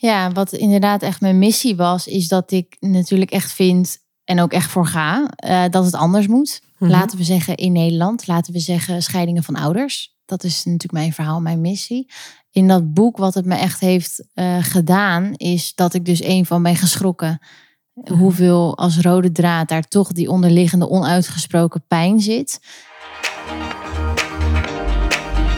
Ja, 0.00 0.32
wat 0.32 0.52
inderdaad 0.52 1.02
echt 1.02 1.20
mijn 1.20 1.38
missie 1.38 1.76
was, 1.76 2.06
is 2.06 2.28
dat 2.28 2.50
ik 2.50 2.76
natuurlijk 2.80 3.30
echt 3.30 3.52
vind 3.52 3.98
en 4.24 4.40
ook 4.40 4.52
echt 4.52 4.70
voor 4.70 4.86
ga 4.86 5.26
eh, 5.36 5.64
dat 5.70 5.84
het 5.84 5.94
anders 5.94 6.26
moet. 6.26 6.62
Mhm. 6.78 6.90
Laten 6.90 7.18
we 7.18 7.24
zeggen 7.24 7.56
in 7.56 7.72
Nederland, 7.72 8.26
laten 8.26 8.52
we 8.52 8.58
zeggen 8.58 9.02
scheidingen 9.02 9.42
van 9.42 9.56
ouders. 9.56 10.16
Dat 10.24 10.44
is 10.44 10.64
natuurlijk 10.64 10.92
mijn 10.92 11.12
verhaal, 11.12 11.40
mijn 11.40 11.60
missie. 11.60 12.10
In 12.50 12.68
dat 12.68 12.94
boek, 12.94 13.16
wat 13.16 13.34
het 13.34 13.44
me 13.44 13.54
echt 13.54 13.80
heeft 13.80 14.24
eh, 14.34 14.56
gedaan, 14.60 15.32
is 15.34 15.74
dat 15.74 15.94
ik 15.94 16.04
dus 16.04 16.22
een 16.22 16.46
van 16.46 16.62
ben 16.62 16.76
geschrokken. 16.76 17.40
Hoeveel 18.12 18.76
als 18.76 18.98
rode 19.00 19.32
draad 19.32 19.68
daar 19.68 19.88
toch 19.88 20.12
die 20.12 20.30
onderliggende 20.30 20.88
onuitgesproken 20.88 21.84
pijn 21.88 22.20
zit. 22.20 22.60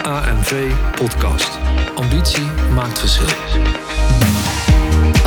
AMV 0.02 0.72
Podcast. 0.94 1.58
Ambitie 1.94 2.46
maakt 2.74 2.98
verschil. 2.98 3.91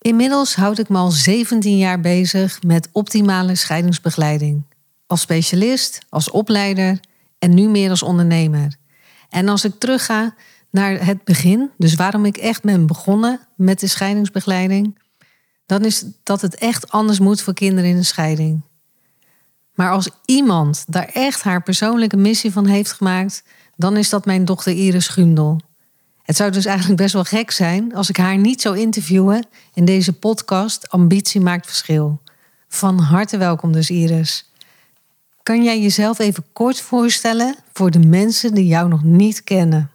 Inmiddels 0.00 0.54
houd 0.54 0.78
ik 0.78 0.88
me 0.88 0.98
al 0.98 1.10
17 1.10 1.76
jaar 1.76 2.00
bezig 2.00 2.62
met 2.62 2.88
optimale 2.92 3.54
scheidingsbegeleiding. 3.54 4.64
Als 5.06 5.20
specialist, 5.20 5.98
als 6.08 6.30
opleider 6.30 7.00
en 7.38 7.54
nu 7.54 7.68
meer 7.68 7.90
als 7.90 8.02
ondernemer. 8.02 8.76
En 9.28 9.48
als 9.48 9.64
ik 9.64 9.78
terugga 9.78 10.34
naar 10.70 11.04
het 11.04 11.24
begin, 11.24 11.70
dus 11.76 11.94
waarom 11.94 12.24
ik 12.24 12.36
echt 12.36 12.62
ben 12.62 12.86
begonnen 12.86 13.40
met 13.56 13.80
de 13.80 13.86
scheidingsbegeleiding, 13.86 14.98
dan 15.66 15.84
is 15.84 16.04
dat 16.22 16.40
het 16.40 16.54
echt 16.54 16.90
anders 16.90 17.18
moet 17.18 17.40
voor 17.40 17.54
kinderen 17.54 17.90
in 17.90 17.96
een 17.96 18.04
scheiding. 18.04 18.62
Maar 19.74 19.90
als 19.90 20.10
iemand 20.24 20.84
daar 20.88 21.10
echt 21.12 21.42
haar 21.42 21.62
persoonlijke 21.62 22.16
missie 22.16 22.52
van 22.52 22.66
heeft 22.66 22.92
gemaakt, 22.92 23.42
dan 23.76 23.96
is 23.96 24.08
dat 24.08 24.24
mijn 24.24 24.44
dochter 24.44 24.72
Iris 24.72 25.08
Gundel. 25.08 25.60
Het 26.22 26.36
zou 26.36 26.50
dus 26.50 26.64
eigenlijk 26.64 27.00
best 27.00 27.12
wel 27.12 27.24
gek 27.24 27.50
zijn 27.50 27.94
als 27.94 28.08
ik 28.08 28.16
haar 28.16 28.38
niet 28.38 28.60
zou 28.60 28.78
interviewen 28.78 29.46
in 29.74 29.84
deze 29.84 30.12
podcast 30.12 30.90
Ambitie 30.90 31.40
maakt 31.40 31.66
verschil. 31.66 32.20
Van 32.68 32.98
harte 32.98 33.36
welkom 33.36 33.72
dus 33.72 33.90
Iris. 33.90 34.50
Kan 35.42 35.64
jij 35.64 35.80
jezelf 35.80 36.18
even 36.18 36.44
kort 36.52 36.80
voorstellen 36.80 37.54
voor 37.72 37.90
de 37.90 37.98
mensen 37.98 38.54
die 38.54 38.66
jou 38.66 38.88
nog 38.88 39.02
niet 39.02 39.44
kennen? 39.44 39.90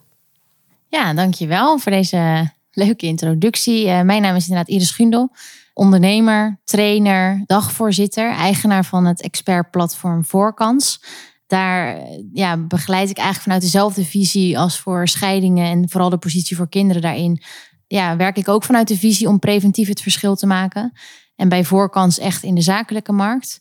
Ja, 0.88 1.14
dankjewel 1.14 1.80
voor 1.80 1.92
deze 1.92 2.52
leuke 2.72 3.06
introductie. 3.06 3.90
Eh, 3.90 4.02
mijn 4.02 4.22
naam 4.22 4.36
is 4.36 4.48
inderdaad 4.48 4.70
Iris 4.70 4.92
Gundel. 4.92 5.32
Ondernemer, 5.74 6.58
trainer, 6.64 7.44
dagvoorzitter, 7.46 8.32
eigenaar 8.32 8.86
van 8.86 9.06
het 9.06 9.22
expertplatform 9.22 10.26
Voorkans. 10.26 11.02
Daar 11.48 11.98
eh, 11.98 12.24
ja, 12.34 12.58
begeleid 12.58 13.10
ik 13.10 13.18
eigenlijk 13.18 13.44
vanuit 13.44 13.62
dezelfde 13.62 14.06
visie 14.06 14.60
als 14.60 14.80
voor 14.80 15.08
scheidingen 15.08 15.66
en 15.66 15.90
vooral 15.90 16.10
de 16.10 16.18
positie 16.18 16.56
voor 16.56 16.70
kinderen 16.70 17.02
daarin. 17.02 17.42
Ja, 17.88 18.16
werk 18.16 18.38
ik 18.38 18.48
ook 18.48 18.64
vanuit 18.64 18.88
de 18.88 18.98
visie 18.98 19.28
om 19.28 19.40
preventief 19.40 19.88
het 19.88 20.02
verschil 20.02 20.36
te 20.36 20.48
maken. 20.48 20.92
En 21.36 21.50
bij 21.50 21.64
Voorkans 21.64 22.20
echt 22.20 22.44
in 22.44 22.56
de 22.56 22.62
zakelijke 22.62 23.12
markt. 23.12 23.60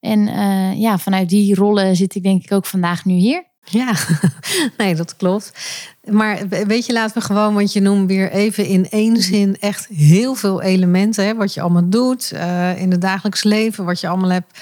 En 0.00 0.28
eh, 0.28 0.80
ja, 0.80 0.98
vanuit 0.98 1.28
die 1.28 1.54
rollen 1.54 1.96
zit 1.96 2.14
ik 2.14 2.22
denk 2.22 2.42
ik 2.42 2.52
ook 2.52 2.66
vandaag 2.66 3.04
nu 3.04 3.14
hier. 3.14 3.50
Ja, 3.64 3.94
nee, 4.78 4.94
dat 4.94 5.16
klopt. 5.16 5.52
Maar 6.10 6.48
weet 6.48 6.86
je, 6.86 6.92
laten 6.92 7.18
we 7.18 7.24
gewoon, 7.24 7.54
want 7.54 7.72
je 7.72 7.80
noemt 7.80 8.08
weer 8.08 8.30
even 8.30 8.66
in 8.66 8.88
één 8.90 9.16
zin 9.16 9.56
echt 9.60 9.86
heel 9.86 10.34
veel 10.34 10.62
elementen. 10.62 11.24
Hè, 11.24 11.34
wat 11.34 11.54
je 11.54 11.60
allemaal 11.60 11.88
doet 11.88 12.30
uh, 12.34 12.80
in 12.80 12.90
het 12.90 13.00
dagelijks 13.00 13.42
leven, 13.42 13.84
wat 13.84 14.00
je 14.00 14.08
allemaal 14.08 14.30
hebt 14.30 14.58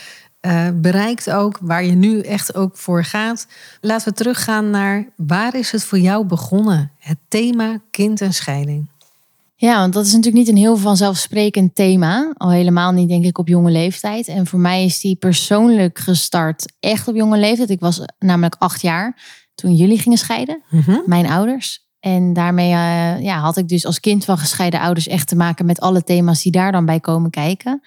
uh, 0.47 0.69
bereikt 0.75 1.31
ook, 1.31 1.59
waar 1.61 1.85
je 1.85 1.93
nu 1.93 2.21
echt 2.21 2.55
ook 2.55 2.77
voor 2.77 3.05
gaat. 3.05 3.47
Laten 3.81 4.09
we 4.09 4.15
teruggaan 4.15 4.71
naar 4.71 5.09
waar 5.17 5.55
is 5.55 5.71
het 5.71 5.85
voor 5.85 5.99
jou 5.99 6.25
begonnen? 6.25 6.91
Het 6.99 7.19
thema 7.29 7.81
kind 7.91 8.21
en 8.21 8.35
scheiding. 8.35 8.89
Ja, 9.55 9.79
want 9.79 9.93
dat 9.93 10.07
is 10.07 10.13
natuurlijk 10.13 10.37
niet 10.37 10.49
een 10.49 10.63
heel 10.63 10.77
vanzelfsprekend 10.77 11.75
thema. 11.75 12.33
Al 12.37 12.51
helemaal 12.51 12.93
niet, 12.93 13.09
denk 13.09 13.25
ik, 13.25 13.39
op 13.39 13.49
jonge 13.49 13.71
leeftijd. 13.71 14.29
En 14.29 14.47
voor 14.47 14.59
mij 14.59 14.85
is 14.85 15.01
die 15.01 15.17
persoonlijk 15.17 15.99
gestart 15.99 16.73
echt 16.81 17.09
op 17.09 17.15
jonge 17.15 17.39
leeftijd. 17.39 17.71
Ik 17.71 17.81
was 17.81 18.01
namelijk 18.19 18.57
acht 18.59 18.83
jaar 18.83 19.17
toen 19.55 19.75
jullie 19.75 19.99
gingen 19.99 20.19
scheiden, 20.19 20.63
Mm-hmm. 20.71 21.03
mijn 21.07 21.27
ouders. 21.27 21.89
En 22.01 22.33
daarmee 22.33 22.71
uh, 22.71 23.23
ja, 23.23 23.39
had 23.39 23.57
ik 23.57 23.69
dus 23.69 23.87
als 23.87 24.01
kind 24.01 24.25
van 24.25 24.39
gescheiden 24.39 24.81
ouders 24.81 25.07
echt 25.09 25.29
te 25.29 25.37
maken 25.37 25.67
met 25.67 25.81
alle 25.81 26.03
thema's 26.03 26.43
die 26.43 26.53
daar 26.53 26.73
dan 26.73 26.85
bij 26.85 27.01
komen 27.01 27.31
kijken. 27.31 27.83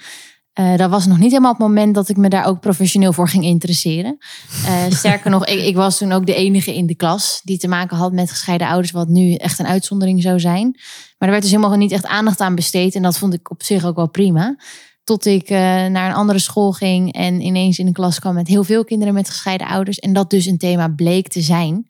Uh, 0.60 0.78
dat 0.78 0.90
was 0.90 1.06
nog 1.06 1.18
niet 1.18 1.30
helemaal 1.30 1.52
het 1.52 1.62
moment 1.62 1.96
dat 1.96 2.10
ik 2.10 2.18
me 2.18 2.30
daar 2.30 2.46
ook 2.46 2.60
professioneel 2.60 3.14
voor 3.14 3.30
ging 3.30 3.44
interesseren. 3.44 4.18
Uh, 4.66 4.92
sterker 5.00 5.30
nog, 5.30 5.46
ik, 5.46 5.66
ik, 5.66 5.76
was 5.76 5.98
toen 5.98 6.12
ook 6.12 6.26
de 6.26 6.36
enige 6.36 6.76
in 6.76 6.86
de 6.86 6.96
klas 6.96 7.42
die 7.44 7.58
te 7.58 7.68
maken 7.68 7.98
had 7.98 8.12
met 8.12 8.30
gescheiden 8.30 8.68
ouders, 8.68 8.92
wat 8.92 9.08
nu 9.08 9.34
echt 9.34 9.60
een 9.60 9.66
uitzondering 9.66 10.22
zou 10.22 10.40
zijn. 10.40 10.72
Maar 11.18 11.28
er 11.28 11.30
werd 11.30 11.42
dus 11.42 11.52
helemaal 11.52 11.78
niet 11.78 11.92
echt 11.92 12.06
aandacht 12.06 12.40
aan 12.40 12.56
besteed 12.56 12.96
en 12.96 13.02
dat 13.02 13.18
vond 13.18 13.34
ik 13.34 13.52
op 13.52 13.64
zich 13.64 13.86
ook 13.86 13.96
wel 13.96 14.10
prima. 14.10 14.56
Tot 15.04 15.26
ik 15.26 15.50
uh, 15.50 15.58
naar 15.58 16.10
een 16.10 16.16
andere 16.16 16.40
school 16.40 16.72
ging 16.72 17.14
en 17.14 17.42
ineens 17.42 17.80
in 17.80 17.88
een 17.88 17.94
klas 17.94 18.20
kwam 18.20 18.34
met 18.34 18.48
heel 18.48 18.64
veel 18.64 18.84
kinderen 18.84 19.14
met 19.14 19.30
gescheiden 19.30 19.68
ouders. 19.68 20.00
En 20.00 20.14
dat 20.14 20.30
dus 20.30 20.46
een 20.46 20.58
thema 20.58 20.88
bleek 20.88 21.28
te 21.28 21.42
zijn. 21.42 21.88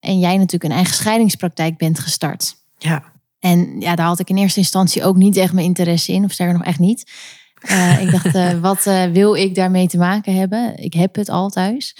En 0.00 0.18
jij 0.18 0.36
natuurlijk 0.36 0.64
een 0.64 0.78
eigen 0.78 0.94
scheidingspraktijk 0.94 1.76
bent 1.76 1.98
gestart. 1.98 2.54
Ja. 2.78 3.02
En 3.38 3.80
ja, 3.80 3.94
daar 3.94 4.06
had 4.06 4.20
ik 4.20 4.30
in 4.30 4.36
eerste 4.36 4.58
instantie 4.58 5.04
ook 5.04 5.16
niet 5.16 5.36
echt 5.36 5.52
mijn 5.52 5.66
interesse 5.66 6.12
in, 6.12 6.24
of 6.24 6.32
sterker 6.32 6.54
nog 6.54 6.64
echt 6.64 6.78
niet. 6.78 7.10
Uh, 7.70 8.02
ik 8.02 8.10
dacht, 8.10 8.34
uh, 8.34 8.60
wat 8.68 8.86
uh, 8.86 9.04
wil 9.04 9.34
ik 9.34 9.54
daarmee 9.54 9.86
te 9.86 9.98
maken 9.98 10.34
hebben? 10.34 10.76
Ik 10.76 10.94
heb 10.94 11.14
het 11.14 11.28
al 11.28 11.50
thuis. 11.50 11.96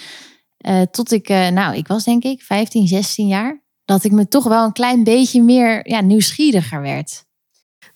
tot 0.91 1.13
ik, 1.13 1.29
nou, 1.29 1.77
ik 1.77 1.87
was 1.87 2.05
denk 2.05 2.23
ik 2.23 2.43
15, 2.43 2.87
16 2.87 3.27
jaar. 3.27 3.63
Dat 3.85 4.05
ik 4.05 4.13
me 4.13 4.29
toch 4.29 4.45
wel 4.45 4.65
een 4.65 4.73
klein 4.73 5.05
beetje 5.05 5.43
meer 5.43 5.89
ja, 5.89 6.01
nieuwsgieriger 6.01 6.81
werd. 6.81 7.25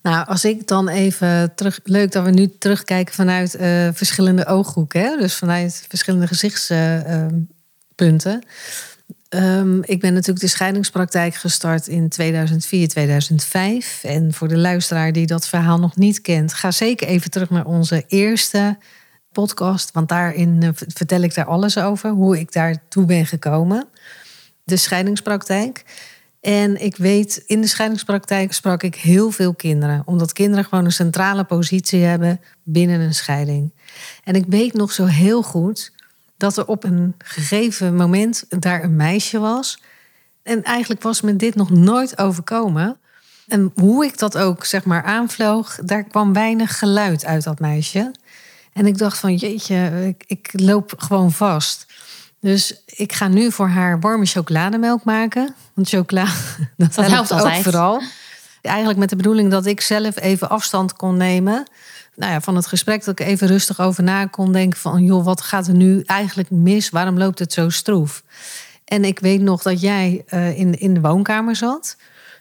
Nou, 0.02 0.26
als 0.26 0.44
ik 0.44 0.66
dan 0.66 0.88
even 0.88 1.54
terug. 1.54 1.80
Leuk 1.84 2.12
dat 2.12 2.24
we 2.24 2.30
nu 2.30 2.58
terugkijken 2.58 3.14
vanuit 3.14 3.50
verschillende 3.96 4.46
ooghoeken. 4.46 5.00
Hè? 5.00 5.16
Dus 5.16 5.34
vanuit 5.34 5.84
verschillende 5.88 6.26
gezichtspunten. 6.26 8.42
Um, 9.28 9.82
ik 9.84 10.00
ben 10.00 10.12
natuurlijk 10.12 10.40
de 10.40 10.46
scheidingspraktijk 10.46 11.34
gestart 11.34 11.86
in 11.86 12.08
2004, 12.08 12.88
2005. 12.88 14.04
En 14.04 14.34
voor 14.34 14.48
de 14.48 14.56
luisteraar 14.56 15.12
die 15.12 15.26
dat 15.26 15.48
verhaal 15.48 15.78
nog 15.78 15.96
niet 15.96 16.20
kent, 16.20 16.54
ga 16.54 16.70
zeker 16.70 17.08
even 17.08 17.30
terug 17.30 17.50
naar 17.50 17.66
onze 17.66 18.04
eerste 18.06 18.78
podcast. 19.32 19.92
Want 19.92 20.08
daarin 20.08 20.60
uh, 20.62 20.68
vertel 20.72 21.20
ik 21.20 21.34
daar 21.34 21.44
alles 21.44 21.78
over, 21.78 22.10
hoe 22.10 22.38
ik 22.38 22.52
daartoe 22.52 23.04
ben 23.04 23.26
gekomen. 23.26 23.88
De 24.64 24.76
scheidingspraktijk. 24.76 25.84
En 26.40 26.82
ik 26.82 26.96
weet, 26.96 27.42
in 27.46 27.60
de 27.60 27.66
scheidingspraktijk 27.66 28.52
sprak 28.52 28.82
ik 28.82 28.94
heel 28.94 29.30
veel 29.30 29.54
kinderen. 29.54 30.02
Omdat 30.04 30.32
kinderen 30.32 30.64
gewoon 30.64 30.84
een 30.84 30.92
centrale 30.92 31.44
positie 31.44 32.02
hebben 32.02 32.40
binnen 32.62 33.00
een 33.00 33.14
scheiding. 33.14 33.72
En 34.24 34.34
ik 34.34 34.44
weet 34.48 34.72
nog 34.72 34.92
zo 34.92 35.04
heel 35.04 35.42
goed 35.42 35.92
dat 36.38 36.56
er 36.56 36.66
op 36.66 36.84
een 36.84 37.14
gegeven 37.18 37.94
moment 37.94 38.44
daar 38.48 38.82
een 38.82 38.96
meisje 38.96 39.38
was. 39.38 39.78
En 40.42 40.62
eigenlijk 40.62 41.02
was 41.02 41.20
me 41.20 41.36
dit 41.36 41.54
nog 41.54 41.70
nooit 41.70 42.18
overkomen. 42.18 42.98
En 43.48 43.72
hoe 43.74 44.04
ik 44.04 44.18
dat 44.18 44.38
ook 44.38 44.64
zeg 44.64 44.84
maar 44.84 45.02
aanvloog, 45.02 45.78
daar 45.84 46.04
kwam 46.04 46.32
weinig 46.32 46.78
geluid 46.78 47.24
uit 47.24 47.44
dat 47.44 47.60
meisje. 47.60 48.14
En 48.72 48.86
ik 48.86 48.98
dacht 48.98 49.18
van 49.18 49.34
jeetje, 49.34 50.06
ik, 50.06 50.24
ik 50.26 50.50
loop 50.52 50.94
gewoon 50.96 51.32
vast. 51.32 51.86
Dus 52.40 52.82
ik 52.86 53.12
ga 53.12 53.28
nu 53.28 53.52
voor 53.52 53.68
haar 53.68 54.00
warme 54.00 54.26
chocolademelk 54.26 55.04
maken. 55.04 55.54
Want 55.74 55.88
chocola, 55.88 56.24
dat, 56.76 56.94
dat 56.94 57.06
helpt 57.06 57.32
ook 57.32 57.38
altijd. 57.38 57.62
vooral. 57.62 58.02
Eigenlijk 58.62 58.98
met 58.98 59.08
de 59.08 59.16
bedoeling 59.16 59.50
dat 59.50 59.66
ik 59.66 59.80
zelf 59.80 60.16
even 60.20 60.48
afstand 60.48 60.92
kon 60.92 61.16
nemen 61.16 61.66
nou 62.18 62.32
ja, 62.32 62.40
van 62.40 62.56
het 62.56 62.66
gesprek 62.66 63.04
dat 63.04 63.20
ik 63.20 63.26
even 63.26 63.46
rustig 63.46 63.80
over 63.80 64.02
na 64.02 64.26
kon 64.26 64.52
denken 64.52 64.80
van 64.80 65.04
joh, 65.04 65.24
wat 65.24 65.40
gaat 65.40 65.66
er 65.66 65.74
nu 65.74 66.02
eigenlijk 66.06 66.50
mis? 66.50 66.90
Waarom 66.90 67.18
loopt 67.18 67.38
het 67.38 67.52
zo 67.52 67.68
stroef? 67.68 68.22
En 68.84 69.04
ik 69.04 69.18
weet 69.18 69.40
nog 69.40 69.62
dat 69.62 69.80
jij 69.80 70.24
uh, 70.30 70.58
in, 70.58 70.78
in 70.78 70.94
de 70.94 71.00
woonkamer 71.00 71.56
zat. 71.56 71.96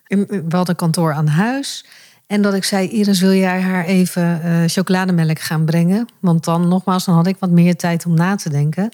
We 0.08 0.44
hadden 0.50 0.76
kantoor 0.76 1.14
aan 1.14 1.28
huis. 1.28 1.86
En 2.28 2.42
dat 2.42 2.54
ik 2.54 2.64
zei, 2.64 2.88
Iris, 2.88 3.22
wil 3.22 3.34
jij 3.34 3.62
haar 3.62 3.86
even 3.86 4.42
uh, 4.46 4.64
chocolademelk 4.66 5.40
gaan 5.40 5.66
brengen? 5.66 6.08
Want 6.20 6.44
dan 6.44 6.68
nogmaals, 6.68 7.06
dan 7.06 7.16
had 7.16 7.28
ik 7.28 7.38
wat 7.40 7.50
meer 7.50 7.76
tijd 7.76 8.06
om 8.06 8.14
na 8.14 8.36
te 8.36 8.50
denken. 8.50 8.92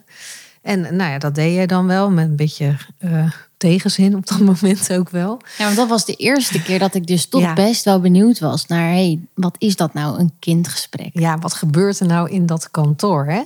En 0.62 0.82
nou 0.82 1.12
ja, 1.12 1.18
dat 1.18 1.36
deed 1.36 1.54
jij 1.54 1.66
dan 1.66 1.88
wel 1.88 2.12
met 2.12 2.26
een 2.26 2.36
beetje 2.36 2.76
uh, 3.00 3.32
tegenzin 3.70 4.16
op 4.16 4.28
dat 4.28 4.40
moment 4.52 4.94
ook 4.94 5.10
wel. 5.10 5.42
Ja, 5.58 5.64
want 5.66 5.76
dat 5.76 5.88
was 5.90 6.06
de 6.06 6.14
eerste 6.16 6.62
keer 6.62 6.80
dat 6.80 6.96
ik 6.96 7.08
dus 7.08 7.26
toch 7.26 7.42
Ja. 7.42 7.54
best 7.54 7.84
wel 7.86 8.00
benieuwd 8.00 8.40
was 8.40 8.66
naar, 8.66 8.88
hey, 8.90 9.20
wat 9.34 9.56
is 9.58 9.76
dat 9.76 9.94
nou, 9.94 10.20
een 10.20 10.32
kindgesprek? 10.40 11.10
Ja, 11.14 11.38
wat 11.38 11.54
gebeurt 11.54 12.00
er 12.00 12.06
nou 12.08 12.30
in 12.30 12.46
dat 12.46 12.72
kantoor? 12.72 13.26
Hè? 13.26 13.42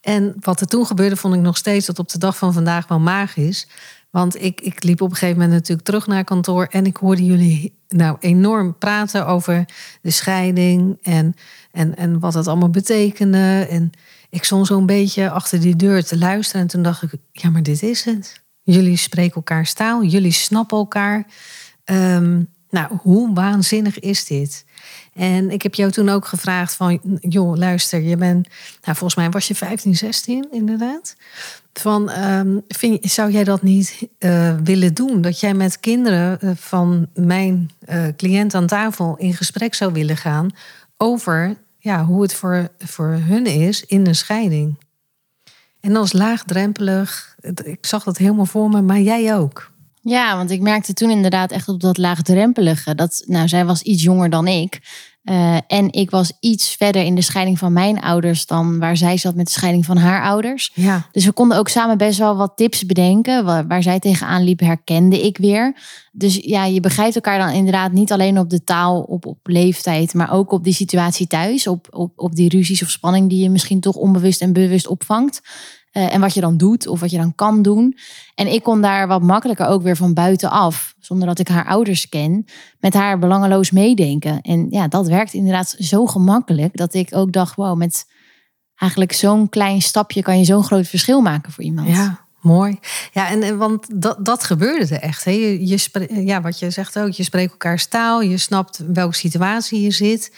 En 0.00 0.34
wat 0.40 0.60
er 0.60 0.66
toen 0.66 0.86
gebeurde, 0.86 1.16
vond 1.16 1.34
ik 1.34 1.40
nog 1.40 1.56
steeds 1.56 1.86
tot 1.86 1.98
op 1.98 2.08
de 2.08 2.18
dag 2.18 2.36
van 2.36 2.52
vandaag 2.52 2.88
wel 2.88 3.00
magisch. 3.00 3.66
Want 4.10 4.42
ik, 4.42 4.60
ik 4.60 4.82
liep 4.82 5.00
op 5.00 5.10
een 5.10 5.16
gegeven 5.16 5.40
moment 5.40 5.54
natuurlijk 5.58 5.86
terug 5.86 6.06
naar 6.06 6.24
kantoor 6.24 6.66
en 6.70 6.86
ik 6.86 6.96
hoorde 6.96 7.24
jullie 7.24 7.78
nou 7.88 8.16
enorm 8.20 8.78
praten 8.78 9.26
over 9.26 9.64
de 10.02 10.10
scheiding 10.10 10.98
en, 11.02 11.34
en, 11.72 11.96
en 11.96 12.18
wat 12.18 12.32
dat 12.32 12.46
allemaal 12.46 12.70
betekende. 12.70 13.66
En 13.70 13.90
ik 14.30 14.44
stond 14.44 14.66
zo'n 14.66 14.86
beetje 14.86 15.30
achter 15.30 15.60
die 15.60 15.76
deur 15.76 16.04
te 16.04 16.18
luisteren 16.18 16.62
en 16.62 16.68
toen 16.68 16.82
dacht 16.82 17.02
ik, 17.02 17.10
ja, 17.32 17.50
maar 17.50 17.62
dit 17.62 17.82
is 17.82 18.04
het. 18.04 18.44
Jullie 18.74 18.96
spreken 18.96 19.34
elkaar 19.34 19.72
taal, 19.72 20.04
jullie 20.04 20.32
snappen 20.32 20.78
elkaar. 20.78 21.26
Ehm, 21.84 22.42
nou, 22.70 22.96
hoe 23.02 23.34
waanzinnig 23.34 23.98
is 23.98 24.24
dit? 24.24 24.64
En 25.14 25.50
ik 25.50 25.62
heb 25.62 25.74
jou 25.74 25.90
toen 25.90 26.08
ook 26.08 26.26
gevraagd 26.26 26.74
van, 26.74 27.18
joh, 27.20 27.56
luister, 27.56 28.00
je 28.00 28.16
bent, 28.16 28.48
nou, 28.82 28.96
volgens 28.96 29.14
mij 29.14 29.30
was 29.30 29.48
je 29.48 29.54
15, 29.54 29.96
16 29.96 30.48
inderdaad. 30.50 31.16
Van, 31.72 32.10
ehm, 32.10 32.58
zou 33.00 33.30
jij 33.30 33.44
dat 33.44 33.62
niet 33.62 34.08
eh, 34.18 34.56
willen 34.64 34.94
doen? 34.94 35.20
Dat 35.20 35.40
jij 35.40 35.54
met 35.54 35.80
kinderen 35.80 36.40
eh, 36.40 36.50
van 36.54 37.06
mijn 37.14 37.70
eh, 37.78 38.04
cliënt 38.16 38.54
aan 38.54 38.66
tafel 38.66 39.16
in 39.16 39.34
gesprek 39.34 39.74
zou 39.74 39.92
willen 39.92 40.16
gaan 40.16 40.50
over 40.96 41.56
ja, 41.78 42.04
hoe 42.04 42.22
het 42.22 42.34
voor, 42.34 42.68
voor 42.78 43.18
hun 43.20 43.46
is 43.46 43.84
in 43.84 44.06
een 44.06 44.14
scheiding. 44.14 44.78
En 45.86 45.92
dat 45.92 46.02
was 46.02 46.20
laagdrempelig. 46.20 47.36
Ik 47.64 47.86
zag 47.86 48.04
dat 48.04 48.16
helemaal 48.16 48.46
voor 48.46 48.68
me, 48.68 48.82
maar 48.82 49.00
jij 49.00 49.36
ook. 49.36 49.70
Ja, 50.00 50.36
want 50.36 50.50
ik 50.50 50.60
merkte 50.60 50.92
toen 50.92 51.10
inderdaad 51.10 51.50
echt 51.50 51.68
op 51.68 51.80
dat 51.80 51.98
laagdrempelige. 51.98 52.94
Dat, 52.94 53.22
nou, 53.26 53.48
zij 53.48 53.64
was 53.64 53.82
iets 53.82 54.02
jonger 54.02 54.30
dan 54.30 54.46
ik. 54.46 54.80
Eh, 55.26 55.56
en 55.66 55.92
ik 55.92 56.10
was 56.10 56.32
iets 56.40 56.74
verder 56.74 57.02
in 57.02 57.14
de 57.14 57.22
scheiding 57.22 57.58
van 57.58 57.72
mijn 57.72 58.00
ouders 58.00 58.46
dan 58.46 58.78
waar 58.78 58.96
zij 58.96 59.16
zat 59.16 59.34
met 59.34 59.46
de 59.46 59.52
scheiding 59.52 59.84
van 59.84 59.96
haar 59.96 60.22
ouders. 60.22 60.70
Ja, 60.74 61.06
Dus 61.12 61.24
we 61.24 61.32
konden 61.32 61.58
ook 61.58 61.68
samen 61.68 61.98
best 61.98 62.18
wel 62.18 62.36
wat 62.36 62.52
tips 62.56 62.86
bedenken. 62.86 63.44
Waar, 63.44 63.66
waar 63.66 63.82
zij 63.82 63.98
tegenaan 63.98 64.42
liep, 64.42 64.60
herkende 64.60 65.22
ik 65.22 65.38
weer. 65.38 65.76
Dus 66.12 66.36
ja, 66.42 66.64
je 66.64 66.80
begrijpt 66.80 67.14
elkaar 67.14 67.38
dan 67.38 67.50
inderdaad 67.50 67.92
niet 67.92 68.12
alleen 68.12 68.38
op 68.38 68.50
de 68.50 68.64
taal, 68.64 69.00
op, 69.00 69.26
op 69.26 69.38
leeftijd, 69.42 70.14
maar 70.14 70.32
ook 70.32 70.52
op 70.52 70.64
die 70.64 70.74
situatie 70.74 71.26
thuis. 71.26 71.66
Op, 71.66 71.86
op, 71.90 72.12
op 72.16 72.34
die 72.34 72.48
ruzies 72.48 72.82
of 72.82 72.90
spanning 72.90 73.28
die 73.28 73.42
je 73.42 73.50
misschien 73.50 73.80
toch 73.80 73.94
onbewust 73.94 74.40
en 74.40 74.52
bewust 74.52 74.86
opvangt. 74.86 75.40
Eh, 75.96 76.14
en 76.14 76.20
wat 76.20 76.34
je 76.34 76.40
dan 76.40 76.56
doet 76.56 76.86
of 76.86 77.00
wat 77.00 77.10
je 77.10 77.16
dan 77.16 77.34
kan 77.34 77.62
doen. 77.62 77.96
En 78.34 78.52
ik 78.52 78.62
kon 78.62 78.80
daar 78.82 79.06
wat 79.06 79.22
makkelijker 79.22 79.66
ook 79.66 79.82
weer 79.82 79.96
van 79.96 80.14
buitenaf, 80.14 80.94
zonder 80.98 81.26
dat 81.26 81.38
ik 81.38 81.48
haar 81.48 81.66
ouders 81.66 82.08
ken, 82.08 82.44
met 82.80 82.94
haar 82.94 83.18
belangeloos 83.18 83.70
meedenken. 83.70 84.40
En 84.40 84.66
ja, 84.70 84.88
dat 84.88 85.06
werkt 85.06 85.32
inderdaad 85.32 85.76
zo 85.78 86.06
gemakkelijk 86.06 86.76
dat 86.76 86.94
ik 86.94 87.08
ook 87.10 87.32
dacht, 87.32 87.54
wow, 87.54 87.76
met 87.76 88.06
eigenlijk 88.74 89.12
zo'n 89.12 89.48
klein 89.48 89.82
stapje 89.82 90.22
kan 90.22 90.38
je 90.38 90.44
zo'n 90.44 90.64
groot 90.64 90.86
verschil 90.86 91.20
maken 91.20 91.52
voor 91.52 91.64
iemand. 91.64 91.88
Ja, 91.88 92.20
mooi. 92.40 92.78
Ja, 93.12 93.28
en, 93.28 93.42
en 93.42 93.58
want 93.58 94.02
dat, 94.02 94.24
dat 94.24 94.44
gebeurde 94.44 94.94
er 94.94 95.00
echt. 95.00 95.24
Hè? 95.24 95.30
Je, 95.30 96.24
ja, 96.24 96.40
wat 96.40 96.58
je 96.58 96.70
zegt 96.70 96.98
ook, 96.98 97.10
je 97.10 97.22
spreekt 97.22 97.50
elkaars 97.50 97.86
taal, 97.86 98.20
je 98.22 98.38
snapt 98.38 98.82
welke 98.92 99.14
situatie 99.14 99.80
je 99.80 99.90
zit. 99.90 100.34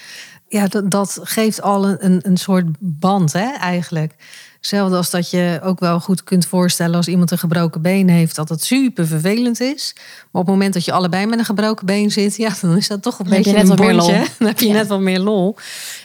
Ja, 0.49 0.67
dat, 0.67 0.91
dat 0.91 1.19
geeft 1.23 1.63
al 1.63 1.89
een, 1.89 2.21
een 2.23 2.37
soort 2.37 2.67
band, 2.79 3.33
hè, 3.33 3.53
eigenlijk. 3.53 4.15
Hetzelfde 4.59 4.97
als 4.97 5.11
dat 5.11 5.31
je 5.31 5.61
ook 5.63 5.81
wel 5.81 6.01
goed 6.01 6.25
kunt 6.25 6.47
voorstellen 6.47 6.97
als 6.97 7.09
iemand 7.09 7.31
een 7.31 7.39
gebroken 7.39 7.83
been 7.83 8.09
heeft, 8.09 8.37
dat 8.37 8.49
het 8.49 8.63
super 8.65 9.07
vervelend 9.07 9.61
is. 9.61 9.93
Maar 9.97 10.05
op 10.41 10.47
het 10.47 10.47
moment 10.47 10.75
dat 10.75 10.85
je 10.85 10.93
allebei 10.93 11.27
met 11.27 11.39
een 11.39 11.45
gebroken 11.45 11.87
been 11.87 12.11
zit, 12.11 12.37
ja, 12.37 12.53
dan 12.61 12.77
is 12.77 12.89
dat 12.89 13.03
toch 13.03 13.19
een 13.19 13.25
Dan 13.25 13.35
beetje 13.37 13.53
net 13.53 13.63
een 13.63 13.69
wat 13.69 13.79
meer 13.79 13.95
lol. 13.95 14.07
Dan 14.39 14.47
heb 14.49 14.59
je 14.61 14.67
Ja. 14.67 14.73
net 14.73 14.87
wat 14.87 15.01
meer 15.01 15.21
lol. 15.21 15.57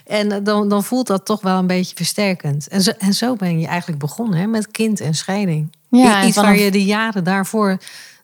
En 0.05 0.31
eh, 0.31 0.37
dan, 0.43 0.69
dan 0.69 0.83
voelt 0.83 1.07
dat 1.07 1.25
toch 1.25 1.41
wel 1.41 1.57
een 1.57 1.67
beetje 1.67 1.95
versterkend. 1.95 2.67
En 2.67 2.81
zo, 2.81 2.91
en 2.97 3.13
zo 3.13 3.35
ben 3.35 3.59
je 3.59 3.67
eigenlijk 3.67 3.99
begonnen 3.99 4.39
hè, 4.39 4.47
met 4.47 4.71
kind 4.71 4.99
en 4.99 5.13
scheiding. 5.13 5.75
Ja, 5.89 6.21
en 6.21 6.27
Iets 6.27 6.35
waar 6.37 6.57
je 6.57 6.71
de 6.71 6.85
jaren 6.85 7.23
daarvoor, 7.23 7.77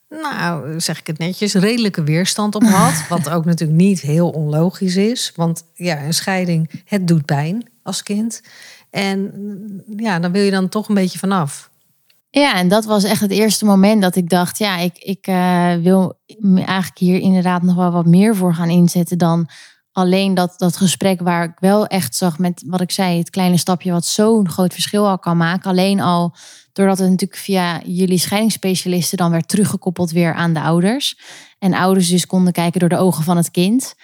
nou 0.10 0.80
zeg 0.80 1.00
ik 1.00 1.08
het 1.08 1.18
netjes, 1.18 1.54
redelijke 1.54 2.04
weerstand 2.04 2.56
op 2.56 2.64
had. 2.64 2.94
Wat 3.10 3.30
ook 3.30 3.46
natuurlijk 3.46 3.80
niet 3.80 4.02
heel 4.02 4.30
onlogisch 4.30 4.96
is. 4.96 5.32
Want 5.36 5.64
ja, 5.74 6.02
een 6.04 6.14
scheiding, 6.14 6.70
het 6.86 7.08
doet 7.08 7.26
pijn 7.26 7.70
als 7.84 8.04
kind. 8.04 8.42
En 8.90 9.84
ja, 9.96 10.20
dan 10.20 10.32
wil 10.32 10.44
je 10.44 10.52
dan 10.52 10.70
toch 10.70 10.90
een 10.90 10.96
beetje 10.96 11.20
vanaf. 11.20 11.70
Ja, 12.30 12.56
en 12.56 12.68
dat 12.68 12.86
was 12.86 13.04
echt 13.04 13.22
het 13.22 13.32
eerste 13.32 13.66
moment 13.66 14.02
dat 14.02 14.16
ik 14.16 14.30
dacht, 14.30 14.58
ja, 14.58 14.78
ik, 14.78 14.98
ik 14.98 15.28
eh, 15.28 15.74
wil 15.76 16.20
eigenlijk 16.56 16.98
hier 16.98 17.20
inderdaad 17.20 17.62
nog 17.62 17.76
wel 17.76 17.92
wat 17.92 18.06
meer 18.06 18.36
voor 18.36 18.54
gaan 18.54 18.70
inzetten 18.70 19.18
dan 19.18 19.50
alleen 19.92 20.34
dat, 20.34 20.54
dat 20.58 20.78
gesprek 20.78 21.22
waar 21.22 21.44
ik 21.44 21.60
wel 21.60 21.88
echt 21.88 22.16
zag 22.16 22.38
met 22.38 22.64
wat 22.66 22.82
ik 22.82 22.92
zei, 22.92 23.18
het 23.18 23.30
kleine 23.30 23.58
stapje 23.58 23.92
wat 23.92 24.06
zo'n 24.06 24.50
groot 24.50 24.74
verschil 24.74 25.08
al 25.08 25.20
kan 25.20 25.38
maken. 25.38 25.70
Alleen 25.70 26.00
al 26.00 26.36
doordat 26.74 26.98
het 26.98 27.10
natuurlijk 27.10 27.40
via 27.40 27.82
jullie 27.86 28.18
scheidingsspecialisten 28.18 29.18
dan 29.18 29.32
werd 29.32 29.48
teruggekoppeld 29.48 30.12
weer 30.12 30.34
aan 30.34 30.54
de 30.54 30.62
ouders. 30.62 31.20
En 31.60 31.74
ouders 31.74 32.10
dus 32.10 32.26
konden 32.26 32.54
kijken 32.54 32.80
door 32.80 32.90
de 32.90 32.98
ogen 32.98 33.24
van 33.24 33.38
het 33.38 33.52
kind. 33.52 33.96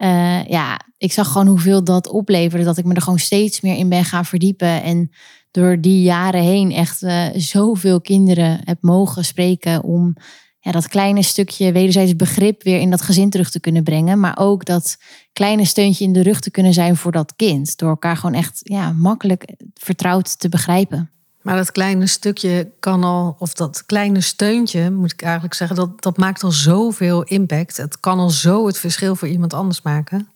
Eh, 0.00 0.44
ja, 0.44 0.80
ik 0.98 1.12
zag 1.12 1.32
gewoon 1.32 1.46
hoeveel 1.46 1.84
dat 1.84 2.08
opleverde. 2.08 2.64
Dat 2.64 2.78
ik 2.78 2.84
me 2.84 2.94
er 2.94 3.02
gewoon 3.02 3.18
steeds 3.18 3.60
meer 3.60 3.76
in 3.76 3.88
ben 3.88 4.04
gaan 4.04 4.24
verdiepen. 4.24 4.82
En 4.82 5.10
door 5.50 5.80
die 5.80 6.02
jaren 6.02 6.42
heen 6.42 6.72
echt 6.72 7.02
eh, 7.02 7.26
zoveel 7.34 8.00
kinderen 8.00 8.60
heb 8.64 8.78
mogen 8.80 9.24
spreken 9.24 9.82
om 9.82 10.16
ja, 10.60 10.72
dat 10.72 10.88
kleine 10.88 11.22
stukje 11.22 11.72
wederzijds 11.72 12.16
begrip 12.16 12.62
weer 12.62 12.80
in 12.80 12.90
dat 12.90 13.02
gezin 13.02 13.30
terug 13.30 13.50
te 13.50 13.60
kunnen 13.60 13.82
brengen. 13.82 14.20
Maar 14.20 14.38
ook 14.38 14.64
dat 14.64 14.96
kleine 15.32 15.64
steuntje 15.64 16.04
in 16.04 16.12
de 16.12 16.22
rug 16.22 16.40
te 16.40 16.50
kunnen 16.50 16.72
zijn 16.72 16.96
voor 16.96 17.12
dat 17.12 17.36
kind. 17.36 17.76
Door 17.76 17.88
elkaar 17.88 18.16
gewoon 18.16 18.36
echt 18.36 18.60
ja, 18.62 18.92
makkelijk 18.92 19.54
vertrouwd 19.74 20.38
te 20.38 20.48
begrijpen. 20.48 21.10
Maar 21.42 21.56
dat 21.56 21.72
kleine 21.72 22.06
stukje 22.06 22.70
kan 22.80 23.04
al, 23.04 23.36
of 23.38 23.54
dat 23.54 23.86
kleine 23.86 24.20
steuntje, 24.20 24.90
moet 24.90 25.12
ik 25.12 25.22
eigenlijk 25.22 25.54
zeggen, 25.54 25.76
dat, 25.76 26.02
dat 26.02 26.16
maakt 26.16 26.42
al 26.42 26.50
zoveel 26.52 27.22
impact. 27.22 27.76
Het 27.76 28.00
kan 28.00 28.18
al 28.18 28.30
zo 28.30 28.66
het 28.66 28.78
verschil 28.78 29.16
voor 29.16 29.28
iemand 29.28 29.54
anders 29.54 29.82
maken. 29.82 30.28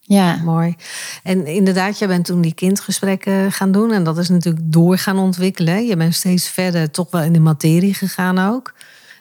Ja, 0.00 0.36
Mooi. 0.36 0.76
En 1.22 1.46
inderdaad, 1.46 1.98
jij 1.98 2.08
bent 2.08 2.24
toen 2.24 2.40
die 2.40 2.54
kindgesprekken 2.54 3.52
gaan 3.52 3.72
doen. 3.72 3.92
En 3.92 4.04
dat 4.04 4.18
is 4.18 4.28
natuurlijk 4.28 4.72
door 4.72 4.98
gaan 4.98 5.18
ontwikkelen. 5.18 5.86
Je 5.86 5.96
bent 5.96 6.14
steeds 6.14 6.48
verder 6.48 6.90
toch 6.90 7.10
wel 7.10 7.22
in 7.22 7.32
de 7.32 7.40
materie 7.40 7.94
gegaan 7.94 8.38
ook. 8.38 8.74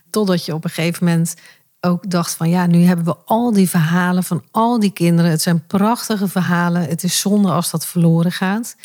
Totdat 0.09 0.45
je 0.45 0.53
op 0.53 0.63
een 0.63 0.69
gegeven 0.69 1.05
moment 1.05 1.35
ook 1.79 2.09
dacht 2.09 2.33
van... 2.33 2.49
ja, 2.49 2.65
nu 2.65 2.83
hebben 2.83 3.05
we 3.05 3.15
al 3.25 3.53
die 3.53 3.69
verhalen 3.69 4.23
van 4.23 4.43
al 4.51 4.79
die 4.79 4.91
kinderen. 4.91 5.31
Het 5.31 5.41
zijn 5.41 5.65
prachtige 5.67 6.27
verhalen. 6.27 6.81
Het 6.81 7.03
is 7.03 7.19
zonde 7.19 7.51
als 7.51 7.71
dat 7.71 7.85
verloren 7.85 8.31
gaat. 8.31 8.75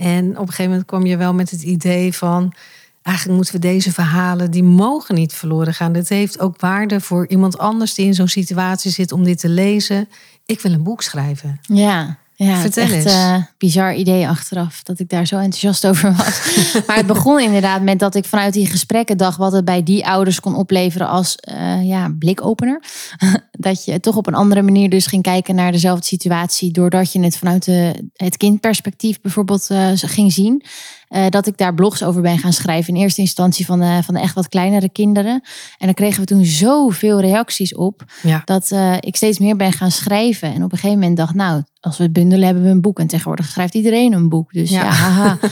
En 0.00 0.30
op 0.30 0.40
een 0.40 0.48
gegeven 0.48 0.70
moment 0.70 0.86
kwam 0.86 1.06
je 1.06 1.16
wel 1.16 1.34
met 1.34 1.50
het 1.50 1.62
idee 1.62 2.14
van... 2.14 2.54
eigenlijk 3.02 3.36
moeten 3.36 3.54
we 3.54 3.60
deze 3.60 3.92
verhalen, 3.92 4.50
die 4.50 4.62
mogen 4.62 5.14
niet 5.14 5.32
verloren 5.32 5.74
gaan. 5.74 5.92
Dit 5.92 6.08
heeft 6.08 6.40
ook 6.40 6.60
waarde 6.60 7.00
voor 7.00 7.28
iemand 7.28 7.58
anders 7.58 7.94
die 7.94 8.06
in 8.06 8.14
zo'n 8.14 8.28
situatie 8.28 8.90
zit 8.90 9.12
om 9.12 9.24
dit 9.24 9.38
te 9.38 9.48
lezen. 9.48 10.08
Ik 10.46 10.60
wil 10.60 10.72
een 10.72 10.82
boek 10.82 11.02
schrijven. 11.02 11.60
ja. 11.62 12.18
Ja, 12.42 12.60
Vertel 12.60 12.82
het 12.82 12.92
is 12.92 12.96
echt 12.96 13.04
eens. 13.04 13.14
eh, 13.14 13.36
bizar 13.58 13.94
idee 13.94 14.28
achteraf 14.28 14.82
dat 14.82 14.98
ik 14.98 15.08
daar 15.08 15.26
zo 15.26 15.36
enthousiast 15.36 15.86
over 15.86 16.14
was. 16.16 16.56
maar 16.86 16.96
het 16.96 17.06
begon 17.06 17.40
inderdaad 17.40 17.82
met 17.82 17.98
dat 17.98 18.14
ik 18.14 18.24
vanuit 18.24 18.52
die 18.52 18.66
gesprekken 18.66 19.16
dacht 19.16 19.36
wat 19.36 19.52
het 19.52 19.64
bij 19.64 19.82
die 19.82 20.06
ouders 20.06 20.40
kon 20.40 20.54
opleveren 20.54 21.08
als 21.08 21.36
eh, 21.36 21.88
ja, 21.88 22.14
blikopener. 22.18 22.82
dat 23.52 23.84
je 23.84 24.00
toch 24.00 24.16
op 24.16 24.26
een 24.26 24.34
andere 24.34 24.62
manier 24.62 24.90
dus 24.90 25.06
ging 25.06 25.22
kijken 25.22 25.54
naar 25.54 25.72
dezelfde 25.72 26.06
situatie 26.06 26.70
doordat 26.72 27.12
je 27.12 27.20
het 27.20 27.36
vanuit 27.36 27.64
de, 27.64 28.08
het 28.14 28.36
kindperspectief 28.36 29.20
bijvoorbeeld 29.20 29.70
eh, 29.70 29.90
ging 29.94 30.32
zien. 30.32 30.64
Eh, 31.10 31.26
dat 31.28 31.46
ik 31.46 31.56
daar 31.56 31.74
blogs 31.74 32.02
over 32.02 32.22
ben 32.22 32.38
gaan 32.38 32.52
schrijven. 32.52 32.94
In 32.94 33.00
eerste 33.00 33.20
instantie 33.20 33.66
van 33.66 33.80
de, 33.80 34.00
van 34.02 34.14
de 34.14 34.20
echt 34.20 34.34
wat 34.34 34.48
kleinere 34.48 34.88
kinderen. 34.88 35.32
En 35.78 35.86
dan 35.86 35.94
kregen 35.94 36.20
we 36.20 36.26
toen 36.26 36.44
zoveel 36.44 37.20
reacties 37.20 37.74
op. 37.74 38.04
Ja. 38.22 38.42
Dat 38.44 38.70
eh, 38.70 38.94
ik 39.00 39.16
steeds 39.16 39.38
meer 39.38 39.56
ben 39.56 39.72
gaan 39.72 39.90
schrijven. 39.90 40.48
En 40.54 40.62
op 40.62 40.72
een 40.72 40.78
gegeven 40.78 40.98
moment 40.98 41.16
dacht, 41.16 41.34
nou, 41.34 41.62
als 41.80 41.96
we 41.96 42.02
het 42.02 42.12
bundelen 42.12 42.44
hebben 42.44 42.62
we 42.64 42.68
een 42.68 42.80
boek. 42.80 42.98
En 42.98 43.06
tegenwoordig 43.06 43.46
schrijft 43.46 43.74
iedereen 43.74 44.12
een 44.12 44.28
boek. 44.28 44.52
Dus 44.52 44.70
ja, 44.70 44.82
Ja. 44.82 44.90
haha. 44.90 45.38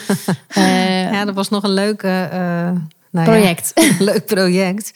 Eh, 0.49 1.13
Ja, 1.13 1.25
dat 1.25 1.35
was 1.35 1.49
nog 1.49 1.63
een 1.63 1.73
leuke 1.75 2.29
eh, 2.33 2.39
nou 2.39 2.81
ja, 3.11 3.23
project. 3.23 3.73
leuk 3.99 4.27
project. 4.27 4.93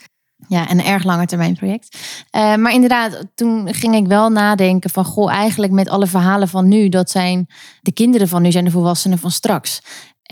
Ja, 0.48 0.70
een 0.70 0.84
erg 0.84 1.04
lange 1.04 1.26
termijn 1.26 1.54
project. 1.56 1.98
Eh, 2.30 2.54
maar 2.54 2.72
inderdaad, 2.72 3.24
toen 3.34 3.74
ging 3.74 3.94
ik 3.94 4.06
wel 4.06 4.28
nadenken 4.30 4.90
van... 4.90 5.04
goh, 5.04 5.32
eigenlijk 5.32 5.72
met 5.72 5.88
alle 5.88 6.06
verhalen 6.06 6.48
van 6.48 6.68
nu... 6.68 6.88
dat 6.88 7.10
zijn 7.10 7.46
de 7.80 7.92
kinderen 7.92 8.28
van 8.28 8.42
nu 8.42 8.52
zijn 8.52 8.64
de 8.64 8.70
volwassenen 8.70 9.18
van 9.18 9.30
straks. 9.30 9.80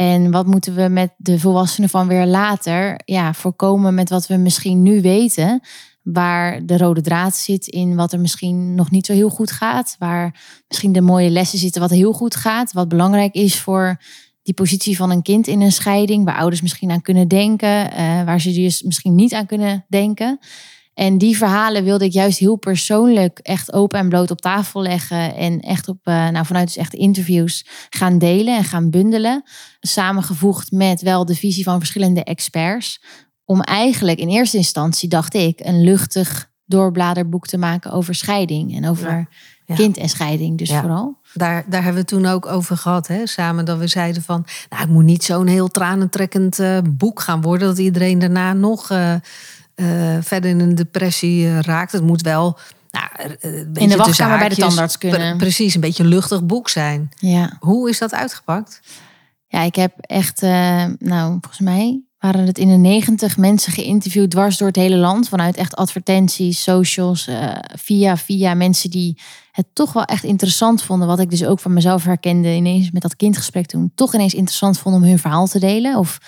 En 0.00 0.30
wat 0.30 0.47
moeten 0.47 0.75
we 0.75 0.88
met 0.88 1.12
de 1.16 1.38
volwassenen 1.38 1.88
van 1.88 2.09
weer 2.09 2.26
later... 2.26 3.00
ja, 3.04 3.35
voorkomen 3.35 3.95
met 3.95 4.11
wat 4.11 4.26
we 4.26 4.37
misschien 4.37 4.83
nu 4.83 5.00
weten... 5.00 5.61
waar 6.02 6.66
de 6.66 6.76
rode 6.76 7.00
draad 7.00 7.35
zit 7.35 7.66
in 7.66 7.97
wat 7.97 8.12
er 8.12 8.21
misschien 8.21 8.75
nog 8.75 8.90
niet 8.90 9.07
zo 9.07 9.12
heel 9.12 9.28
goed 9.28 9.50
gaat... 9.50 9.97
waar 9.99 10.40
misschien 10.69 10.92
de 10.92 11.00
mooie 11.00 11.30
lessen 11.30 11.59
zitten 11.59 11.80
wat 11.80 11.90
heel 11.90 12.12
goed 12.12 12.37
gaat... 12.37 12.73
wat 12.73 12.88
belangrijk 12.88 13.35
is 13.35 13.61
voor 13.61 14.00
die 14.42 14.54
positie 14.54 14.97
van 14.97 15.11
een 15.11 15.23
kind 15.23 15.47
in 15.47 15.61
een 15.61 15.73
scheiding, 15.73 16.25
waar 16.25 16.38
ouders 16.38 16.62
misschien 16.62 16.90
aan 16.90 17.02
kunnen 17.02 17.28
denken, 17.28 17.92
eh, 17.92 18.25
waar 18.25 18.40
ze 18.40 18.52
dus 18.52 18.83
misschien 18.83 19.14
niet 19.14 19.35
aan 19.35 19.47
kunnen 19.47 19.85
denken. 19.88 20.38
En 21.00 21.19
die 21.19 21.37
verhalen 21.37 21.85
wilde 21.85 22.04
ik 22.04 22.12
juist 22.12 22.38
heel 22.38 22.57
persoonlijk 22.57 23.38
echt 23.38 23.73
open 23.73 23.99
en 23.99 24.09
bloot 24.09 24.30
op 24.30 24.40
tafel 24.40 24.83
leggen. 24.83 25.35
En 25.35 25.61
echt 25.61 25.88
op, 25.88 25.99
uh, 26.04 26.28
nou, 26.28 26.47
vanuit 26.47 26.66
dus 26.66 26.76
echt 26.76 26.95
interviews 26.95 27.66
gaan 27.90 28.19
delen 28.19 28.57
en 28.57 28.64
gaan 28.64 28.90
bundelen. 28.90 29.42
Samengevoegd 29.80 30.71
met 30.71 31.00
wel 31.00 31.25
de 31.25 31.35
visie 31.35 31.64
van 31.64 31.78
verschillende 31.78 32.25
experts. 32.25 33.02
Om 33.45 33.61
eigenlijk 33.61 34.19
in 34.19 34.28
eerste 34.28 34.57
instantie, 34.57 35.09
dacht 35.09 35.35
ik, 35.35 35.61
een 35.61 35.83
luchtig 35.83 36.50
doorbladerboek 36.64 37.47
te 37.47 37.59
maken 37.59 37.92
over 37.92 38.14
scheiding. 38.14 38.76
En 38.76 38.88
over 38.88 39.11
Ja. 39.11 39.26
Ja. 39.64 39.75
kind 39.76 39.97
en 39.97 40.09
scheiding 40.09 40.59
dus 40.59 40.69
Ja. 40.71 40.80
vooral. 40.80 41.19
Daar, 41.35 41.64
daar 41.69 41.83
hebben 41.83 42.02
we 42.02 42.09
toen 42.09 42.26
ook 42.26 42.47
over 42.47 42.76
gehad, 42.76 43.07
hè? 43.07 43.26
samen. 43.26 43.64
Dat 43.64 43.78
we 43.78 43.87
zeiden 43.87 44.23
van, 44.23 44.45
nou, 44.69 44.83
het 44.83 44.90
moet 44.90 45.04
niet 45.04 45.25
zo'n 45.25 45.47
heel 45.47 45.69
tranentrekkend 45.69 46.59
eh, 46.59 46.78
boek 46.90 47.21
gaan 47.21 47.40
worden. 47.40 47.69
Dat 47.69 47.78
iedereen 47.78 48.19
daarna 48.19 48.52
nog 48.52 48.90
eh, 48.90 49.14
eh, 49.80 50.16
verder 50.20 50.50
in 50.50 50.60
een 50.60 50.75
depressie 50.75 51.46
eh, 51.46 51.58
raakt. 51.58 51.92
Het 51.92 52.02
moet 52.02 52.22
wel 52.22 52.58
nou, 52.90 53.06
eh, 53.16 53.52
een 53.52 53.72
beetje 53.72 53.88
de 53.88 53.96
wachtkamer 53.96 54.38
bij 54.38 54.49
de 54.49 54.54
tandarts 54.54 54.99
kunnen. 54.99 55.18
pre- 55.18 55.37
precies, 55.37 55.75
een 55.75 55.80
beetje 55.80 56.02
een 56.02 56.08
luchtig 56.08 56.44
boek 56.44 56.68
zijn. 56.68 57.10
Ja. 57.18 57.56
Hoe 57.60 57.88
is 57.88 57.99
dat 57.99 58.14
uitgepakt? 58.14 58.80
Ja, 59.46 59.62
ik 59.62 59.75
heb 59.75 59.92
echt, 60.00 60.40
nou, 60.99 61.28
volgens 61.40 61.58
mij 61.58 62.00
waren 62.18 62.46
het 62.46 62.58
in 62.58 62.68
de 62.68 62.76
negentig 62.76 63.37
mensen 63.37 63.72
geïnterviewd 63.72 64.30
dwars 64.30 64.56
door 64.56 64.68
het 64.68 64.76
hele 64.76 64.96
land. 64.96 65.28
Vanuit 65.28 65.56
echt 65.56 65.76
advertenties, 65.76 66.62
socials, 66.62 67.28
via, 67.75 68.16
via 68.16 68.54
mensen 68.54 68.90
die 68.90 69.18
het 69.52 69.66
toch 69.72 69.92
wel 69.92 70.04
echt 70.04 70.25
interessant 70.25 70.82
vonden. 70.82 71.08
Wat 71.08 71.18
ik 71.18 71.30
dus 71.30 71.44
ook 71.44 71.60
van 71.60 71.72
mezelf 71.72 72.04
herkende 72.04 72.54
ineens 72.54 72.90
met 72.90 73.02
dat 73.02 73.16
kindgesprek 73.16 73.66
toen. 73.66 73.92
Toch 73.94 74.14
ineens 74.14 74.34
interessant 74.34 74.78
vonden 74.78 75.02
om 75.02 75.08
hun 75.08 75.18
verhaal 75.18 75.46
te 75.46 75.58
delen. 75.58 75.96
Of 75.99 76.18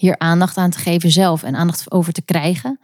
hier 0.00 0.18
aandacht 0.18 0.56
aan 0.56 0.70
te 0.70 0.78
geven 0.78 1.10
zelf 1.10 1.42
en 1.42 1.56
aandacht 1.56 1.90
over 1.90 2.12
te 2.12 2.22
krijgen. 2.22 2.80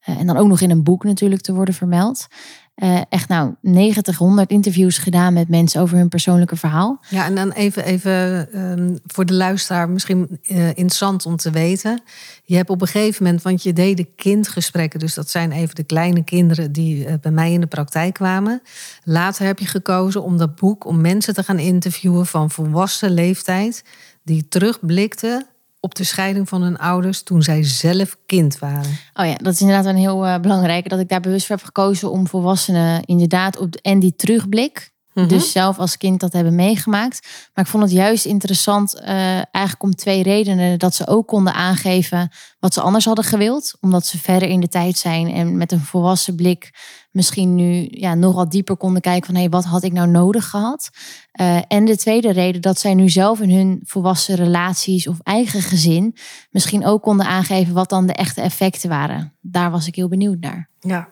Eh, 0.00 0.18
en 0.18 0.26
dan 0.26 0.36
ook 0.36 0.48
nog 0.48 0.60
in 0.60 0.70
een 0.70 0.82
boek 0.82 1.04
natuurlijk 1.04 1.42
te 1.42 1.54
worden 1.54 1.74
vermeld. 1.74 2.26
Eh, 2.74 3.00
echt 3.08 3.28
nou 3.28 3.54
90, 3.60 4.16
100 4.16 4.50
interviews 4.50 4.98
gedaan 4.98 5.32
met 5.32 5.48
mensen 5.48 5.80
over 5.80 5.96
hun 5.96 6.08
persoonlijke 6.08 6.56
verhaal. 6.56 7.00
Ja, 7.08 7.24
en 7.24 7.34
dan 7.34 7.50
even, 7.50 7.84
even 7.84 8.52
ehm, 8.52 8.96
voor 9.06 9.26
de 9.26 9.34
luisteraar 9.34 9.88
misschien 9.88 10.40
eh, 10.42 10.68
interessant 10.68 11.26
om 11.26 11.36
te 11.36 11.50
weten. 11.50 12.00
Je 12.44 12.56
hebt 12.56 12.70
op 12.70 12.80
een 12.80 12.86
gegeven 12.86 13.24
moment, 13.24 13.42
want 13.42 13.62
je 13.62 13.72
deed 13.72 13.96
de 13.96 14.08
kindgesprekken, 14.16 15.00
dus 15.00 15.14
dat 15.14 15.30
zijn 15.30 15.52
even 15.52 15.74
de 15.74 15.84
kleine 15.84 16.24
kinderen 16.24 16.72
die 16.72 17.18
bij 17.18 17.32
mij 17.32 17.52
in 17.52 17.60
de 17.60 17.66
praktijk 17.66 18.14
kwamen. 18.14 18.62
Later 19.04 19.46
heb 19.46 19.58
je 19.58 19.66
gekozen 19.66 20.22
om 20.22 20.36
dat 20.36 20.56
boek, 20.56 20.84
om 20.86 21.00
mensen 21.00 21.34
te 21.34 21.42
gaan 21.42 21.58
interviewen 21.58 22.26
van 22.26 22.50
volwassen 22.50 23.10
leeftijd, 23.10 23.84
die 24.22 24.48
terugblikten 24.48 25.46
op 25.86 25.94
de 25.94 26.04
scheiding 26.04 26.48
van 26.48 26.62
hun 26.62 26.78
ouders 26.78 27.22
toen 27.22 27.42
zij 27.42 27.64
zelf 27.64 28.16
kind 28.26 28.58
waren. 28.58 28.98
Oh 29.14 29.26
ja, 29.26 29.34
dat 29.34 29.52
is 29.52 29.60
inderdaad 29.60 29.86
een 29.86 29.96
heel 29.96 30.26
eh, 30.26 30.40
belangrijke. 30.40 30.88
Dat 30.88 31.00
ik 31.00 31.08
daar 31.08 31.20
bewust 31.20 31.46
voor 31.46 31.56
heb 31.56 31.64
gekozen 31.64 32.10
om 32.10 32.26
volwassenen 32.26 33.04
inderdaad 33.04 33.58
op 33.58 33.74
en 33.74 33.98
die 33.98 34.14
terugblik. 34.16 34.94
Mhm. 35.16 35.28
Dus 35.28 35.52
zelf 35.52 35.78
als 35.78 35.96
kind 35.96 36.20
dat 36.20 36.32
hebben 36.32 36.54
meegemaakt. 36.54 37.28
Maar 37.54 37.64
ik 37.64 37.70
vond 37.70 37.82
het 37.82 37.92
juist 37.92 38.24
interessant, 38.24 38.94
eh, 38.94 39.08
eigenlijk 39.34 39.82
om 39.82 39.94
twee 39.94 40.22
redenen. 40.22 40.78
Dat 40.78 40.94
ze 40.94 41.06
ook 41.06 41.26
konden 41.26 41.54
aangeven 41.54 42.30
wat 42.58 42.74
ze 42.74 42.80
anders 42.80 43.04
hadden 43.04 43.24
gewild. 43.24 43.76
Omdat 43.80 44.06
ze 44.06 44.18
verder 44.18 44.48
in 44.48 44.60
de 44.60 44.68
tijd 44.68 44.98
zijn 44.98 45.30
en 45.30 45.56
met 45.56 45.72
een 45.72 45.80
volwassen 45.80 46.34
blik 46.34 46.70
misschien 47.10 47.54
nu 47.54 47.86
ja, 47.90 48.14
nogal 48.14 48.48
dieper 48.48 48.76
konden 48.76 49.02
kijken 49.02 49.26
van 49.26 49.34
hé, 49.34 49.40
hey, 49.40 49.50
wat 49.50 49.64
had 49.64 49.82
ik 49.82 49.92
nou 49.92 50.08
nodig 50.08 50.48
gehad? 50.48 50.90
Eh, 51.32 51.58
en 51.68 51.84
de 51.84 51.96
tweede 51.96 52.32
reden 52.32 52.62
dat 52.62 52.78
zij 52.78 52.94
nu 52.94 53.08
zelf 53.08 53.40
in 53.40 53.50
hun 53.50 53.80
volwassen 53.84 54.34
relaties 54.34 55.08
of 55.08 55.20
eigen 55.22 55.62
gezin 55.62 56.16
misschien 56.50 56.86
ook 56.86 57.02
konden 57.02 57.26
aangeven 57.26 57.74
wat 57.74 57.88
dan 57.88 58.06
de 58.06 58.12
echte 58.12 58.40
effecten 58.40 58.88
waren. 58.88 59.36
Daar 59.40 59.70
was 59.70 59.86
ik 59.86 59.94
heel 59.94 60.08
benieuwd 60.08 60.40
naar. 60.40 60.70
Ja. 60.80 61.08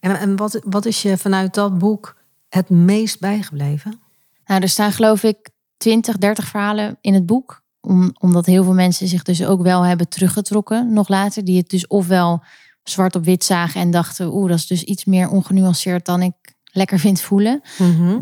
En, 0.00 0.18
en 0.18 0.36
wat, 0.36 0.60
wat 0.64 0.86
is 0.86 1.02
je 1.02 1.16
vanuit 1.16 1.54
dat 1.54 1.78
boek 1.78 2.17
het 2.48 2.70
meest 2.70 3.20
bijgebleven? 3.20 4.00
Nou, 4.46 4.62
er 4.62 4.68
staan 4.68 4.92
geloof 4.92 5.22
ik 5.22 5.50
20, 5.76 6.18
30 6.18 6.46
verhalen 6.46 6.98
in 7.00 7.14
het 7.14 7.26
boek. 7.26 7.62
Om, 7.80 8.10
omdat 8.18 8.46
heel 8.46 8.64
veel 8.64 8.74
mensen 8.74 9.08
zich 9.08 9.22
dus 9.22 9.44
ook 9.44 9.62
wel 9.62 9.82
hebben 9.82 10.08
teruggetrokken 10.08 10.92
nog 10.92 11.08
later. 11.08 11.44
Die 11.44 11.56
het 11.56 11.70
dus 11.70 11.86
ofwel 11.86 12.42
zwart 12.82 13.16
op 13.16 13.24
wit 13.24 13.44
zagen 13.44 13.80
en 13.80 13.90
dachten... 13.90 14.34
oeh, 14.34 14.48
dat 14.48 14.58
is 14.58 14.66
dus 14.66 14.82
iets 14.82 15.04
meer 15.04 15.28
ongenuanceerd 15.28 16.04
dan 16.04 16.22
ik 16.22 16.32
lekker 16.64 16.98
vind 16.98 17.20
voelen. 17.20 17.62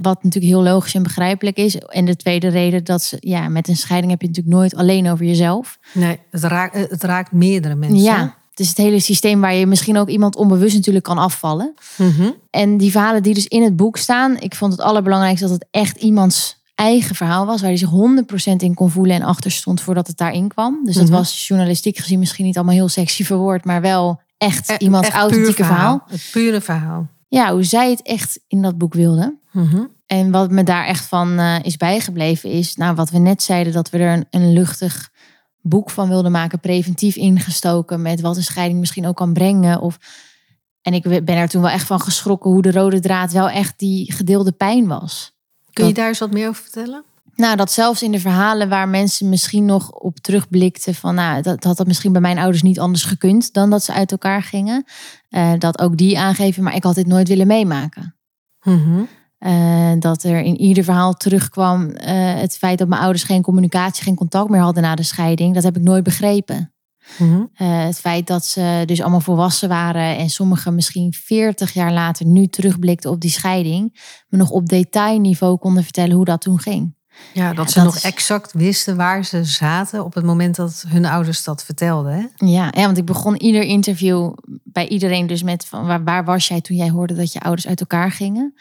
Wat 0.03 0.23
natuurlijk 0.23 0.53
heel 0.53 0.63
logisch 0.63 0.95
en 0.95 1.03
begrijpelijk 1.03 1.57
is. 1.57 1.79
En 1.79 2.05
de 2.05 2.17
tweede 2.17 2.49
reden 2.49 2.85
dat 2.85 3.03
ze... 3.03 3.17
Ja, 3.21 3.49
met 3.49 3.69
een 3.69 3.77
scheiding 3.77 4.11
heb 4.11 4.21
je 4.21 4.27
natuurlijk 4.27 4.57
nooit 4.57 4.75
alleen 4.75 5.11
over 5.11 5.27
jezelf. 5.27 5.79
Nee, 5.93 6.21
het 6.31 6.43
raakt, 6.43 6.91
het 6.91 7.03
raakt 7.03 7.33
meerdere 7.33 7.75
mensen. 7.75 8.03
Ja, 8.03 8.37
het 8.57 8.65
is 8.65 8.69
het 8.69 8.77
hele 8.87 9.01
systeem 9.01 9.41
waar 9.41 9.55
je 9.55 9.67
misschien 9.67 9.97
ook 9.99 10.09
iemand 10.09 10.37
onbewust 10.37 10.75
natuurlijk 10.75 11.05
kan 11.05 11.19
afvallen. 11.19 11.75
Mhm. 11.97 12.31
En 12.51 12.77
die 12.77 12.91
verhalen 12.91 13.23
die 13.23 13.35
dus 13.35 13.47
in 13.47 13.63
het 13.63 13.77
boek 13.77 13.97
staan, 13.97 14.37
ik 14.41 14.55
vond 14.55 14.73
het 14.73 14.81
allerbelangrijkste 14.81 15.47
dat 15.49 15.55
het 15.55 15.67
echt 15.71 15.97
iemands 15.97 16.63
eigen 16.75 17.15
verhaal 17.15 17.47
was, 17.47 17.61
waar 17.61 17.69
hij 17.71 17.79
zich 17.79 17.91
100% 17.91 18.63
in 18.63 18.75
kon 18.75 18.91
voelen 18.91 19.17
en 19.17 19.23
achter 19.23 19.51
stond 19.51 19.81
voordat 19.81 20.07
het 20.07 20.17
daarin 20.17 20.49
kwam. 20.49 20.81
Dus 20.85 20.95
dat 20.95 21.05
Mhm. 21.05 21.13
was 21.13 21.47
journalistiek 21.47 21.99
gezien 21.99 22.19
misschien 22.19 22.45
niet 22.45 22.57
allemaal 22.57 22.75
heel 22.75 22.89
sexy 22.89 23.25
verwoord, 23.25 23.65
maar 23.65 23.81
wel 23.81 24.21
echt 24.39 24.71
E- 24.71 24.77
iemands 24.79 25.07
echt 25.09 25.17
authentieke 25.17 25.65
verhaal. 25.65 26.05
Het 26.09 26.29
pure 26.33 26.61
verhaal. 26.61 27.07
Ja, 27.29 27.53
hoe 27.53 27.63
zij 27.65 27.91
het 27.91 28.03
echt 28.03 28.41
in 28.49 28.63
dat 28.63 28.79
boek 28.79 28.95
wilde. 28.95 29.37
Mhm. 29.53 29.81
En 30.07 30.31
wat 30.31 30.51
me 30.51 30.63
daar 30.63 30.85
echt 30.87 31.05
van 31.07 31.39
eh, 31.39 31.55
is 31.63 31.77
bijgebleven 31.77 32.51
is, 32.51 32.77
nou 32.77 32.95
wat 32.95 33.11
we 33.11 33.19
net 33.19 33.43
zeiden, 33.43 33.73
dat 33.73 33.91
we 33.91 33.99
er 33.99 34.13
een, 34.13 34.27
een 34.31 34.53
luchtig 34.53 35.11
boek 35.69 35.91
van 35.91 36.09
wilden 36.09 36.33
maken, 36.33 36.61
preventief 36.61 37.17
ingestoken 37.17 38.03
met 38.03 38.21
wat 38.21 38.37
een 38.37 38.43
scheiding 38.43 38.81
misschien 38.81 39.07
ook 39.07 39.17
kan 39.17 39.33
brengen. 39.33 39.81
Of, 39.81 39.99
en 40.83 40.95
ik 40.95 41.03
ben 41.03 41.37
er 41.37 41.49
toen 41.49 41.63
wel 41.63 41.71
echt 41.71 41.87
van 41.87 42.01
geschrokken 42.01 42.51
hoe 42.51 42.63
de 42.63 42.73
rode 42.73 43.01
draad 43.01 43.33
wel 43.33 43.49
echt 43.49 43.79
die 43.79 44.13
gedeelde 44.13 44.53
pijn 44.53 44.87
was. 44.87 45.35
Kun 45.73 45.87
je 45.87 45.95
daar 45.95 46.09
eens 46.09 46.19
wat 46.19 46.33
meer 46.33 46.49
over 46.49 46.63
vertellen? 46.63 47.05
Nou, 47.35 47.57
dat 47.57 47.73
zelfs 47.73 48.03
in 48.03 48.13
de 48.13 48.21
verhalen 48.21 48.69
waar 48.69 48.89
mensen 48.89 49.29
misschien 49.29 49.65
nog 49.65 49.91
op 49.91 50.19
terugblikten 50.19 50.95
van, 50.95 51.15
nou, 51.15 51.43
dat 51.43 51.65
had 51.65 51.77
dat 51.77 51.87
misschien 51.87 52.13
bij 52.13 52.21
mijn 52.21 52.39
ouders 52.39 52.63
niet 52.63 52.81
anders 52.81 53.05
gekund 53.05 53.53
dan 53.53 53.71
dat 53.71 53.85
ze 53.85 53.93
uit 53.93 54.11
elkaar 54.11 54.43
gingen. 54.43 54.85
eh, 55.29 55.53
dat 55.59 55.79
ook 55.79 55.97
die 55.97 56.19
aangeven, 56.19 56.63
maar 56.63 56.75
ik 56.75 56.83
had 56.83 56.95
dit 56.95 57.07
nooit 57.07 57.29
willen 57.29 57.47
meemaken. 57.47 58.17
Mhm. 58.63 59.03
Eh, 59.39 59.93
dat 59.99 60.23
er 60.23 60.41
in 60.41 60.57
ieder 60.61 60.85
verhaal 60.85 61.15
terugkwam 61.15 61.91
eh, 61.91 62.35
het 62.35 62.57
feit 62.57 62.79
dat 62.79 62.89
mijn 62.89 63.01
ouders 63.01 63.25
geen 63.25 63.43
communicatie, 63.43 64.03
geen 64.05 64.15
contact 64.15 64.51
meer 64.51 64.61
hadden 64.61 64.83
na 64.83 64.95
de 64.95 65.03
scheiding. 65.03 65.55
Dat 65.55 65.63
heb 65.63 65.77
ik 65.77 65.83
nooit 65.83 66.03
begrepen. 66.05 66.71
Mhm. 67.19 67.41
Eh, 67.55 67.85
het 67.85 67.99
feit 68.01 68.27
dat 68.27 68.45
ze 68.45 68.83
dus 68.87 69.01
allemaal 69.01 69.21
volwassen 69.21 69.69
waren 69.69 70.17
en 70.17 70.29
sommigen 70.31 70.75
misschien 70.75 71.13
40 71.13 71.73
jaar 71.73 71.93
later 71.93 72.27
nu 72.27 72.47
terugblikten 72.47 73.11
op 73.11 73.21
die 73.21 73.31
scheiding, 73.31 74.01
me 74.29 74.39
nog 74.39 74.51
op 74.51 74.69
detailniveau 74.69 75.59
konden 75.59 75.83
vertellen 75.83 76.17
hoe 76.17 76.25
dat 76.25 76.41
toen 76.41 76.59
ging. 76.59 76.95
Ja, 77.33 77.53
dat 77.55 77.71
ze 77.71 77.75
dat 77.75 77.85
nog 77.85 77.97
is- 77.97 78.03
exact 78.05 78.53
wisten 78.53 78.97
waar 78.97 79.25
ze 79.25 79.45
zaten 79.45 80.05
op 80.05 80.15
het 80.15 80.25
moment 80.25 80.57
dat 80.57 80.85
hun 80.89 81.05
ouders 81.05 81.45
dat 81.45 81.65
vertelden. 81.65 82.13
Hè? 82.13 82.47
Ja, 82.47 82.69
ja, 82.71 82.85
want 82.85 82.99
ik 82.99 83.05
begon 83.05 83.37
ieder 83.43 83.63
interview 83.63 84.33
bij 84.65 84.89
iedereen 84.89 85.27
dus 85.27 85.43
met 85.43 85.67
van 85.67 85.87
waar, 85.87 86.05
waar 86.05 86.25
was 86.25 86.49
jij 86.49 86.61
toen 86.61 86.77
jij 86.77 86.91
hoorde 86.91 87.15
dat 87.15 87.33
je 87.33 87.41
ouders 87.41 87.67
uit 87.67 87.81
elkaar 87.81 88.11
gingen? 88.11 88.55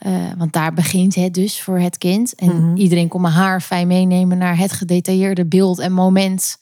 Eh, 0.00 0.12
want 0.38 0.52
daar 0.52 0.72
begint 0.74 1.14
het 1.14 1.34
dus 1.34 1.62
voor 1.62 1.78
het 1.78 1.98
kind. 1.98 2.34
En 2.34 2.66
Mhm. 2.66 2.76
iedereen 2.76 3.08
kon 3.08 3.20
me 3.20 3.28
haar 3.28 3.60
fijn 3.60 3.86
meenemen 3.86 4.38
naar 4.38 4.58
het 4.58 4.72
gedetailleerde 4.72 5.46
beeld 5.46 5.78
en 5.78 5.92
moment. 5.92 6.58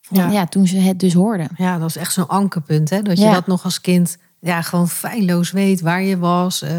Van, 0.00 0.16
Ja. 0.18 0.30
ja. 0.30 0.46
toen 0.46 0.66
ze 0.66 0.76
het 0.76 0.98
dus 1.00 1.12
hoorden. 1.12 1.48
Ja, 1.56 1.78
dat 1.78 1.88
is 1.88 1.96
echt 1.96 2.12
zo'n 2.12 2.28
ankerpunt. 2.28 2.90
Hè? 2.90 3.02
Dat 3.02 3.18
je 3.18 3.30
dat 3.30 3.46
nog 3.46 3.64
als 3.64 3.80
kind 3.80 4.16
ja, 4.40 4.62
gewoon 4.62 4.88
feilloos 4.88 5.50
weet 5.50 5.80
waar 5.80 6.02
je 6.02 6.18
was. 6.18 6.62
eh, 6.62 6.70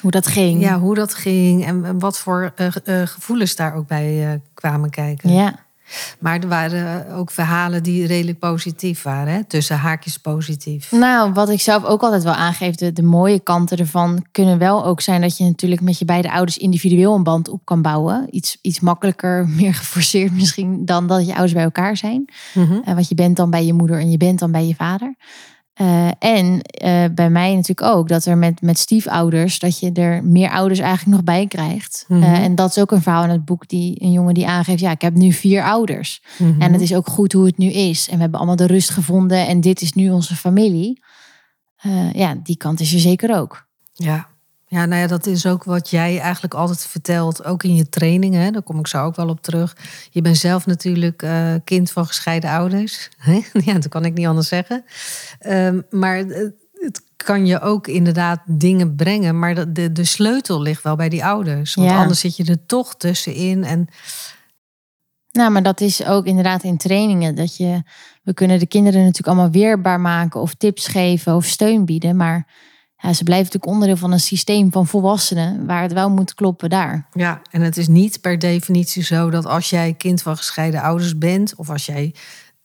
Hoe 0.00 0.10
dat 0.10 0.26
ging. 0.26 0.60
ja, 0.60 0.78
hoe 0.78 0.94
dat 0.94 1.14
ging 1.14 1.64
en, 1.66 1.84
en 1.84 1.98
wat 1.98 2.18
voor 2.18 2.52
eh, 2.56 2.66
ge- 2.70 3.02
gevoelens 3.06 3.56
daar 3.56 3.74
ook 3.74 3.86
bij 3.86 4.40
kwamen 4.54 4.90
kijken. 4.90 5.32
ja. 5.32 5.54
Maar 6.18 6.40
er 6.40 6.48
waren 6.48 7.14
ook 7.14 7.30
verhalen 7.30 7.82
die 7.82 8.06
redelijk 8.06 8.38
positief 8.38 9.02
waren. 9.02 9.32
Hè? 9.32 9.44
Tussen 9.44 9.76
haakjes 9.76 10.18
positief. 10.18 10.92
Nou, 10.92 11.32
wat 11.32 11.48
ik 11.48 11.60
zelf 11.60 11.84
ook 11.84 12.02
altijd 12.02 12.22
wel 12.22 12.32
aangeef, 12.32 12.74
de, 12.74 12.92
de 12.92 13.02
mooie 13.02 13.40
kanten 13.40 13.78
ervan 13.78 14.24
kunnen 14.32 14.58
wel 14.58 14.84
ook 14.84 15.00
zijn 15.00 15.20
dat 15.20 15.36
je 15.36 15.44
natuurlijk 15.44 15.80
met 15.80 15.98
je 15.98 16.04
beide 16.04 16.30
ouders 16.30 16.58
individueel 16.58 17.14
een 17.14 17.22
band 17.22 17.48
op 17.48 17.60
kan 17.64 17.82
bouwen. 17.82 18.26
Iets, 18.30 18.58
iets 18.60 18.80
makkelijker, 18.80 19.48
meer 19.60 19.74
geforceerd 19.74 20.32
misschien 20.32 20.84
dan 20.84 21.06
dat 21.06 21.26
je 21.26 21.32
ouders 21.32 21.52
bij 21.52 21.62
elkaar 21.62 21.96
zijn. 21.96 22.24
Mhm. 22.54 22.94
Want 22.94 23.08
je 23.08 23.14
bent 23.14 23.36
dan 23.36 23.50
bij 23.50 23.64
je 23.64 23.72
moeder 23.72 23.98
en 23.98 24.10
je 24.10 24.16
bent 24.16 24.38
dan 24.38 24.52
bij 24.52 24.66
je 24.66 24.74
vader. 24.74 25.14
Eh, 25.74 26.08
en 26.18 26.62
eh, 26.62 27.04
bij 27.14 27.30
mij 27.30 27.54
natuurlijk 27.54 27.96
ook 27.96 28.08
dat 28.08 28.24
er 28.24 28.38
met, 28.38 28.62
met 28.62 28.78
stiefouders, 28.78 29.58
dat 29.58 29.78
je 29.78 29.92
er 29.92 30.24
meer 30.24 30.50
ouders 30.50 30.80
eigenlijk 30.80 31.16
nog 31.16 31.24
bij 31.24 31.46
krijgt. 31.46 32.04
Mhm. 32.08 32.22
Eh, 32.22 32.32
en 32.32 32.54
dat 32.54 32.70
is 32.70 32.78
ook 32.78 32.90
een 32.90 33.02
verhaal 33.02 33.24
in 33.24 33.30
het 33.30 33.44
boek 33.44 33.68
die 33.68 34.02
een 34.02 34.12
jongen 34.12 34.34
die 34.34 34.46
aangeeft, 34.46 34.80
ja, 34.80 34.90
ik 34.90 35.00
heb 35.00 35.14
nu 35.14 35.32
vier 35.32 35.62
ouders. 35.62 36.22
Mhm. 36.38 36.60
En 36.60 36.72
het 36.72 36.80
is 36.80 36.94
ook 36.94 37.06
goed 37.06 37.32
hoe 37.32 37.46
het 37.46 37.58
nu 37.58 37.70
is. 37.70 38.08
En 38.08 38.14
we 38.14 38.20
hebben 38.20 38.38
allemaal 38.38 38.56
de 38.56 38.66
rust 38.66 38.90
gevonden 38.90 39.46
en 39.46 39.60
dit 39.60 39.80
is 39.80 39.92
nu 39.92 40.10
onze 40.10 40.36
familie. 40.36 41.02
Ja, 42.12 42.34
die 42.42 42.56
kant 42.56 42.80
is 42.80 42.92
er 42.92 43.00
zeker 43.00 43.36
ook. 43.36 43.66
Ja. 43.92 44.28
Ja, 44.66 44.84
nou 44.86 45.00
ja, 45.00 45.06
dat 45.06 45.26
is 45.26 45.46
ook 45.46 45.64
wat 45.64 45.90
jij 45.90 46.18
eigenlijk 46.20 46.54
altijd 46.54 46.86
vertelt, 46.86 47.44
ook 47.44 47.62
in 47.62 47.74
je 47.74 47.88
trainingen. 47.88 48.52
Daar 48.52 48.62
kom 48.62 48.78
ik 48.78 48.86
zo 48.86 49.04
ook 49.04 49.16
wel 49.16 49.28
op 49.28 49.42
terug. 49.42 49.76
Je 50.10 50.20
bent 50.20 50.36
zelf 50.36 50.66
natuurlijk 50.66 51.22
uh, 51.22 51.54
kind 51.64 51.90
van 51.90 52.06
gescheiden 52.06 52.50
ouders. 52.50 53.08
ja, 53.64 53.72
dat 53.72 53.88
kan 53.88 54.04
ik 54.04 54.14
niet 54.14 54.26
anders 54.26 54.48
zeggen. 54.48 54.84
Um, 55.46 55.86
maar 55.90 56.16
het 56.72 57.02
kan 57.16 57.46
je 57.46 57.60
ook 57.60 57.86
inderdaad 57.86 58.40
dingen 58.46 58.94
brengen, 58.94 59.38
maar 59.38 59.54
de, 59.54 59.72
de, 59.72 59.92
de 59.92 60.04
sleutel 60.04 60.62
ligt 60.62 60.82
wel 60.82 60.96
bij 60.96 61.08
die 61.08 61.24
ouders. 61.24 61.74
Want 61.74 61.90
Ja. 61.90 62.00
anders 62.00 62.20
zit 62.20 62.36
je 62.36 62.44
er 62.44 62.66
toch 62.66 62.96
tussenin. 62.96 63.64
En 63.64 63.88
Nou, 65.30 65.50
maar 65.50 65.62
dat 65.62 65.80
is 65.80 66.04
ook 66.04 66.26
inderdaad 66.26 66.62
in 66.62 66.76
trainingen. 66.76 67.34
Dat 67.34 67.56
je, 67.56 67.82
we 68.22 68.34
kunnen 68.34 68.58
de 68.58 68.66
kinderen 68.66 69.00
natuurlijk 69.00 69.28
allemaal 69.28 69.50
weerbaar 69.50 70.00
maken 70.00 70.40
of 70.40 70.54
tips 70.54 70.86
geven 70.86 71.34
of 71.34 71.44
steun 71.44 71.84
bieden. 71.84 72.16
Maar 72.16 72.46
ja, 73.04 73.12
ze 73.12 73.24
blijven 73.24 73.44
natuurlijk 73.44 73.72
onderdeel 73.72 73.96
van 73.96 74.12
een 74.12 74.20
systeem 74.20 74.72
van 74.72 74.86
volwassenen 74.86 75.66
waar 75.66 75.82
het 75.82 75.92
wel 75.92 76.10
moet 76.10 76.34
kloppen 76.34 76.70
daar. 76.70 77.06
Ja, 77.12 77.40
en 77.50 77.60
het 77.60 77.76
is 77.76 77.88
niet 77.88 78.20
per 78.20 78.38
definitie 78.38 79.02
zo 79.02 79.30
dat 79.30 79.46
als 79.46 79.70
jij 79.70 79.94
kind 79.94 80.22
van 80.22 80.36
gescheiden 80.36 80.80
ouders 80.82 81.18
bent, 81.18 81.54
of 81.56 81.70
als 81.70 81.86
jij 81.86 82.14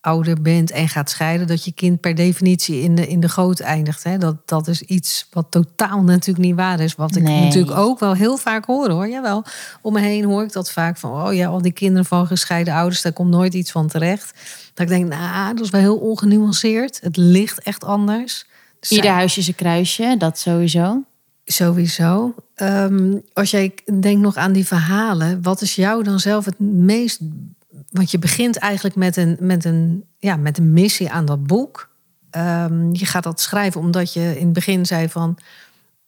ouder 0.01 0.41
bent 0.41 0.71
en 0.71 0.89
gaat 0.89 1.09
scheiden, 1.09 1.47
dat 1.47 1.63
je 1.63 1.71
kind 1.71 1.99
per 1.99 2.15
definitie 2.15 2.81
in 2.81 2.95
de, 2.95 3.07
in 3.07 3.19
de 3.19 3.29
goot 3.29 3.59
eindigt. 3.59 4.03
Hè? 4.03 4.17
Dat, 4.17 4.35
dat 4.47 4.67
is 4.67 4.81
iets 4.81 5.27
wat 5.31 5.45
totaal 5.49 6.01
natuurlijk 6.01 6.45
niet 6.45 6.55
waar 6.55 6.79
is. 6.79 6.95
Wat 6.95 7.15
ik 7.15 7.23
Nee. 7.23 7.43
natuurlijk 7.43 7.77
ook 7.77 7.99
wel 7.99 8.13
heel 8.13 8.37
vaak 8.37 8.65
hoor 8.65 8.89
hoor. 8.89 9.09
Jawel, 9.09 9.43
om 9.81 9.93
me 9.93 9.99
heen 9.99 10.23
hoor 10.25 10.43
ik 10.43 10.51
dat 10.51 10.71
vaak 10.71 10.97
van, 10.97 11.27
oh 11.27 11.33
ja, 11.33 11.47
al 11.47 11.61
die 11.61 11.71
kinderen 11.71 12.05
van 12.05 12.27
gescheiden 12.27 12.73
ouders, 12.73 13.01
daar 13.01 13.13
komt 13.13 13.29
nooit 13.29 13.53
iets 13.53 13.71
van 13.71 13.87
terecht. 13.87 14.33
Dat 14.73 14.89
ik 14.89 14.97
denk, 14.97 15.07
nou, 15.09 15.55
dat 15.55 15.65
is 15.65 15.71
wel 15.71 15.81
heel 15.81 15.97
ongenuanceerd. 15.97 16.99
Het 17.01 17.17
ligt 17.17 17.59
echt 17.59 17.83
anders. 17.83 18.45
Er 18.79 18.89
Ieder 18.89 19.05
zijn- 19.05 19.17
huisje 19.17 19.39
is 19.39 19.47
een 19.47 19.55
kruisje, 19.55 20.15
dat 20.17 20.37
sowieso. 20.37 21.03
Sowieso. 21.45 22.35
Ehm, 22.55 23.17
als 23.33 23.51
jij 23.51 23.73
denkt 23.99 24.21
nog 24.21 24.35
aan 24.35 24.51
die 24.53 24.67
verhalen, 24.67 25.41
wat 25.41 25.61
is 25.61 25.75
jou 25.75 26.03
dan 26.03 26.19
zelf 26.19 26.45
het 26.45 26.59
meest. 26.59 27.19
Want 27.89 28.11
je 28.11 28.19
begint 28.19 28.57
eigenlijk 28.57 28.95
met 28.95 29.17
een, 29.17 29.37
met 29.39 29.65
een, 29.65 30.03
ja, 30.17 30.35
met 30.35 30.57
een 30.57 30.73
missie 30.73 31.09
aan 31.11 31.25
dat 31.25 31.43
boek. 31.47 31.89
Ehm, 32.29 32.93
je 32.93 33.05
gaat 33.05 33.23
dat 33.23 33.41
schrijven 33.41 33.81
omdat 33.81 34.13
je 34.13 34.39
in 34.39 34.43
het 34.45 34.53
begin 34.53 34.85
zei 34.85 35.09
van. 35.09 35.37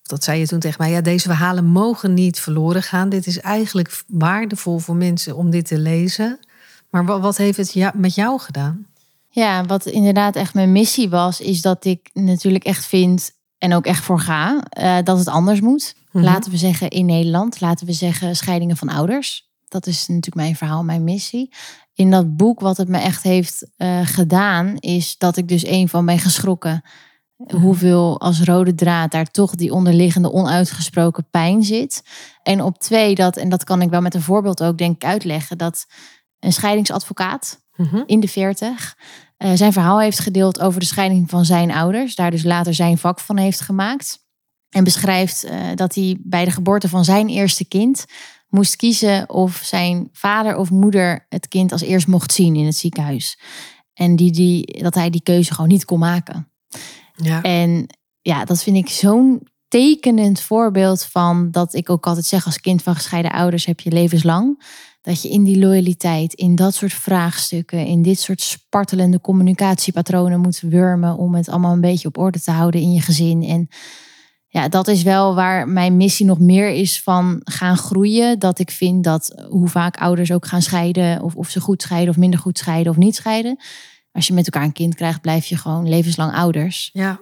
Dat 0.03 0.23
zei 0.23 0.39
je 0.39 0.47
toen 0.47 0.59
tegen 0.59 0.81
mij. 0.81 0.91
Ja, 0.91 1.01
deze 1.01 1.27
verhalen 1.27 1.65
mogen 1.65 2.13
niet 2.13 2.39
verloren 2.39 2.83
gaan. 2.83 3.09
Dit 3.09 3.27
is 3.27 3.39
eigenlijk 3.39 4.03
waardevol 4.07 4.77
voor 4.79 4.95
mensen 4.95 5.35
om 5.35 5.49
dit 5.49 5.65
te 5.67 5.77
lezen. 5.77 6.39
Maar 6.89 7.05
wat, 7.05 7.21
wat 7.21 7.37
heeft 7.37 7.57
het 7.57 7.73
ja, 7.73 7.91
met 7.95 8.15
jou 8.15 8.39
gedaan? 8.39 8.85
Ja, 9.33 9.65
wat 9.65 9.85
inderdaad 9.85 10.35
echt 10.35 10.53
mijn 10.53 10.71
missie 10.71 11.09
was, 11.09 11.41
is 11.41 11.61
dat 11.61 11.85
ik 11.85 12.09
natuurlijk 12.13 12.63
echt 12.63 12.85
vind 12.85 13.31
en 13.57 13.73
ook 13.73 13.85
echt 13.85 14.03
voor 14.03 14.19
ga 14.19 14.63
eh, 14.69 14.97
dat 15.03 15.17
het 15.17 15.27
anders 15.27 15.61
moet. 15.61 15.95
Mhm. 16.11 16.23
Laten 16.23 16.51
we 16.51 16.57
zeggen 16.57 16.89
in 16.89 17.05
Nederland, 17.05 17.61
laten 17.61 17.85
we 17.85 17.93
zeggen 17.93 18.35
scheidingen 18.35 18.77
van 18.77 18.89
ouders. 18.89 19.49
Dat 19.67 19.87
is 19.87 20.07
natuurlijk 20.07 20.35
mijn 20.35 20.55
verhaal, 20.55 20.83
mijn 20.83 21.03
missie. 21.03 21.53
In 21.93 22.11
dat 22.11 22.35
boek, 22.35 22.59
wat 22.59 22.77
het 22.77 22.87
me 22.87 22.97
echt 22.97 23.23
heeft 23.23 23.67
eh, 23.77 23.99
gedaan, 24.03 24.75
is 24.77 25.17
dat 25.17 25.37
ik 25.37 25.47
dus 25.47 25.63
één 25.63 25.89
van 25.89 26.05
ben 26.05 26.19
geschrokken. 26.19 26.83
Hoeveel 27.35 28.19
als 28.19 28.43
rode 28.43 28.75
draad 28.75 29.11
daar 29.11 29.31
toch 29.31 29.55
die 29.55 29.73
onderliggende 29.73 30.31
onuitgesproken 30.31 31.27
pijn 31.31 31.63
zit. 31.63 32.03
En 32.43 32.61
op 32.61 32.79
twee, 32.79 33.15
dat, 33.15 33.37
en 33.37 33.49
dat 33.49 33.63
kan 33.63 33.81
ik 33.81 33.89
wel 33.89 34.01
met 34.01 34.15
een 34.15 34.21
voorbeeld 34.21 34.63
ook 34.63 34.77
denk 34.77 34.95
ik 34.95 35.03
uitleggen, 35.03 35.57
dat 35.57 35.85
een 36.39 36.53
scheidingsadvocaat 36.53 37.61
Mhm. 37.81 38.03
in 38.05 38.19
de 38.19 38.27
40 38.27 38.97
eh, 39.37 39.51
zijn 39.53 39.73
verhaal 39.73 39.99
heeft 39.99 40.19
gedeeld 40.19 40.59
over 40.59 40.79
de 40.79 40.85
scheiding 40.85 41.29
van 41.29 41.45
zijn 41.45 41.71
ouders. 41.71 42.15
Daar 42.15 42.31
dus 42.31 42.43
later 42.43 42.73
zijn 42.73 42.97
vak 42.97 43.19
van 43.19 43.37
heeft 43.37 43.61
gemaakt. 43.61 44.19
En 44.69 44.83
beschrijft 44.83 45.43
eh, 45.43 45.57
dat 45.75 45.95
hij 45.95 46.17
bij 46.19 46.45
de 46.45 46.51
geboorte 46.51 46.89
van 46.89 47.03
zijn 47.03 47.27
eerste 47.27 47.65
kind 47.65 48.05
moest 48.49 48.75
kiezen 48.75 49.29
of 49.29 49.61
zijn 49.63 50.09
vader 50.11 50.57
of 50.57 50.69
moeder 50.69 51.25
het 51.29 51.47
kind 51.47 51.71
als 51.71 51.81
eerst 51.81 52.07
mocht 52.07 52.33
zien 52.33 52.55
in 52.55 52.65
het 52.65 52.75
ziekenhuis. 52.75 53.39
En 53.93 54.15
die, 54.15 54.31
die, 54.31 54.83
dat 54.83 54.95
hij 54.95 55.09
die 55.09 55.23
keuze 55.23 55.53
gewoon 55.53 55.69
niet 55.69 55.85
kon 55.85 55.99
maken. 55.99 56.51
Ja. 57.15 57.41
En 57.41 57.87
ja, 58.21 58.45
dat 58.45 58.63
vind 58.63 58.77
ik 58.77 58.89
zo'n 58.89 59.47
tekenend 59.67 60.41
voorbeeld 60.41 61.03
van 61.03 61.51
dat 61.51 61.73
ik 61.73 61.89
ook 61.89 62.07
altijd 62.07 62.25
zeg 62.25 62.45
als 62.45 62.59
kind 62.59 62.83
van 62.83 62.95
gescheiden 62.95 63.31
ouders 63.31 63.65
heb 63.65 63.79
je 63.79 63.91
levenslang. 63.91 64.63
Dat 65.01 65.21
je 65.21 65.29
in 65.29 65.43
die 65.43 65.59
loyaliteit, 65.59 66.33
in 66.33 66.55
dat 66.55 66.73
soort 66.75 66.93
vraagstukken, 66.93 67.85
in 67.85 68.01
dit 68.01 68.19
soort 68.19 68.41
spartelende 68.41 69.21
communicatiepatronen 69.21 70.39
moet 70.39 70.59
wurmen 70.59 71.17
om 71.17 71.35
het 71.35 71.49
allemaal 71.49 71.73
een 71.73 71.81
beetje 71.81 72.07
op 72.07 72.17
orde 72.17 72.41
te 72.41 72.51
houden 72.51 72.81
in 72.81 72.93
je 72.93 73.01
gezin. 73.01 73.43
En 73.43 73.67
ja, 74.47 74.67
dat 74.69 74.87
is 74.87 75.03
wel 75.03 75.35
waar 75.35 75.67
mijn 75.67 75.97
missie 75.97 76.25
nog 76.25 76.39
meer 76.39 76.69
is 76.69 77.01
van 77.01 77.41
gaan 77.43 77.77
groeien. 77.77 78.39
Dat 78.39 78.59
ik 78.59 78.71
vind 78.71 79.03
dat 79.03 79.45
hoe 79.49 79.67
vaak 79.67 79.97
ouders 79.97 80.31
ook 80.31 80.45
gaan 80.45 80.61
scheiden, 80.61 81.21
of, 81.21 81.35
of 81.35 81.49
ze 81.49 81.59
goed 81.59 81.81
scheiden 81.81 82.09
of 82.09 82.17
minder 82.17 82.39
goed 82.39 82.57
scheiden 82.57 82.91
of 82.91 82.97
niet 82.97 83.15
scheiden. 83.15 83.57
Als 84.11 84.27
je 84.27 84.33
met 84.33 84.45
elkaar 84.45 84.63
een 84.63 84.73
kind 84.73 84.95
krijgt, 84.95 85.21
blijf 85.21 85.45
je 85.45 85.57
gewoon 85.57 85.89
levenslang 85.89 86.33
ouders. 86.33 86.89
Ja. 86.93 87.19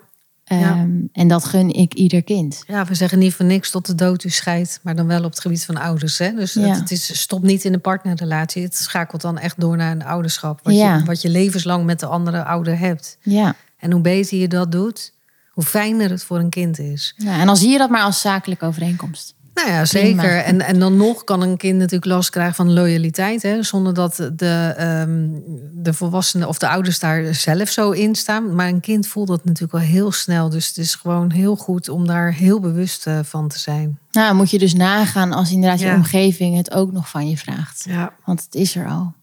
Ehm, 0.58 0.90
en 1.12 1.28
dat 1.28 1.46
gun 1.46 1.70
ik 1.74 1.94
ieder 1.94 2.24
kind. 2.24 2.64
Ja, 2.68 2.86
we 2.86 2.96
zeggen 2.96 3.20
niet 3.20 3.34
voor 3.34 3.46
niks 3.46 3.72
tot 3.72 3.86
de 3.86 3.96
dood 3.96 4.24
u 4.24 4.30
scheidt, 4.30 4.80
maar 4.84 4.96
dan 4.96 5.08
wel 5.08 5.24
op 5.24 5.30
het 5.32 5.40
gebied 5.40 5.66
van 5.66 5.78
ouders. 5.78 6.18
Hè? 6.18 6.34
Dus 6.34 6.54
Ja. 6.54 6.62
het, 6.62 6.80
het 6.80 6.92
is, 6.92 7.20
stopt 7.22 7.44
niet 7.44 7.64
in 7.64 7.72
de 7.72 7.78
partnerrelatie. 7.78 8.64
Het 8.64 8.76
schakelt 8.76 9.22
dan 9.22 9.38
echt 9.38 9.60
door 9.60 9.78
naar 9.78 9.92
een 9.92 10.04
ouderschap. 10.06 10.60
Wat, 10.64 10.74
Ja. 10.76 10.96
je, 10.96 11.04
wat 11.04 11.22
je 11.22 11.30
levenslang 11.30 11.86
met 11.86 12.00
de 12.00 12.06
andere 12.06 12.44
ouder 12.44 12.78
hebt. 12.80 13.18
Ja. 13.22 13.56
En 13.78 13.92
hoe 13.92 14.02
beter 14.02 14.38
je 14.38 14.48
dat 14.48 14.72
doet, 14.72 15.14
hoe 15.52 15.64
fijner 15.64 16.10
het 16.10 16.24
voor 16.24 16.40
een 16.40 16.50
kind 16.50 16.80
is. 16.80 17.14
ja. 17.18 17.40
En 17.40 17.46
dan 17.46 17.58
zie 17.58 17.70
je 17.70 17.78
dat 17.78 17.90
maar 17.90 18.04
als 18.04 18.22
zakelijke 18.22 18.66
overeenkomst. 18.66 19.34
Nou 19.54 19.70
ja, 19.70 19.86
zeker. 19.86 20.38
En, 20.38 20.62
en 20.62 20.80
dan 20.80 20.98
nog 20.98 21.24
kan 21.24 21.42
een 21.42 21.58
kind 21.58 21.78
natuurlijk 21.78 22.12
last 22.12 22.30
krijgen 22.30 22.56
van 22.56 22.74
loyaliteit. 22.74 23.42
Hè? 23.42 23.64
Zonder 23.64 23.94
dat 23.94 24.30
de, 24.34 24.74
ehm, 24.78 25.28
de 25.72 25.94
volwassenen 25.94 26.48
of 26.48 26.58
de 26.58 26.70
ouders 26.70 27.00
daar 27.00 27.36
zelf 27.36 27.70
zo 27.70 27.92
in 27.92 28.16
staan. 28.16 28.56
Maar 28.56 28.68
een 28.68 28.80
kind 28.80 29.08
voelt 29.08 29.28
dat 29.28 29.46
natuurlijk 29.46 29.72
wel 29.72 29.92
heel 29.92 30.12
snel. 30.12 30.50
Dus 30.50 30.68
het 30.68 30.78
is 30.78 30.96
gewoon 30.96 31.32
heel 31.32 31.56
goed 31.56 31.90
om 31.90 32.08
daar 32.08 32.34
heel 32.34 32.60
bewust 32.60 33.08
eh, 33.08 33.20
van 33.24 33.48
te 33.48 33.60
zijn. 33.60 34.00
Nou, 34.12 34.36
moet 34.36 34.52
je 34.52 34.60
dus 34.60 34.74
nagaan 34.74 35.34
als 35.34 35.52
inderdaad 35.52 35.80
je 35.80 35.94
omgeving 35.94 36.58
het 36.58 36.72
ook 36.72 36.92
nog 36.92 37.10
van 37.10 37.30
je 37.30 37.38
vraagt. 37.38 37.84
Ja. 37.88 38.14
Want 38.26 38.44
het 38.44 38.56
is 38.56 38.76
er 38.76 38.88
al. 38.88 39.14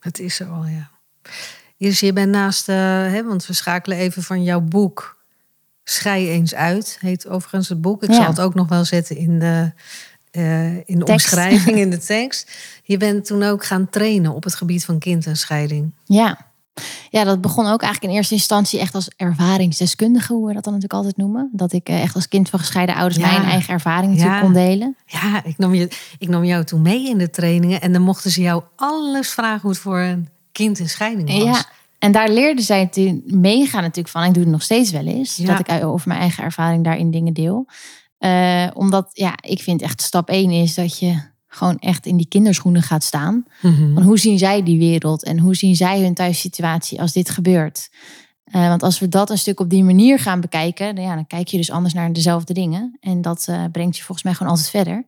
Het 0.00 0.18
is 0.18 0.40
er 0.40 0.48
al, 0.48 0.66
ja. 0.66 0.90
Iris, 1.76 2.00
je 2.00 2.12
bent 2.12 2.30
naast, 2.30 2.68
eh, 2.68 2.76
hè, 2.76 3.24
want 3.24 3.46
we 3.46 3.52
schakelen 3.52 3.98
even 3.98 4.22
van 4.22 4.42
jouw 4.42 4.60
boek. 4.60 5.21
Schei 5.84 6.28
eens 6.28 6.54
uit, 6.54 6.96
heet 7.00 7.28
overigens 7.28 7.68
het 7.68 7.80
boek. 7.80 8.02
Ik 8.02 8.08
Ja. 8.10 8.14
zal 8.16 8.26
het 8.26 8.40
ook 8.40 8.54
nog 8.54 8.68
wel 8.68 8.84
zetten 8.84 9.16
in 9.16 9.38
de, 9.38 9.72
eh, 10.30 10.76
in 10.88 10.98
de 10.98 11.04
omschrijving, 11.04 11.76
in 11.76 11.90
de 11.90 11.98
tekst. 12.14 12.50
Je 12.82 12.96
bent 12.96 13.24
toen 13.24 13.42
ook 13.42 13.64
gaan 13.64 13.88
trainen 13.90 14.34
op 14.34 14.44
het 14.44 14.54
gebied 14.54 14.84
van 14.84 14.98
kind 14.98 15.26
en 15.26 15.36
scheiding. 15.36 15.92
Ja. 16.04 16.50
Ja, 17.10 17.24
dat 17.24 17.40
begon 17.40 17.66
ook 17.66 17.82
eigenlijk 17.82 18.12
in 18.12 18.18
eerste 18.18 18.34
instantie 18.34 18.80
echt 18.80 18.94
als 18.94 19.10
ervaringsdeskundige, 19.16 20.32
hoe 20.32 20.46
we 20.46 20.52
dat 20.54 20.64
dan 20.64 20.72
natuurlijk 20.72 21.00
altijd 21.00 21.16
noemen. 21.16 21.50
Dat 21.52 21.72
ik 21.72 21.88
eh, 21.88 22.02
echt 22.02 22.14
als 22.14 22.28
kind 22.28 22.48
van 22.50 22.58
gescheiden 22.58 22.94
ouders 22.94 23.16
Ja. 23.20 23.30
mijn 23.32 23.44
eigen 23.50 23.72
ervaring 23.74 24.10
natuurlijk 24.12 24.36
Ja. 24.36 24.44
kon 24.44 24.52
delen. 24.52 24.96
Ja, 25.06 25.44
ik 25.44 25.58
nam, 25.58 25.74
je, 25.74 25.88
ik 26.18 26.28
nam 26.28 26.44
jou 26.44 26.64
toen 26.64 26.82
mee 26.82 27.08
in 27.08 27.18
de 27.18 27.30
trainingen. 27.30 27.80
En 27.80 27.92
dan 27.92 28.02
mochten 28.02 28.30
ze 28.30 28.40
jou 28.40 28.62
alles 28.76 29.30
vragen 29.30 29.60
hoe 29.60 29.70
het 29.70 29.78
voor 29.80 29.98
een 30.00 30.28
kind 30.52 30.78
in 30.78 30.88
scheiding 30.88 31.28
was. 31.44 31.56
Ja. 31.58 31.64
En 32.02 32.12
daar 32.12 32.30
leerde 32.30 32.62
zij 32.62 32.86
toen 32.86 33.22
mega 33.26 33.80
natuurlijk 33.80 34.08
van. 34.08 34.24
Ik 34.24 34.34
doe 34.34 34.42
het 34.42 34.52
nog 34.52 34.62
steeds 34.62 34.90
wel 34.90 35.06
eens. 35.06 35.36
Ja. 35.36 35.46
Dat 35.46 35.58
ik 35.58 35.84
over 35.84 36.08
mijn 36.08 36.20
eigen 36.20 36.44
ervaring 36.44 36.84
daarin 36.84 37.10
dingen 37.10 37.32
deel. 37.32 37.66
Eh, 38.18 38.68
omdat, 38.74 39.10
ja, 39.12 39.34
ik 39.40 39.62
vind 39.62 39.82
echt 39.82 40.02
stap 40.02 40.28
één 40.28 40.50
is 40.50 40.74
dat 40.74 40.98
je 40.98 41.20
gewoon 41.46 41.78
echt 41.78 42.06
in 42.06 42.16
die 42.16 42.28
kinderschoenen 42.28 42.82
gaat 42.82 43.02
staan. 43.02 43.44
Mhm. 43.60 43.94
Van 43.94 44.02
hoe 44.02 44.18
zien 44.18 44.38
zij 44.38 44.62
die 44.62 44.78
wereld 44.78 45.24
en 45.24 45.38
hoe 45.38 45.54
zien 45.54 45.76
zij 45.76 46.00
hun 46.00 46.14
thuissituatie 46.14 47.00
als 47.00 47.12
dit 47.12 47.30
gebeurt? 47.30 47.88
Eh, 48.44 48.68
want 48.68 48.82
als 48.82 48.98
we 48.98 49.08
dat 49.08 49.30
een 49.30 49.38
stuk 49.38 49.60
op 49.60 49.70
die 49.70 49.84
manier 49.84 50.18
gaan 50.18 50.40
bekijken, 50.40 50.94
dan, 50.94 51.04
ja, 51.04 51.14
dan 51.14 51.26
kijk 51.26 51.48
je 51.48 51.56
dus 51.56 51.70
anders 51.70 51.94
naar 51.94 52.12
dezelfde 52.12 52.52
dingen. 52.52 52.96
En 53.00 53.22
dat 53.22 53.44
eh, 53.48 53.64
brengt 53.72 53.96
je 53.96 54.02
volgens 54.02 54.26
mij 54.26 54.34
gewoon 54.34 54.52
altijd 54.52 54.70
verder. 54.70 55.04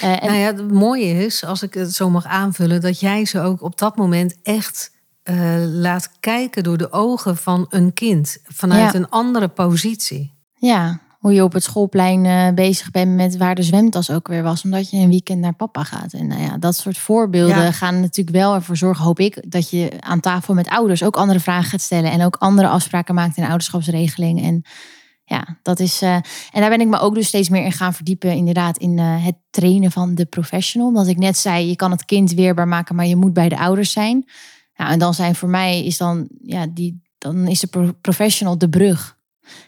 Eh, 0.00 0.22
en, 0.22 0.26
Nou 0.26 0.38
ja, 0.38 0.46
het 0.46 0.72
mooie 0.72 1.24
is, 1.24 1.44
als 1.44 1.62
ik 1.62 1.74
het 1.74 1.94
zo 1.94 2.10
mag 2.10 2.24
aanvullen, 2.24 2.80
dat 2.80 3.00
jij 3.00 3.24
ze 3.24 3.40
ook 3.40 3.62
op 3.62 3.78
dat 3.78 3.96
moment 3.96 4.36
echt 4.42 4.94
eh, 5.26 5.54
laat 5.66 6.10
kijken 6.20 6.62
door 6.62 6.76
de 6.78 6.92
ogen 6.92 7.36
van 7.36 7.66
een 7.68 7.92
kind. 7.92 8.38
Vanuit 8.44 8.92
Ja. 8.92 8.98
een 8.98 9.08
andere 9.08 9.48
positie. 9.48 10.34
Ja, 10.54 11.00
hoe 11.18 11.32
je 11.32 11.42
op 11.44 11.52
het 11.52 11.62
schoolplein 11.62 12.24
eh, 12.26 12.48
bezig 12.54 12.90
bent 12.90 13.14
met 13.14 13.36
waar 13.36 13.54
de 13.54 13.62
zwemtas 13.62 14.10
ook 14.10 14.28
weer 14.28 14.42
was. 14.42 14.62
Omdat 14.64 14.90
je 14.90 14.96
een 14.96 15.08
weekend 15.08 15.40
naar 15.40 15.54
papa 15.54 15.84
gaat. 15.84 16.12
En 16.12 16.26
nou 16.26 16.42
ja, 16.42 16.58
dat 16.58 16.76
soort 16.76 16.98
voorbeelden 16.98 17.56
Ja. 17.64 17.72
gaan 17.72 18.00
natuurlijk 18.00 18.36
wel 18.36 18.54
ervoor 18.54 18.76
zorgen, 18.76 19.04
hoop 19.04 19.18
ik, 19.18 19.50
dat 19.50 19.70
je 19.70 19.92
aan 20.00 20.20
tafel 20.20 20.54
met 20.54 20.68
ouders 20.68 21.02
ook 21.02 21.16
andere 21.16 21.40
vragen 21.40 21.70
gaat 21.70 21.80
stellen. 21.80 22.10
En 22.10 22.24
ook 22.24 22.36
andere 22.36 22.68
afspraken 22.68 23.14
maakt 23.14 23.36
in 23.36 23.44
ouderschapsregeling. 23.44 24.42
En 24.42 24.62
ja, 25.24 25.58
dat 25.62 25.80
is. 25.80 26.02
eh, 26.02 26.14
en 26.14 26.60
daar 26.60 26.70
ben 26.70 26.80
ik 26.80 26.88
me 26.88 26.98
ook 26.98 27.14
dus 27.14 27.26
steeds 27.26 27.48
meer 27.48 27.64
in 27.64 27.72
gaan 27.72 27.94
verdiepen. 27.94 28.32
Inderdaad, 28.32 28.78
in 28.78 28.98
het 28.98 29.34
trainen 29.50 29.90
van 29.92 30.14
de 30.14 30.24
professional. 30.26 30.88
Omdat 30.88 31.06
ik 31.06 31.16
net 31.18 31.36
zei, 31.36 31.68
je 31.68 31.76
kan 31.76 31.90
het 31.90 32.04
kind 32.04 32.32
weerbaar 32.32 32.68
maken, 32.68 32.94
maar 32.94 33.06
je 33.06 33.16
moet 33.16 33.32
bij 33.32 33.48
de 33.48 33.58
ouders 33.58 33.92
zijn. 33.92 34.24
Nou, 34.76 34.90
en 34.92 34.98
dan 34.98 35.14
zijn 35.14 35.34
voor 35.34 35.48
mij 35.48 35.84
is 35.84 35.96
dan, 35.96 36.28
ja, 36.42 36.66
die, 36.66 37.02
dan 37.18 37.46
is 37.48 37.60
de 37.60 37.66
pro- 37.66 37.94
professional 38.00 38.58
de 38.58 38.68
brug. 38.68 39.16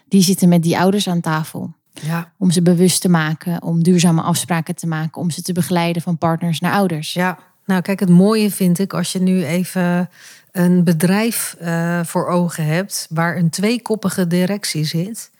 Die 0.07 0.21
zitten 0.21 0.49
met 0.49 0.63
die 0.63 0.79
ouders 0.79 1.07
aan 1.07 1.21
tafel. 1.21 1.73
Ja, 2.01 2.33
Om 2.37 2.51
ze 2.51 2.61
bewust 2.61 3.01
te 3.01 3.09
maken, 3.09 3.61
om 3.63 3.83
duurzame 3.83 4.21
afspraken 4.21 4.75
te 4.75 4.87
maken, 4.87 5.21
om 5.21 5.29
ze 5.29 5.41
te 5.41 5.53
begeleiden 5.53 6.01
van 6.01 6.17
partners 6.17 6.59
naar 6.59 6.73
ouders. 6.73 7.13
ja. 7.13 7.37
Nou, 7.65 7.81
kijk, 7.81 7.99
het 7.99 8.09
mooie 8.09 8.51
vind 8.51 8.79
ik 8.79 8.93
als 8.93 9.11
je 9.11 9.19
nu 9.21 9.45
even 9.45 10.09
een 10.51 10.83
bedrijf 10.83 11.55
eh, 11.59 12.03
voor 12.03 12.27
ogen 12.27 12.65
hebt 12.65 13.07
waar 13.09 13.37
een 13.37 13.49
tweekoppige 13.49 14.27
directie 14.27 14.83
zit. 14.85 15.31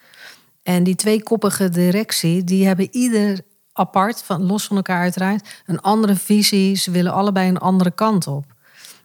En 0.63 0.83
die 0.83 0.95
tweekoppige 0.95 1.69
directie, 1.69 2.43
die 2.43 2.65
hebben 2.65 2.87
ieder 2.91 3.39
apart, 3.73 4.23
van, 4.23 4.43
los 4.43 4.65
van 4.67 4.75
elkaar 4.75 5.01
uiteraard, 5.01 5.61
een 5.65 5.81
andere 5.81 6.15
visie. 6.15 6.75
Ze 6.75 6.91
willen 6.91 7.13
allebei 7.13 7.49
een 7.49 7.57
andere 7.57 7.91
kant 7.91 8.27
op. 8.27 8.45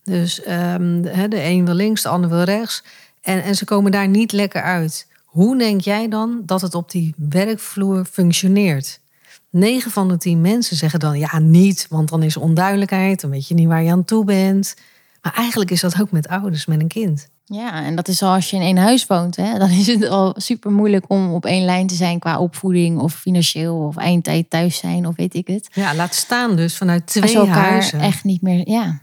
Dus 0.04 0.42
ehm, 0.42 1.00
de, 1.00 1.28
de 1.28 1.42
een 1.42 1.64
wil 1.64 1.74
links, 1.74 2.02
de 2.02 2.08
ander 2.08 2.30
wil 2.30 2.42
rechts. 2.42 2.82
En, 3.22 3.42
en 3.42 3.54
ze 3.54 3.64
komen 3.64 3.90
daar 3.90 4.08
niet 4.08 4.32
lekker 4.32 4.62
uit. 4.62 5.06
Hoe 5.24 5.58
denk 5.58 5.80
jij 5.80 6.08
dan 6.08 6.42
dat 6.46 6.60
het 6.60 6.74
op 6.74 6.90
die 6.90 7.14
werkvloer 7.16 8.04
functioneert? 8.04 9.00
9 9.50 9.90
van 9.90 10.08
de 10.08 10.16
10 10.16 10.40
mensen 10.40 10.76
zeggen 10.76 11.00
dan 11.00 11.18
ja, 11.18 11.38
niet, 11.38 11.86
want 11.90 12.08
dan 12.08 12.22
is 12.22 12.36
onduidelijkheid, 12.36 13.20
dan 13.20 13.30
weet 13.30 13.48
je 13.48 13.54
niet 13.54 13.68
waar 13.68 13.82
je 13.82 13.90
aan 13.90 14.04
toe 14.04 14.24
bent. 14.24 14.74
Maar 15.22 15.34
eigenlijk 15.34 15.70
is 15.70 15.80
dat 15.80 16.00
ook 16.00 16.10
met 16.10 16.28
ouders, 16.28 16.66
met 16.66 16.80
een 16.80 16.88
kind. 16.88 17.28
Ja, 17.44 17.84
en 17.84 17.94
dat 17.94 18.08
is 18.08 18.22
al 18.22 18.34
als 18.34 18.50
je 18.50 18.56
in 18.56 18.62
één 18.62 18.76
huis 18.76 19.06
woont. 19.06 19.36
Hè? 19.36 19.58
Dan 19.58 19.70
is 19.70 19.86
het 19.86 20.08
al 20.08 20.34
super 20.36 20.70
moeilijk 20.70 21.04
om 21.08 21.32
op 21.32 21.44
één 21.44 21.64
lijn 21.64 21.86
te 21.86 21.94
zijn 21.94 22.18
qua 22.18 22.38
opvoeding 22.38 22.98
of 22.98 23.14
financieel 23.14 23.76
of 23.76 23.96
eindtijd 23.96 24.50
thuis 24.50 24.76
zijn 24.76 25.06
of 25.06 25.16
weet 25.16 25.34
ik 25.34 25.46
het. 25.46 25.68
Ja, 25.72 25.94
laat 25.94 26.14
staan 26.14 26.56
dus 26.56 26.76
vanuit 26.76 27.02
Als 27.02 27.12
twee 27.12 27.30
je 27.30 27.38
elkaar 27.38 27.70
huizen. 27.70 28.00
echt 28.00 28.24
niet 28.24 28.42
meer. 28.42 28.68
Ja, 28.68 29.00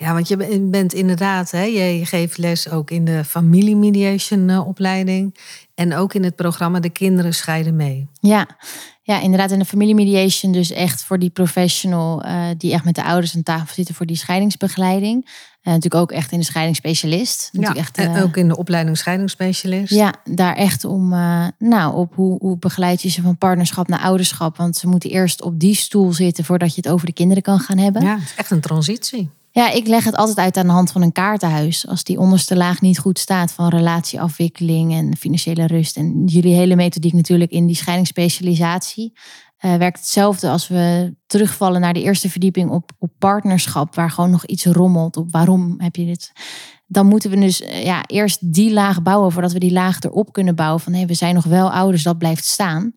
Ja, 0.00 0.12
want 0.12 0.28
je 0.28 0.36
ben- 0.36 0.70
bent 0.70 0.92
inderdaad, 0.92 1.50
hè, 1.50 1.62
je 1.62 2.06
geeft 2.06 2.38
les 2.38 2.70
ook 2.70 2.90
in 2.90 3.04
de 3.04 3.24
familiemediation 3.24 4.48
eh, 4.50 4.66
opleiding. 4.66 5.36
En 5.74 5.94
ook 5.94 6.14
in 6.14 6.24
het 6.24 6.36
programma 6.36 6.80
De 6.80 6.90
Kinderen 6.90 7.34
Scheiden 7.34 7.76
Mee. 7.76 8.08
ja. 8.20 8.46
ja, 9.02 9.20
inderdaad. 9.20 9.50
In 9.50 9.58
de 9.58 9.64
familiemediation, 9.64 10.52
dus 10.52 10.70
echt 10.70 11.02
voor 11.04 11.18
die 11.18 11.30
professional 11.30 12.22
eh, 12.22 12.44
die 12.58 12.72
echt 12.72 12.84
met 12.84 12.94
de 12.94 13.04
ouders 13.04 13.36
aan 13.36 13.42
tafel 13.42 13.74
zitten 13.74 13.94
voor 13.94 14.06
die 14.06 14.16
scheidingsbegeleiding. 14.16 15.28
En 15.62 15.72
natuurlijk 15.74 16.02
ook 16.02 16.12
echt 16.12 16.32
in 16.32 16.38
de 16.38 16.44
scheidingsspecialist. 16.44 17.48
Ja, 17.52 17.74
echt, 17.74 17.98
en 17.98 18.14
eh, 18.14 18.22
ook 18.22 18.36
in 18.36 18.48
de 18.48 18.56
opleiding 18.56 18.96
scheidingsspecialist. 18.96 19.94
Ja, 19.94 20.14
daar 20.24 20.54
echt 20.56 20.84
om, 20.84 21.12
eh, 21.12 21.46
nou, 21.58 21.94
op 21.94 22.14
hoe, 22.14 22.38
hoe 22.38 22.58
begeleid 22.58 23.02
je 23.02 23.08
ze 23.08 23.22
van 23.22 23.38
partnerschap 23.38 23.88
naar 23.88 24.00
ouderschap. 24.00 24.56
Want 24.56 24.76
ze 24.76 24.86
moeten 24.88 25.10
eerst 25.10 25.42
op 25.42 25.60
die 25.60 25.74
stoel 25.74 26.12
zitten 26.12 26.44
voordat 26.44 26.74
je 26.74 26.80
het 26.82 26.90
over 26.92 27.06
de 27.06 27.12
kinderen 27.12 27.42
kan 27.42 27.58
gaan 27.58 27.78
hebben. 27.78 28.02
Ja. 28.02 28.08
Ja, 28.08 28.14
het 28.14 28.24
is 28.24 28.34
echt 28.36 28.50
een 28.50 28.60
transitie. 28.60 29.30
Ik 29.52 29.86
leg 29.86 30.04
het 30.04 30.16
altijd 30.16 30.38
uit 30.38 30.56
aan 30.56 30.66
de 30.66 30.72
hand 30.72 30.92
van 30.92 31.02
een 31.02 31.12
kaartenhuis. 31.12 31.86
Als 31.86 32.04
die 32.04 32.18
onderste 32.18 32.56
laag 32.56 32.80
niet 32.80 32.98
goed 32.98 33.18
staat 33.18 33.52
van 33.52 33.68
relatieafwikkeling 33.68 34.92
en 34.92 35.16
financiële 35.16 35.66
rust. 35.66 35.96
En 35.96 36.24
jullie 36.24 36.54
hele 36.54 36.76
methodiek 36.76 37.12
natuurlijk 37.12 37.50
in 37.50 37.66
die 37.66 37.76
scheidingsspecialisatie. 37.76 39.12
eh, 39.58 39.74
werkt 39.74 39.98
hetzelfde 39.98 40.50
als 40.50 40.68
we 40.68 41.14
terugvallen 41.26 41.80
naar 41.80 41.92
de 41.92 42.02
eerste 42.02 42.30
verdieping 42.30 42.70
op, 42.70 42.90
op 42.98 43.10
partnerschap. 43.18 43.94
Waar 43.94 44.10
gewoon 44.10 44.30
nog 44.30 44.46
iets 44.46 44.64
rommelt. 44.64 45.16
Op 45.16 45.30
waarom 45.30 45.74
heb 45.78 45.96
je 45.96 46.04
dit? 46.04 46.32
dan 46.88 47.06
moeten 47.06 47.30
we 47.30 47.40
dus 47.40 47.62
eh, 47.62 47.84
ja, 47.84 48.04
eerst 48.06 48.52
die 48.52 48.72
laag 48.72 49.02
bouwen 49.02 49.32
voordat 49.32 49.52
we 49.52 49.58
die 49.58 49.72
laag 49.72 50.00
erop 50.00 50.32
kunnen 50.32 50.54
bouwen. 50.54 50.80
Van 50.80 50.92
hé, 50.92 51.06
we 51.06 51.14
zijn 51.14 51.34
nog 51.34 51.44
wel 51.44 51.72
ouders, 51.72 52.02
dat 52.02 52.18
blijft 52.18 52.44
staan. 52.44 52.92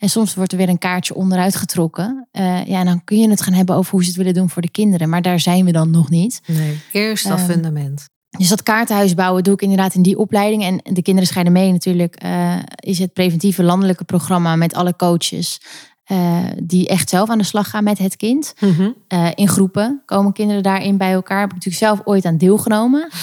En 0.00 0.08
soms 0.10 0.34
wordt 0.34 0.52
er 0.52 0.58
weer 0.58 0.68
een 0.68 0.78
kaartje 0.78 1.14
onderuit 1.14 1.56
getrokken. 1.56 2.28
Eh, 2.32 2.64
ja, 2.66 2.78
en 2.80 2.86
dan 2.86 3.04
kun 3.04 3.18
je 3.18 3.30
het 3.30 3.42
gaan 3.42 3.52
hebben 3.52 3.74
over 3.76 3.90
hoe 3.92 4.00
ze 4.02 4.08
het 4.08 4.16
willen 4.18 4.34
doen 4.34 4.50
voor 4.50 4.62
de 4.62 4.70
kinderen. 4.70 5.08
Maar 5.08 5.22
daar 5.22 5.40
zijn 5.40 5.64
we 5.64 5.72
dan 5.72 5.90
nog 5.90 6.10
niet. 6.10 6.40
Nee, 6.46 6.78
eerst 6.92 7.28
dat 7.28 7.38
Ehm, 7.38 7.46
fundament. 7.50 8.08
Dus 8.38 8.48
dat 8.48 8.62
kaartenhuis 8.62 9.14
bouwen 9.14 9.42
doe 9.44 9.54
ik 9.54 9.62
inderdaad 9.62 9.94
in 9.94 10.02
die 10.02 10.18
opleiding. 10.18 10.62
En 10.64 10.80
de 10.94 11.02
kinderen 11.02 11.28
scheiden 11.28 11.52
mee 11.52 11.72
natuurlijk. 11.72 12.14
eh, 12.16 12.56
is 12.76 12.98
het 12.98 13.12
preventieve 13.12 13.62
landelijke 13.62 14.04
programma 14.04 14.56
met 14.56 14.74
alle 14.74 14.96
coaches. 14.96 15.60
eh, 16.04 16.38
die 16.62 16.88
echt 16.88 17.08
zelf 17.08 17.28
aan 17.30 17.38
de 17.38 17.44
slag 17.44 17.70
gaan 17.70 17.84
met 17.84 17.98
het 17.98 18.16
kind. 18.16 18.54
Mhm. 18.60 18.90
In 19.34 19.48
groepen 19.48 20.02
komen 20.06 20.32
kinderen 20.32 20.62
daarin 20.62 20.96
bij 20.96 21.12
elkaar. 21.12 21.40
Heb 21.40 21.48
ik 21.48 21.54
natuurlijk 21.54 21.84
zelf 21.84 22.00
ooit 22.04 22.24
aan 22.24 22.36
deelgenomen. 22.36 23.08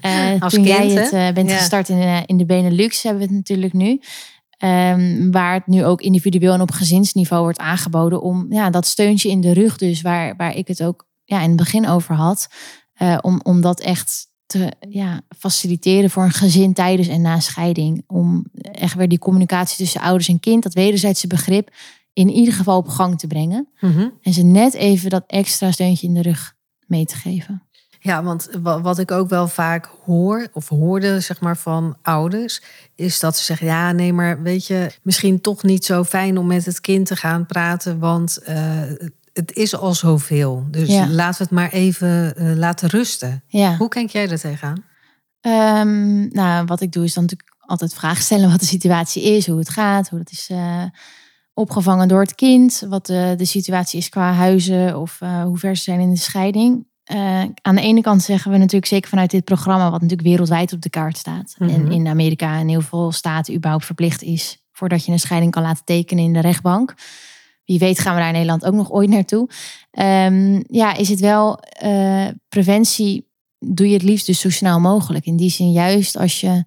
Eh, 0.00 0.40
Als 0.42 0.52
toen 0.54 0.62
jij 0.64 0.88
het 0.90 1.34
bent 1.34 1.50
Ja. 1.50 1.56
gestart 1.56 1.88
in, 1.88 2.22
in 2.26 2.36
de 2.36 2.46
Benelux, 2.46 3.02
hebben 3.02 3.20
we 3.22 3.26
het 3.28 3.36
natuurlijk 3.36 3.72
nu. 3.72 4.00
Ehm, 4.60 5.30
waar 5.30 5.54
het 5.54 5.66
nu 5.66 5.84
ook 5.84 6.00
individueel 6.00 6.52
en 6.52 6.60
op 6.60 6.70
gezinsniveau 6.70 7.42
wordt 7.42 7.58
aangeboden. 7.58 8.22
Om 8.22 8.46
ja, 8.48 8.70
dat 8.70 8.86
steuntje 8.86 9.28
in 9.28 9.40
de 9.40 9.52
rug, 9.52 9.76
dus 9.76 10.02
waar, 10.02 10.36
waar 10.36 10.56
ik 10.56 10.68
het 10.68 10.82
ook 10.82 11.08
ja, 11.24 11.40
in 11.40 11.48
het 11.48 11.56
begin 11.56 11.88
over 11.88 12.14
had. 12.14 12.48
eh, 12.92 13.18
om, 13.20 13.40
om 13.42 13.60
dat 13.60 13.80
echt 13.80 14.28
te 14.46 14.72
ja, 14.88 15.20
faciliteren 15.38 16.10
voor 16.10 16.22
een 16.22 16.30
gezin 16.30 16.72
tijdens 16.72 17.08
en 17.08 17.20
na 17.20 17.40
scheiding. 17.40 18.04
Om 18.06 18.46
echt 18.72 18.94
weer 18.94 19.08
die 19.08 19.18
communicatie 19.18 19.76
tussen 19.76 20.00
ouders 20.00 20.28
en 20.28 20.40
kind, 20.40 20.62
dat 20.62 20.74
wederzijdse 20.74 21.26
begrip, 21.26 21.70
in 22.12 22.30
ieder 22.30 22.54
geval 22.54 22.76
op 22.76 22.88
gang 22.88 23.18
te 23.18 23.26
brengen. 23.26 23.68
Mhm. 23.80 24.08
En 24.22 24.32
ze 24.32 24.42
net 24.42 24.74
even 24.74 25.10
dat 25.10 25.24
extra 25.26 25.72
steuntje 25.72 26.06
in 26.06 26.14
de 26.14 26.22
rug 26.22 26.54
mee 26.86 27.04
te 27.04 27.16
geven. 27.16 27.62
Ja, 28.02 28.22
want 28.22 28.48
wa- 28.62 28.80
wat 28.80 28.98
ik 28.98 29.10
ook 29.10 29.28
wel 29.28 29.48
vaak 29.48 29.88
hoor, 30.04 30.48
of 30.52 30.68
hoorde 30.68 31.20
zeg 31.20 31.40
maar 31.40 31.56
van 31.56 31.96
ouders, 32.02 32.62
is 32.94 33.20
dat 33.20 33.36
ze 33.36 33.44
zeggen: 33.44 33.66
ja, 33.66 33.92
nee, 33.92 34.12
maar 34.12 34.42
weet 34.42 34.66
je, 34.66 34.90
misschien 35.02 35.40
toch 35.40 35.62
niet 35.62 35.84
zo 35.84 36.04
fijn 36.04 36.38
om 36.38 36.46
met 36.46 36.64
het 36.64 36.80
kind 36.80 37.06
te 37.06 37.16
gaan 37.16 37.46
praten, 37.46 37.98
want 37.98 38.38
eh, 38.38 38.82
het 39.32 39.52
is 39.52 39.76
al 39.76 39.94
zoveel. 39.94 40.66
Dus 40.70 40.88
Ja. 40.88 41.08
laten 41.08 41.36
we 41.38 41.42
het 41.42 41.52
maar 41.52 41.70
even 41.70 42.36
eh, 42.36 42.56
laten 42.56 42.88
rusten. 42.88 43.42
Ja. 43.46 43.76
Hoe 43.76 43.88
kijk 43.88 44.10
jij 44.10 44.28
er 44.28 44.38
tegenaan? 44.40 44.84
Ehm, 45.40 46.28
nou, 46.28 46.64
wat 46.66 46.80
ik 46.80 46.92
doe 46.92 47.04
is 47.04 47.14
dan 47.14 47.22
natuurlijk 47.22 47.50
altijd 47.60 47.94
vragen 47.94 48.22
stellen 48.22 48.50
wat 48.50 48.60
de 48.60 48.66
situatie 48.66 49.22
is, 49.22 49.46
hoe 49.46 49.58
het 49.58 49.68
gaat, 49.68 50.08
hoe 50.08 50.18
dat 50.18 50.30
is 50.30 50.48
eh, 50.50 50.82
opgevangen 51.54 52.08
door 52.08 52.20
het 52.20 52.34
kind, 52.34 52.82
wat 52.88 53.06
de, 53.06 53.34
de 53.36 53.44
situatie 53.44 53.98
is 53.98 54.08
qua 54.08 54.32
huizen 54.32 55.00
of 55.00 55.16
eh, 55.20 55.42
hoe 55.42 55.58
ver 55.58 55.76
ze 55.76 55.82
zijn 55.82 56.00
in 56.00 56.10
de 56.10 56.18
scheiding. 56.18 56.88
Eh, 57.10 57.42
aan 57.62 57.74
de 57.74 57.80
ene 57.80 58.00
kant 58.00 58.22
zeggen 58.22 58.50
we 58.50 58.56
natuurlijk 58.56 58.86
zeker 58.86 59.08
vanuit 59.08 59.30
dit 59.30 59.44
programma, 59.44 59.90
wat 59.90 60.00
natuurlijk 60.00 60.28
wereldwijd 60.28 60.72
op 60.72 60.80
de 60.80 60.90
kaart 60.90 61.16
staat. 61.16 61.54
Mhm. 61.58 61.70
En 61.70 61.90
in 61.90 62.06
Amerika 62.06 62.58
en 62.58 62.68
heel 62.68 62.80
veel 62.80 63.12
staten 63.12 63.54
überhaupt 63.54 63.84
verplicht 63.84 64.22
is 64.22 64.62
voordat 64.72 65.04
je 65.04 65.12
een 65.12 65.18
scheiding 65.18 65.52
kan 65.52 65.62
laten 65.62 65.84
tekenen 65.84 66.24
in 66.24 66.32
de 66.32 66.40
rechtbank. 66.40 66.94
Wie 67.64 67.78
weet 67.78 67.98
gaan 67.98 68.14
we 68.14 68.18
daar 68.18 68.28
in 68.28 68.34
Nederland 68.34 68.64
ook 68.64 68.74
nog 68.74 68.90
ooit 68.90 69.08
naartoe. 69.08 69.48
Ehm, 69.90 70.62
ja, 70.66 70.96
is 70.96 71.08
het 71.08 71.20
wel 71.20 71.58
eh, 71.58 72.28
preventie 72.48 73.28
doe 73.58 73.86
je 73.86 73.92
het 73.92 74.02
liefst 74.02 74.26
dus 74.26 74.40
zo 74.40 74.50
snel 74.50 74.80
mogelijk. 74.80 75.24
In 75.26 75.36
die 75.36 75.50
zin 75.50 75.72
juist 75.72 76.16
als 76.16 76.40
je 76.40 76.64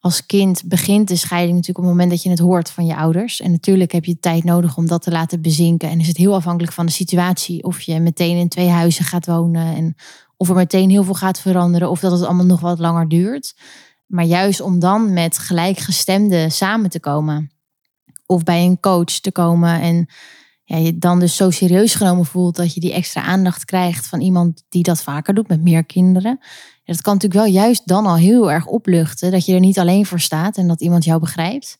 als 0.00 0.26
kind 0.26 0.62
begint 0.64 1.08
de 1.08 1.16
scheiding 1.16 1.56
natuurlijk 1.56 1.78
op 1.78 1.84
het 1.84 1.92
moment 1.92 2.10
dat 2.10 2.22
je 2.22 2.30
het 2.30 2.38
hoort 2.38 2.70
van 2.70 2.86
je 2.86 2.96
ouders. 2.96 3.40
En 3.40 3.50
natuurlijk 3.50 3.92
heb 3.92 4.04
je 4.04 4.18
tijd 4.20 4.44
nodig 4.44 4.76
om 4.76 4.86
dat 4.86 5.02
te 5.02 5.10
laten 5.10 5.42
bezinken. 5.42 5.88
En 5.88 6.00
is 6.00 6.06
het 6.06 6.16
heel 6.16 6.34
afhankelijk 6.34 6.72
van 6.72 6.86
de 6.86 6.92
situatie. 6.92 7.64
Of 7.64 7.80
je 7.80 8.00
meteen 8.00 8.36
in 8.36 8.48
twee 8.48 8.68
huizen 8.68 9.04
gaat 9.04 9.26
wonen. 9.26 9.74
En 9.76 9.94
of 10.36 10.48
er 10.48 10.54
meteen 10.54 10.90
heel 10.90 11.04
veel 11.04 11.14
gaat 11.14 11.40
veranderen. 11.40 11.90
Of 11.90 12.00
dat 12.00 12.12
het 12.12 12.22
allemaal 12.22 12.46
nog 12.46 12.60
wat 12.60 12.78
langer 12.78 13.08
duurt. 13.08 13.54
Maar 14.06 14.24
juist 14.24 14.60
om 14.60 14.78
dan 14.78 15.12
met 15.12 15.38
gelijkgestemden 15.38 16.50
samen 16.50 16.90
te 16.90 17.00
komen. 17.00 17.50
Of 18.26 18.42
bij 18.42 18.64
een 18.64 18.80
coach 18.80 19.04
te 19.20 19.32
komen. 19.32 19.80
En 19.80 20.08
ja, 20.70 20.76
je 20.76 20.98
dan 20.98 21.20
dus 21.20 21.36
zo 21.36 21.50
serieus 21.50 21.94
genomen 21.94 22.26
voelt 22.26 22.56
dat 22.56 22.74
je 22.74 22.80
die 22.80 22.92
extra 22.92 23.22
aandacht 23.22 23.64
krijgt 23.64 24.06
van 24.06 24.20
iemand 24.20 24.62
die 24.68 24.82
dat 24.82 25.02
vaker 25.02 25.34
doet 25.34 25.48
met 25.48 25.62
meer 25.62 25.84
kinderen. 25.84 26.38
Ja, 26.84 26.92
dat 26.92 27.00
kan 27.00 27.14
natuurlijk 27.14 27.44
wel 27.44 27.52
juist 27.52 27.86
dan 27.86 28.06
al 28.06 28.16
heel 28.16 28.52
erg 28.52 28.66
opluchten 28.66 29.30
dat 29.30 29.46
je 29.46 29.54
er 29.54 29.60
niet 29.60 29.78
alleen 29.78 30.06
voor 30.06 30.20
staat 30.20 30.56
en 30.56 30.68
dat 30.68 30.80
iemand 30.80 31.04
jou 31.04 31.20
begrijpt. 31.20 31.78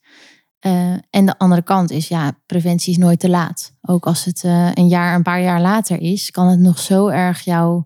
Eh, 0.59 0.93
en 1.11 1.27
de 1.27 1.39
andere 1.39 1.63
kant 1.63 1.91
is, 1.91 2.09
ja, 2.09 2.33
preventie 2.47 2.93
is 2.93 2.99
nooit 2.99 3.21
te 3.21 3.29
laat. 3.29 3.73
Ook 3.83 4.07
als 4.07 4.25
het 4.25 4.45
eh, 4.45 4.71
een 4.75 4.89
jaar, 4.89 5.15
een 5.15 5.23
paar 5.23 5.43
jaar 5.43 5.61
later 5.61 6.01
is, 6.01 6.31
kan 6.31 6.49
het 6.49 6.61
nog 6.61 6.79
zo 6.79 7.09
erg 7.09 7.41
jou 7.41 7.83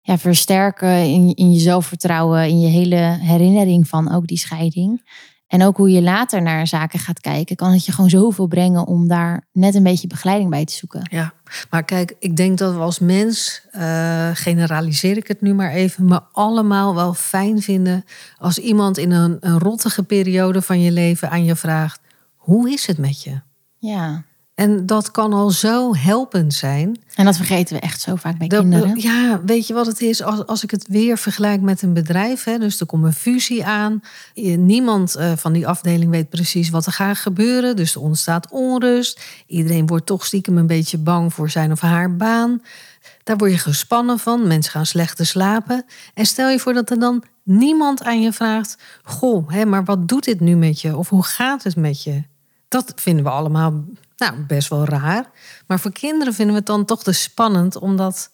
ja, 0.00 0.18
versterken 0.18 1.04
in, 1.04 1.34
in 1.34 1.52
je 1.52 1.60
zelfvertrouwen, 1.60 2.48
in 2.48 2.60
je 2.60 2.68
hele 2.68 3.18
herinnering 3.20 3.88
van 3.88 4.12
ook 4.12 4.26
die 4.26 4.38
scheiding. 4.38 5.02
En 5.46 5.62
ook 5.62 5.76
hoe 5.76 5.90
je 5.90 6.02
later 6.02 6.42
naar 6.42 6.66
zaken 6.66 6.98
gaat 6.98 7.20
kijken, 7.20 7.56
kan 7.56 7.72
het 7.72 7.84
je 7.84 7.92
gewoon 7.92 8.10
zoveel 8.10 8.46
brengen 8.46 8.86
om 8.86 9.08
daar 9.08 9.46
net 9.52 9.74
een 9.74 9.82
beetje 9.82 10.06
begeleiding 10.06 10.50
bij 10.50 10.64
te 10.64 10.72
zoeken. 10.72 11.08
Ja, 11.10 11.32
maar 11.70 11.84
kijk, 11.84 12.14
ik 12.18 12.36
denk 12.36 12.58
dat 12.58 12.74
we 12.74 12.80
als 12.80 12.98
mens, 12.98 13.66
eh, 13.70 14.30
generaliseer 14.32 15.16
ik 15.16 15.28
het 15.28 15.40
nu 15.40 15.54
maar 15.54 15.70
even, 15.70 16.04
me 16.04 16.20
allemaal 16.32 16.94
wel 16.94 17.14
fijn 17.14 17.62
vinden 17.62 18.04
als 18.38 18.58
iemand 18.58 18.98
in 18.98 19.10
een, 19.10 19.36
een 19.40 19.58
rottige 19.58 20.02
periode 20.02 20.62
van 20.62 20.80
je 20.80 20.90
leven 20.90 21.30
aan 21.30 21.44
je 21.44 21.56
vraagt: 21.56 22.00
hoe 22.36 22.70
is 22.70 22.86
het 22.86 22.98
met 22.98 23.22
je? 23.22 23.40
Ja. 23.78 24.24
En 24.56 24.86
dat 24.86 25.10
kan 25.10 25.32
al 25.32 25.50
zo 25.50 25.94
helpend 25.96 26.54
zijn. 26.54 27.00
En 27.14 27.24
dat 27.24 27.36
vergeten 27.36 27.74
we 27.74 27.80
echt 27.80 28.00
zo 28.00 28.14
vaak 28.14 28.38
bij 28.38 28.48
Dat- 28.48 28.60
kinderen. 28.60 28.98
ja, 29.00 29.40
weet 29.44 29.66
je 29.66 29.74
wat 29.74 29.86
het 29.86 30.00
is? 30.00 30.22
Als, 30.22 30.46
als 30.46 30.62
ik 30.62 30.70
het 30.70 30.86
weer 30.88 31.18
vergelijk 31.18 31.60
met 31.60 31.82
een 31.82 31.92
bedrijf, 31.92 32.44
hè, 32.44 32.58
dus 32.58 32.80
er 32.80 32.86
komt 32.86 33.04
een 33.04 33.12
fusie 33.12 33.64
aan. 33.64 34.00
Niemand 34.56 35.14
eh, 35.14 35.32
van 35.36 35.52
die 35.52 35.66
afdeling 35.66 36.10
weet 36.10 36.28
precies 36.28 36.70
wat 36.70 36.86
er 36.86 36.92
gaat 36.92 37.16
gebeuren. 37.16 37.76
Dus 37.76 37.94
er 37.94 38.00
ontstaat 38.00 38.50
onrust. 38.50 39.20
Iedereen 39.46 39.86
wordt 39.86 40.06
toch 40.06 40.26
stiekem 40.26 40.58
een 40.58 40.66
beetje 40.66 40.98
bang 40.98 41.34
voor 41.34 41.50
zijn 41.50 41.72
of 41.72 41.80
haar 41.80 42.16
baan. 42.16 42.62
Daar 43.24 43.36
word 43.36 43.50
je 43.50 43.58
gespannen 43.58 44.18
van. 44.18 44.46
Mensen 44.46 44.72
gaan 44.72 44.86
slechter 44.86 45.26
slapen. 45.26 45.84
En 46.14 46.26
stel 46.26 46.48
je 46.48 46.58
voor 46.58 46.72
dat 46.72 46.90
er 46.90 46.98
dan 46.98 47.22
niemand 47.42 48.02
aan 48.04 48.20
je 48.22 48.32
vraagt: 48.32 48.78
Goh, 49.02 49.50
hè, 49.50 49.64
maar 49.64 49.84
wat 49.84 50.08
doet 50.08 50.24
dit 50.24 50.40
nu 50.40 50.56
met 50.56 50.80
je? 50.80 50.96
Of 50.96 51.08
hoe 51.08 51.24
gaat 51.24 51.62
het 51.62 51.76
met 51.76 52.02
je? 52.02 52.22
Dat 52.68 52.92
vinden 52.96 53.24
we 53.24 53.30
allemaal 53.30 53.84
nou, 54.16 54.34
best 54.46 54.68
wel 54.68 54.84
raar. 54.84 55.30
Maar 55.66 55.80
voor 55.80 55.92
kinderen 55.92 56.34
vinden 56.34 56.52
we 56.54 56.58
het 56.58 56.68
dan 56.68 56.84
toch 56.84 57.02
te 57.02 57.12
spannend 57.12 57.76
om 57.76 57.96
dat, 57.96 58.30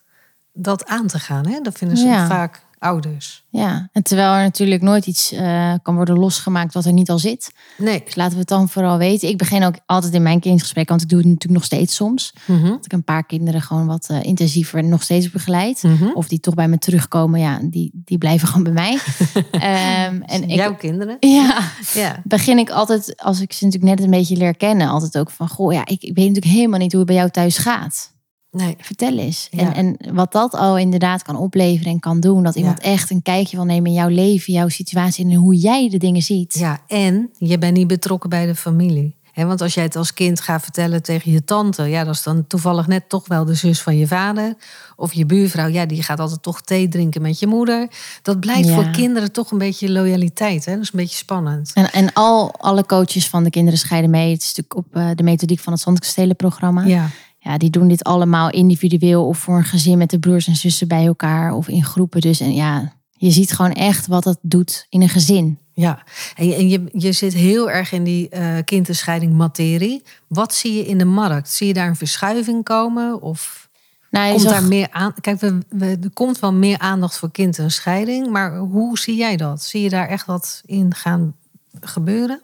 dat 0.52 0.86
aan 0.86 1.06
te 1.06 1.18
gaan. 1.18 1.46
Hè? 1.46 1.60
Dat 1.60 1.78
vinden 1.78 1.96
ze 1.96 2.06
Ja. 2.06 2.26
vaak 2.26 2.62
ouders. 2.82 3.44
Ja, 3.50 3.88
en 3.92 4.02
terwijl 4.02 4.32
er 4.32 4.42
natuurlijk 4.42 4.82
nooit 4.82 5.06
iets 5.06 5.32
eh, 5.32 5.72
kan 5.82 5.94
worden 5.94 6.18
losgemaakt 6.18 6.74
wat 6.74 6.84
er 6.84 6.92
niet 6.92 7.10
al 7.10 7.18
zit. 7.18 7.52
Nee. 7.78 8.02
Dus 8.04 8.14
laten 8.14 8.32
we 8.32 8.38
het 8.38 8.48
dan 8.48 8.68
vooral 8.68 8.98
weten. 8.98 9.28
Ik 9.28 9.36
begin 9.38 9.64
ook 9.64 9.74
altijd 9.86 10.14
in 10.14 10.22
mijn 10.22 10.40
kindgesprek, 10.40 10.88
want 10.88 11.02
ik 11.02 11.08
doe 11.08 11.18
het 11.18 11.26
natuurlijk 11.26 11.54
nog 11.54 11.64
steeds 11.64 11.94
soms. 11.94 12.32
Mhm. 12.46 12.68
Dat 12.68 12.84
ik 12.84 12.92
een 12.92 13.04
paar 13.04 13.26
kinderen 13.26 13.62
gewoon 13.62 13.86
wat 13.86 14.08
eh, 14.08 14.22
intensiever 14.22 14.84
nog 14.84 15.02
steeds 15.02 15.30
begeleid. 15.30 15.82
Mhm. 15.82 16.10
Of 16.14 16.28
die 16.28 16.40
toch 16.40 16.54
bij 16.54 16.68
me 16.68 16.78
terugkomen, 16.78 17.40
ja, 17.40 17.58
die, 17.62 17.90
die 18.04 18.18
blijven 18.18 18.48
gewoon 18.48 18.62
bij 18.62 18.72
mij. 18.72 18.98
Ehm, 19.50 20.20
en 20.22 20.42
ik, 20.42 20.56
Jouw 20.56 20.74
kinderen? 20.76 21.16
ja, 21.38 21.58
Ja. 21.94 22.20
begin 22.24 22.58
ik 22.58 22.70
altijd, 22.70 23.22
als 23.22 23.40
ik 23.40 23.52
ze 23.52 23.64
natuurlijk 23.64 23.94
net 23.94 24.04
een 24.04 24.10
beetje 24.10 24.36
leer 24.36 24.56
kennen, 24.56 24.88
altijd 24.88 25.18
ook 25.18 25.30
van, 25.30 25.48
goh, 25.48 25.72
ja, 25.72 25.80
ik, 25.80 26.02
ik 26.02 26.14
weet 26.14 26.28
natuurlijk 26.28 26.54
helemaal 26.54 26.78
niet 26.78 26.90
hoe 26.92 27.00
het 27.00 27.08
bij 27.08 27.18
jou 27.18 27.30
thuis 27.30 27.58
gaat. 27.58 28.10
Nee. 28.52 28.76
Vertel 28.78 29.18
eens. 29.18 29.48
Ja. 29.50 29.74
En, 29.74 29.96
en 29.98 30.14
wat 30.14 30.32
dat 30.32 30.54
al 30.54 30.78
inderdaad 30.78 31.22
kan 31.22 31.36
opleveren 31.36 31.92
en 31.92 32.00
kan 32.00 32.20
doen, 32.20 32.42
dat 32.42 32.54
iemand 32.54 32.80
echt 32.80 33.10
een 33.10 33.22
kijkje 33.22 33.56
wil 33.56 33.64
nemen 33.64 33.86
in 33.86 33.96
jouw 33.96 34.08
leven, 34.08 34.52
jouw 34.52 34.68
situatie 34.68 35.24
en 35.24 35.34
hoe 35.34 35.56
jij 35.56 35.88
de 35.88 35.98
dingen 35.98 36.22
ziet. 36.22 36.54
Ja, 36.54 36.80
en 36.86 37.30
je 37.38 37.58
bent 37.58 37.76
niet 37.76 37.86
betrokken 37.86 38.30
bij 38.30 38.46
de 38.46 38.54
familie. 38.54 39.14
Hè, 39.32 39.46
want 39.46 39.60
als 39.60 39.74
jij 39.74 39.84
het 39.84 39.96
als 39.96 40.14
kind 40.14 40.40
gaat 40.40 40.62
vertellen 40.62 41.02
tegen 41.02 41.32
je 41.32 41.44
tante, 41.44 41.82
ja, 41.82 42.04
dat 42.04 42.14
is 42.14 42.22
dan 42.22 42.46
toevallig 42.46 42.86
net 42.86 43.08
toch 43.08 43.28
wel 43.28 43.44
de 43.44 43.54
zus 43.54 43.80
van 43.82 43.96
je 43.96 44.06
vader. 44.06 44.54
Of 44.96 45.12
je 45.12 45.26
buurvrouw, 45.26 45.66
ja, 45.68 45.86
die 45.86 46.02
gaat 46.02 46.20
altijd 46.20 46.42
toch 46.42 46.60
thee 46.60 46.88
drinken 46.88 47.22
met 47.22 47.38
je 47.38 47.46
moeder. 47.46 47.88
Dat 48.22 48.40
blijft 48.40 48.68
Ja. 48.68 48.74
voor 48.74 48.90
kinderen 48.90 49.32
toch 49.32 49.50
een 49.50 49.58
beetje 49.58 49.90
loyaliteit. 49.90 50.64
Hè? 50.64 50.72
Dat 50.72 50.82
is 50.82 50.90
een 50.92 50.98
beetje 50.98 51.16
spannend. 51.16 51.70
En, 51.74 51.92
en 51.92 52.12
al 52.12 52.54
alle 52.58 52.86
coaches 52.86 53.28
van 53.28 53.44
de 53.44 53.50
kinderen 53.50 53.78
scheiden 53.78 54.10
mee. 54.10 54.32
Het 54.32 54.42
is 54.42 54.54
natuurlijk 54.54 54.76
op 54.76 54.96
eh, 54.96 55.08
de 55.14 55.22
methodiek 55.22 55.60
van 55.60 55.72
het 55.72 55.82
Zandkastelenprogramma. 55.82 56.84
Ja, 56.84 57.10
Ja, 57.44 57.58
die 57.58 57.70
doen 57.70 57.88
dit 57.88 58.04
allemaal 58.04 58.50
individueel 58.50 59.26
of 59.26 59.38
voor 59.38 59.56
een 59.56 59.64
gezin 59.64 59.98
met 59.98 60.10
de 60.10 60.18
broers 60.18 60.46
en 60.46 60.56
zussen 60.56 60.88
bij 60.88 61.06
elkaar 61.06 61.52
of 61.54 61.68
in 61.68 61.84
groepen. 61.84 62.20
Dus 62.20 62.40
en 62.40 62.54
ja, 62.54 62.92
je 63.10 63.30
ziet 63.30 63.52
gewoon 63.52 63.72
echt 63.72 64.06
wat 64.06 64.24
het 64.24 64.38
doet 64.42 64.86
in 64.88 65.02
een 65.02 65.08
gezin. 65.08 65.58
ja. 65.72 66.02
En, 66.34 66.46
je, 66.46 66.54
en 66.54 66.68
je, 66.68 66.84
je 66.92 67.12
zit 67.12 67.32
heel 67.34 67.70
erg 67.70 67.92
in 67.92 68.04
die 68.04 68.28
eh 68.28 68.58
kinderscheiding 68.64 69.32
materie. 69.32 70.02
Wat 70.28 70.54
zie 70.54 70.72
je 70.74 70.86
in 70.86 70.98
de 70.98 71.04
markt? 71.04 71.50
Zie 71.50 71.66
je 71.66 71.72
daar 71.74 71.88
een 71.88 71.96
verschuiving 71.96 72.64
komen? 72.64 73.22
Of 73.22 73.68
Nou, 74.10 74.28
komt 74.30 74.42
zag- 74.42 74.52
daar 74.52 74.64
meer 74.68 74.88
aan? 74.90 75.14
Kijk, 75.20 75.40
we, 75.40 75.58
we, 75.68 75.86
er 76.02 76.10
komt 76.12 76.38
wel 76.38 76.52
meer 76.52 76.78
aandacht 76.78 77.18
voor 77.18 77.30
kind 77.30 77.58
en 77.58 77.70
scheiding. 77.70 78.30
Maar 78.30 78.56
hoe 78.58 78.98
zie 78.98 79.16
jij 79.16 79.36
dat? 79.36 79.62
Zie 79.62 79.82
je 79.82 79.88
daar 79.88 80.08
echt 80.08 80.26
wat 80.26 80.62
in 80.66 80.94
gaan 80.94 81.34
gebeuren? 81.80 82.40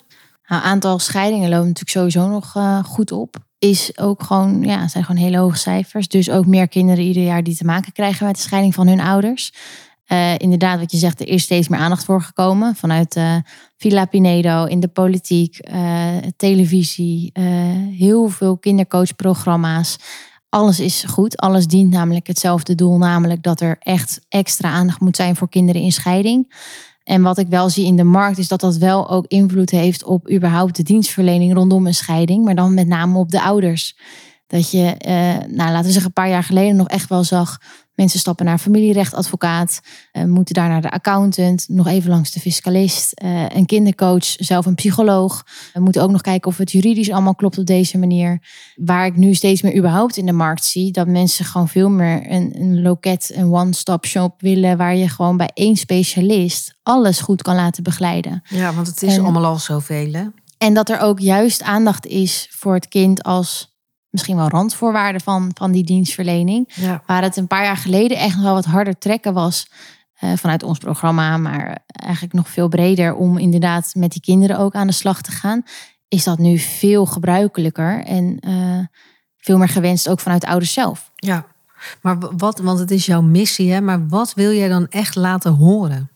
Nou, 0.47 0.63
aantal 0.63 0.99
scheidingen 0.99 1.49
loopt 1.49 1.67
natuurlijk 1.67 1.91
sowieso 1.91 2.29
nog 2.29 2.57
eh, 2.57 2.85
goed 2.85 3.13
op. 3.13 3.37
Is 3.59 3.99
ook 3.99 4.23
gewoon, 4.23 4.63
ja, 4.63 4.89
zijn 4.89 5.05
gewoon 5.05 5.23
hele 5.23 5.39
hoge 5.39 5.59
cijfers. 5.59 6.09
Dus 6.09 6.31
ook 6.31 6.47
meer 6.47 6.69
kinderen 6.69 7.05
ieder 7.05 7.23
jaar 7.23 7.43
die 7.43 7.57
te 7.57 7.65
maken 7.65 7.93
krijgen 7.93 8.27
met 8.27 8.35
de 8.35 8.43
scheiding 8.43 8.75
van 8.75 8.87
hun 8.87 9.01
ouders. 9.01 9.53
Eh, 10.05 10.39
inderdaad, 10.39 10.79
wat 10.79 10.91
je 10.91 10.97
zegt, 10.97 11.21
er 11.21 11.29
is 11.29 11.43
steeds 11.43 11.69
meer 11.69 11.81
aandacht 11.81 12.05
voor 12.05 12.23
gekomen. 12.23 12.75
Vanuit 12.75 13.17
eh 13.17 13.37
Villa 13.77 14.05
Pinedo, 14.05 14.65
in 14.65 14.81
de 14.81 14.89
politiek, 14.89 15.59
eh, 15.59 16.17
televisie, 16.37 17.31
eh, 17.33 17.45
heel 17.99 18.29
veel 18.29 18.59
kindercoachprogramma's. 18.59 19.97
Alles 20.49 20.81
is 20.81 21.05
goed. 21.09 21.37
Alles 21.37 21.67
dient 21.67 21.91
namelijk 21.91 22.27
hetzelfde 22.27 22.75
doel. 22.75 22.99
Namelijk 22.99 23.43
dat 23.43 23.61
er 23.61 23.77
echt 23.79 24.21
extra 24.29 24.71
aandacht 24.71 25.01
moet 25.01 25.17
zijn 25.17 25.37
voor 25.37 25.49
kinderen 25.49 25.83
in 25.83 25.93
scheiding. 25.93 26.55
En 27.09 27.23
wat 27.23 27.39
ik 27.39 27.49
wel 27.49 27.71
zie 27.71 27.87
in 27.87 27.97
de 27.97 28.05
markt 28.05 28.39
is 28.39 28.49
dat 28.49 28.61
dat 28.61 28.77
wel 28.77 29.11
ook 29.11 29.27
invloed 29.27 29.71
heeft 29.71 30.05
op 30.05 30.31
überhaupt 30.31 30.77
de 30.77 30.83
dienstverlening 30.83 31.55
rondom 31.55 31.87
een 31.87 31.95
scheiding. 31.95 32.45
Maar 32.45 32.55
dan 32.55 32.75
met 32.75 32.87
name 32.87 33.19
op 33.19 33.31
de 33.31 33.43
ouders. 33.43 33.97
Dat 34.47 34.71
je, 34.71 34.85
eh, 34.85 35.15
nou 35.49 35.71
laten 35.71 35.85
we 35.85 35.93
zeggen, 35.93 36.05
een 36.05 36.13
paar 36.23 36.29
jaar 36.29 36.43
geleden 36.43 36.77
nog 36.77 36.89
echt 36.89 37.09
wel 37.09 37.25
zag. 37.25 37.59
Mensen 37.99 38.19
stappen 38.19 38.45
naar 38.45 38.59
familierechtadvocaat, 38.59 39.81
eh, 40.13 40.25
moeten 40.25 40.55
daar 40.55 40.69
naar 40.69 40.81
de 40.81 40.91
accountant, 40.91 41.65
nog 41.69 41.87
even 41.87 42.11
langs 42.11 42.31
de 42.31 42.41
fiscalist, 42.41 43.13
eh, 43.13 43.49
een 43.49 43.67
kindercoach, 43.67 44.25
zelf 44.37 44.67
een 44.67 44.75
psycholoog. 44.75 45.45
We 45.73 45.81
moeten 45.81 46.03
ook 46.03 46.11
nog 46.11 46.21
kijken 46.21 46.51
of 46.51 46.57
het 46.59 46.73
juridisch 46.73 47.11
allemaal 47.11 47.35
klopt 47.35 47.59
op 47.59 47.67
deze 47.67 47.99
manier. 47.99 48.43
Waar 48.77 49.07
ik 49.07 49.17
nu 49.17 49.35
steeds 49.35 49.63
meer 49.63 49.77
überhaupt 49.77 50.17
in 50.17 50.27
de 50.27 50.33
markt 50.33 50.65
zie, 50.65 50.93
dat 50.93 51.07
mensen 51.07 51.45
gewoon 51.45 51.69
veel 51.69 51.89
meer 51.91 52.31
een, 52.31 52.55
een 52.61 52.83
loket, 52.83 53.31
een 53.35 53.53
one-stop 53.53 54.07
shop 54.07 54.41
willen, 54.41 54.77
waar 54.77 54.97
je 54.97 55.09
gewoon 55.09 55.37
bij 55.37 55.51
één 55.55 55.77
specialist 55.77 56.75
alles 56.83 57.21
goed 57.21 57.43
kan 57.43 57.55
laten 57.55 57.83
begeleiden. 57.83 58.43
Ja, 58.49 58.75
want 58.75 58.87
het 58.87 59.03
is 59.03 59.17
En- 59.17 59.23
allemaal 59.23 59.45
al 59.45 59.59
zoveel. 59.59 60.13
Hè? 60.13 60.25
En 60.59 60.75
dat 60.75 60.89
er 60.89 61.01
ook 61.01 61.19
juist 61.21 61.63
aandacht 61.63 62.07
is 62.07 62.47
voor 62.51 62.75
het 62.75 62.89
kind 62.89 63.23
als 63.23 63.77
misschien 64.19 64.37
wel 64.37 64.59
randvoorwaarde 64.59 65.21
van, 65.21 65.51
van 65.55 65.73
die 65.73 65.85
dienstverlening. 65.85 66.73
Ja. 66.75 67.03
Waar 67.07 67.23
het 67.23 67.37
een 67.37 67.47
paar 67.47 67.65
jaar 67.65 67.77
geleden 67.77 68.17
echt 68.17 68.35
nog 68.35 68.45
wel 68.45 68.55
wat 68.55 68.65
harder 68.65 68.99
trekken 68.99 69.35
was 69.35 69.71
eh, 70.15 70.33
vanuit 70.37 70.63
ons 70.63 70.79
programma, 70.79 71.37
maar 71.37 71.79
eigenlijk 71.87 72.35
nog 72.35 72.49
veel 72.49 72.69
breder 72.69 73.15
om 73.15 73.39
inderdaad 73.39 73.91
met 73.95 74.13
die 74.13 74.21
kinderen 74.21 74.59
ook 74.59 74.75
aan 74.75 74.87
de 74.87 74.93
slag 74.93 75.23
te 75.23 75.31
gaan, 75.31 75.63
is 76.09 76.25
dat 76.25 76.39
nu 76.39 76.59
veel 76.59 77.07
gebruikelijker 77.07 78.05
en 78.05 78.39
eh, 78.41 78.87
veel 79.37 79.59
meer 79.59 79.69
gewenst 79.69 80.09
ook 80.09 80.21
vanuit 80.21 80.45
ouders 80.45 80.73
zelf. 80.73 81.11
ja. 81.17 81.47
Maar 82.01 82.19
wat, 82.37 82.59
want 82.59 82.79
het 82.79 82.91
is 82.91 83.07
jouw 83.07 83.21
missie, 83.21 83.73
hè? 83.73 83.81
Maar 83.81 84.09
wat 84.09 84.35
wil 84.35 84.53
jij 84.53 84.69
dan 84.69 84.89
echt 84.89 85.15
laten 85.15 85.53
horen? 85.53 86.11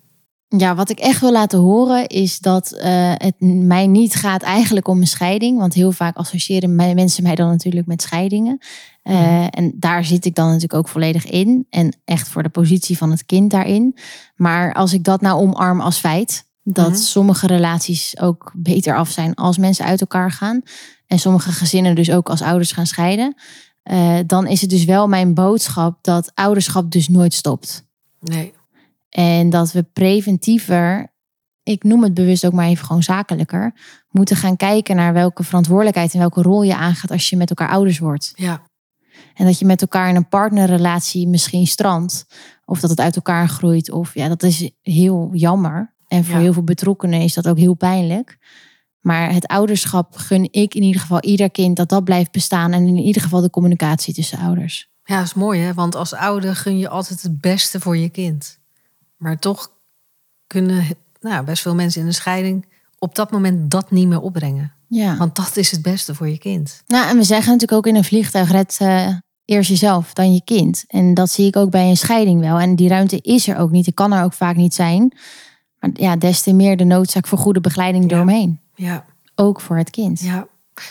Ja, 0.56 0.74
wat 0.74 0.88
ik 0.90 0.98
echt 0.98 1.20
wil 1.20 1.32
laten 1.32 1.58
horen 1.58 2.06
is 2.06 2.38
dat 2.38 2.70
eh, 2.72 3.12
het 3.16 3.34
mij 3.40 3.86
niet 3.86 4.14
gaat 4.14 4.42
eigenlijk 4.42 4.88
om 4.88 5.00
een 5.00 5.06
scheiding. 5.06 5.58
Want 5.58 5.74
heel 5.74 5.92
vaak 5.92 6.16
associëren 6.16 6.74
mensen 6.74 7.22
mij 7.22 7.34
dan 7.34 7.48
natuurlijk 7.48 7.86
met 7.86 8.02
scheidingen. 8.02 8.58
Eh, 9.02 9.46
En 9.50 9.72
daar 9.74 10.04
zit 10.04 10.24
ik 10.24 10.34
dan 10.34 10.46
natuurlijk 10.46 10.74
ook 10.74 10.88
volledig 10.88 11.26
in. 11.26 11.66
En 11.70 11.96
echt 12.04 12.28
voor 12.28 12.42
de 12.42 12.48
positie 12.48 12.96
van 12.96 13.10
het 13.10 13.26
kind 13.26 13.50
daarin. 13.50 13.96
Maar 14.36 14.74
als 14.74 14.92
ik 14.92 15.04
dat 15.04 15.20
nou 15.20 15.40
omarm 15.40 15.80
als 15.80 15.98
feit. 15.98 16.44
Dat 16.64 16.88
Mhm. 16.88 16.96
sommige 16.98 17.46
relaties 17.46 18.18
ook 18.20 18.52
beter 18.54 18.96
af 18.96 19.10
zijn 19.10 19.34
als 19.34 19.58
mensen 19.58 19.84
uit 19.84 20.00
elkaar 20.00 20.30
gaan. 20.30 20.62
En 21.06 21.18
sommige 21.18 21.52
gezinnen 21.52 21.94
dus 21.94 22.10
ook 22.10 22.28
als 22.30 22.42
ouders 22.42 22.72
gaan 22.72 22.86
scheiden. 22.86 23.34
eh, 23.82 24.18
dan 24.26 24.46
is 24.46 24.60
het 24.60 24.70
dus 24.70 24.84
wel 24.84 25.08
mijn 25.08 25.34
boodschap 25.34 25.98
dat 26.02 26.30
ouderschap 26.34 26.90
dus 26.90 27.08
nooit 27.08 27.34
stopt. 27.34 27.84
Nee. 28.20 28.52
En 29.12 29.50
dat 29.50 29.72
we 29.72 29.82
preventiever, 29.82 31.12
ik 31.62 31.84
noem 31.84 32.02
het 32.02 32.14
bewust 32.14 32.46
ook 32.46 32.52
maar 32.52 32.66
even 32.66 32.86
gewoon 32.86 33.02
zakelijker, 33.02 33.74
moeten 34.10 34.36
gaan 34.36 34.56
kijken 34.56 34.96
naar 34.96 35.12
welke 35.12 35.42
verantwoordelijkheid 35.42 36.12
en 36.12 36.18
welke 36.18 36.42
rol 36.42 36.62
je 36.62 36.76
aangaat 36.76 37.10
als 37.10 37.30
je 37.30 37.36
met 37.36 37.48
elkaar 37.50 37.68
ouders 37.68 37.98
wordt. 37.98 38.32
Ja. 38.34 38.62
En 39.34 39.46
dat 39.46 39.58
je 39.58 39.64
met 39.64 39.80
elkaar 39.80 40.08
in 40.08 40.16
een 40.16 40.28
partnerrelatie 40.28 41.28
misschien 41.28 41.66
strandt, 41.66 42.26
of 42.64 42.80
dat 42.80 42.90
het 42.90 43.00
uit 43.00 43.16
elkaar 43.16 43.48
groeit, 43.48 43.90
of 43.90 44.14
ja, 44.14 44.28
dat 44.28 44.42
is 44.42 44.70
heel 44.80 45.30
jammer. 45.32 45.94
En 46.08 46.24
voor 46.24 46.34
Ja. 46.34 46.40
heel 46.40 46.52
veel 46.52 46.64
betrokkenen 46.64 47.20
is 47.20 47.34
dat 47.34 47.48
ook 47.48 47.58
heel 47.58 47.74
pijnlijk. 47.74 48.38
Maar 49.00 49.32
het 49.32 49.46
ouderschap 49.46 50.16
gun 50.16 50.48
ik 50.50 50.74
in 50.74 50.82
ieder 50.82 51.00
geval 51.00 51.20
ieder 51.22 51.50
kind 51.50 51.76
dat 51.76 51.88
dat 51.88 52.04
blijft 52.04 52.30
bestaan. 52.32 52.72
En 52.72 52.86
in 52.86 52.96
ieder 52.96 53.22
geval 53.22 53.40
de 53.40 53.50
communicatie 53.50 54.14
tussen 54.14 54.38
ouders. 54.38 54.90
Ja, 55.04 55.16
dat 55.16 55.24
is 55.24 55.34
mooi, 55.34 55.60
hè? 55.60 55.74
Want 55.74 55.94
als 55.94 56.14
ouder 56.14 56.56
gun 56.56 56.78
je 56.78 56.88
altijd 56.88 57.22
het 57.22 57.40
beste 57.40 57.80
voor 57.80 57.96
je 57.96 58.08
kind. 58.08 58.60
Maar 59.22 59.38
toch 59.38 59.70
kunnen 60.46 60.84
nou, 61.20 61.44
best 61.44 61.62
veel 61.62 61.74
mensen 61.74 62.00
in 62.00 62.06
een 62.06 62.14
scheiding 62.14 62.66
op 62.98 63.14
dat 63.14 63.30
moment 63.30 63.70
dat 63.70 63.90
niet 63.90 64.08
meer 64.08 64.20
opbrengen. 64.20 64.72
Ja. 64.88 65.16
Want 65.16 65.36
dat 65.36 65.56
is 65.56 65.70
het 65.70 65.82
beste 65.82 66.14
voor 66.14 66.28
je 66.28 66.38
kind. 66.38 66.82
Nou, 66.86 67.08
en 67.08 67.16
we 67.16 67.22
zeggen 67.22 67.52
natuurlijk 67.52 67.72
ook 67.78 67.86
in 67.86 67.96
een 67.96 68.04
vliegtuig: 68.04 68.50
red 68.50 68.76
eh, 68.80 69.08
eerst 69.44 69.68
jezelf, 69.68 70.12
dan 70.12 70.32
je 70.34 70.42
kind. 70.44 70.84
En 70.86 71.14
dat 71.14 71.30
zie 71.30 71.46
ik 71.46 71.56
ook 71.56 71.70
bij 71.70 71.88
een 71.88 71.96
scheiding 71.96 72.40
wel. 72.40 72.58
En 72.58 72.76
die 72.76 72.88
ruimte 72.88 73.20
is 73.20 73.48
er 73.48 73.56
ook 73.58 73.70
niet. 73.70 73.84
Die 73.84 73.94
kan 73.94 74.12
er 74.12 74.24
ook 74.24 74.32
vaak 74.32 74.56
niet 74.56 74.74
zijn. 74.74 75.16
Maar 75.80 75.90
ja, 75.94 76.16
des 76.16 76.42
te 76.42 76.52
meer 76.52 76.76
de 76.76 76.84
noodzaak 76.84 77.26
voor 77.26 77.38
goede 77.38 77.60
begeleiding 77.60 78.10
Ja. 78.10 78.16
eromheen. 78.16 78.60
Ja, 78.74 79.04
Ook 79.34 79.60
voor 79.60 79.76
het 79.76 79.90
kind. 79.90 80.20
ja. 80.20 80.46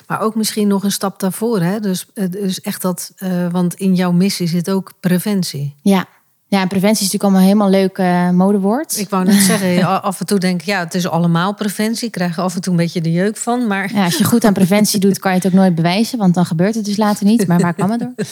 Maar 0.08 0.20
ook 0.22 0.36
misschien 0.36 0.68
nog 0.68 0.84
een 0.84 0.92
stap 0.92 1.20
daarvoor, 1.20 1.62
hè? 1.62 1.80
Dus, 1.80 2.06
dus 2.30 2.62
echt 2.62 2.82
dat, 2.82 3.12
eh, 3.16 3.48
want 3.52 3.74
in 3.74 3.96
jouw 3.96 4.12
missie 4.12 4.48
zit 4.48 4.70
ook 4.70 4.94
preventie. 5.00 5.76
Ja. 5.82 6.06
Ja, 6.52 6.62
en 6.62 6.68
preventie 6.68 7.06
is 7.06 7.12
natuurlijk 7.12 7.24
allemaal 7.24 7.42
helemaal 7.42 7.70
leuk 7.70 7.98
eh, 7.98 8.30
modewoord. 8.30 9.00
Ik 9.00 9.10
wou 9.10 9.26
net 9.26 9.42
zeggen, 9.52 10.02
af 10.02 10.20
en 10.20 10.26
toe 10.26 10.40
denk 10.40 10.62
ik, 10.62 10.66
ja, 10.66 10.80
het 10.80 10.94
is 10.94 11.08
allemaal 11.08 11.54
preventie. 11.54 12.06
Ik 12.06 12.12
krijg 12.12 12.40
af 12.40 12.56
en 12.56 12.62
toe 12.62 12.72
een 12.72 12.80
beetje 12.80 13.02
de 13.02 13.12
jeuk 13.12 13.38
van. 13.38 13.68
Maar 13.68 13.94
Ja, 13.94 14.04
als 14.04 14.18
je 14.18 14.24
goed 14.24 14.46
aan 14.46 14.54
preventie 14.54 15.00
doet, 15.00 15.20
kan 15.20 15.32
je 15.32 15.38
het 15.38 15.48
ook 15.48 15.54
nooit 15.54 15.76
bewijzen. 15.76 16.18
Want 16.18 16.34
dan 16.34 16.46
gebeurt 16.46 16.76
het 16.76 16.86
dus 16.86 16.98
later 16.98 17.26
niet. 17.26 17.48
Maar 17.48 17.60
waar 17.60 17.74
kwam 17.74 17.92
het 17.92 18.00
door? 18.00 18.14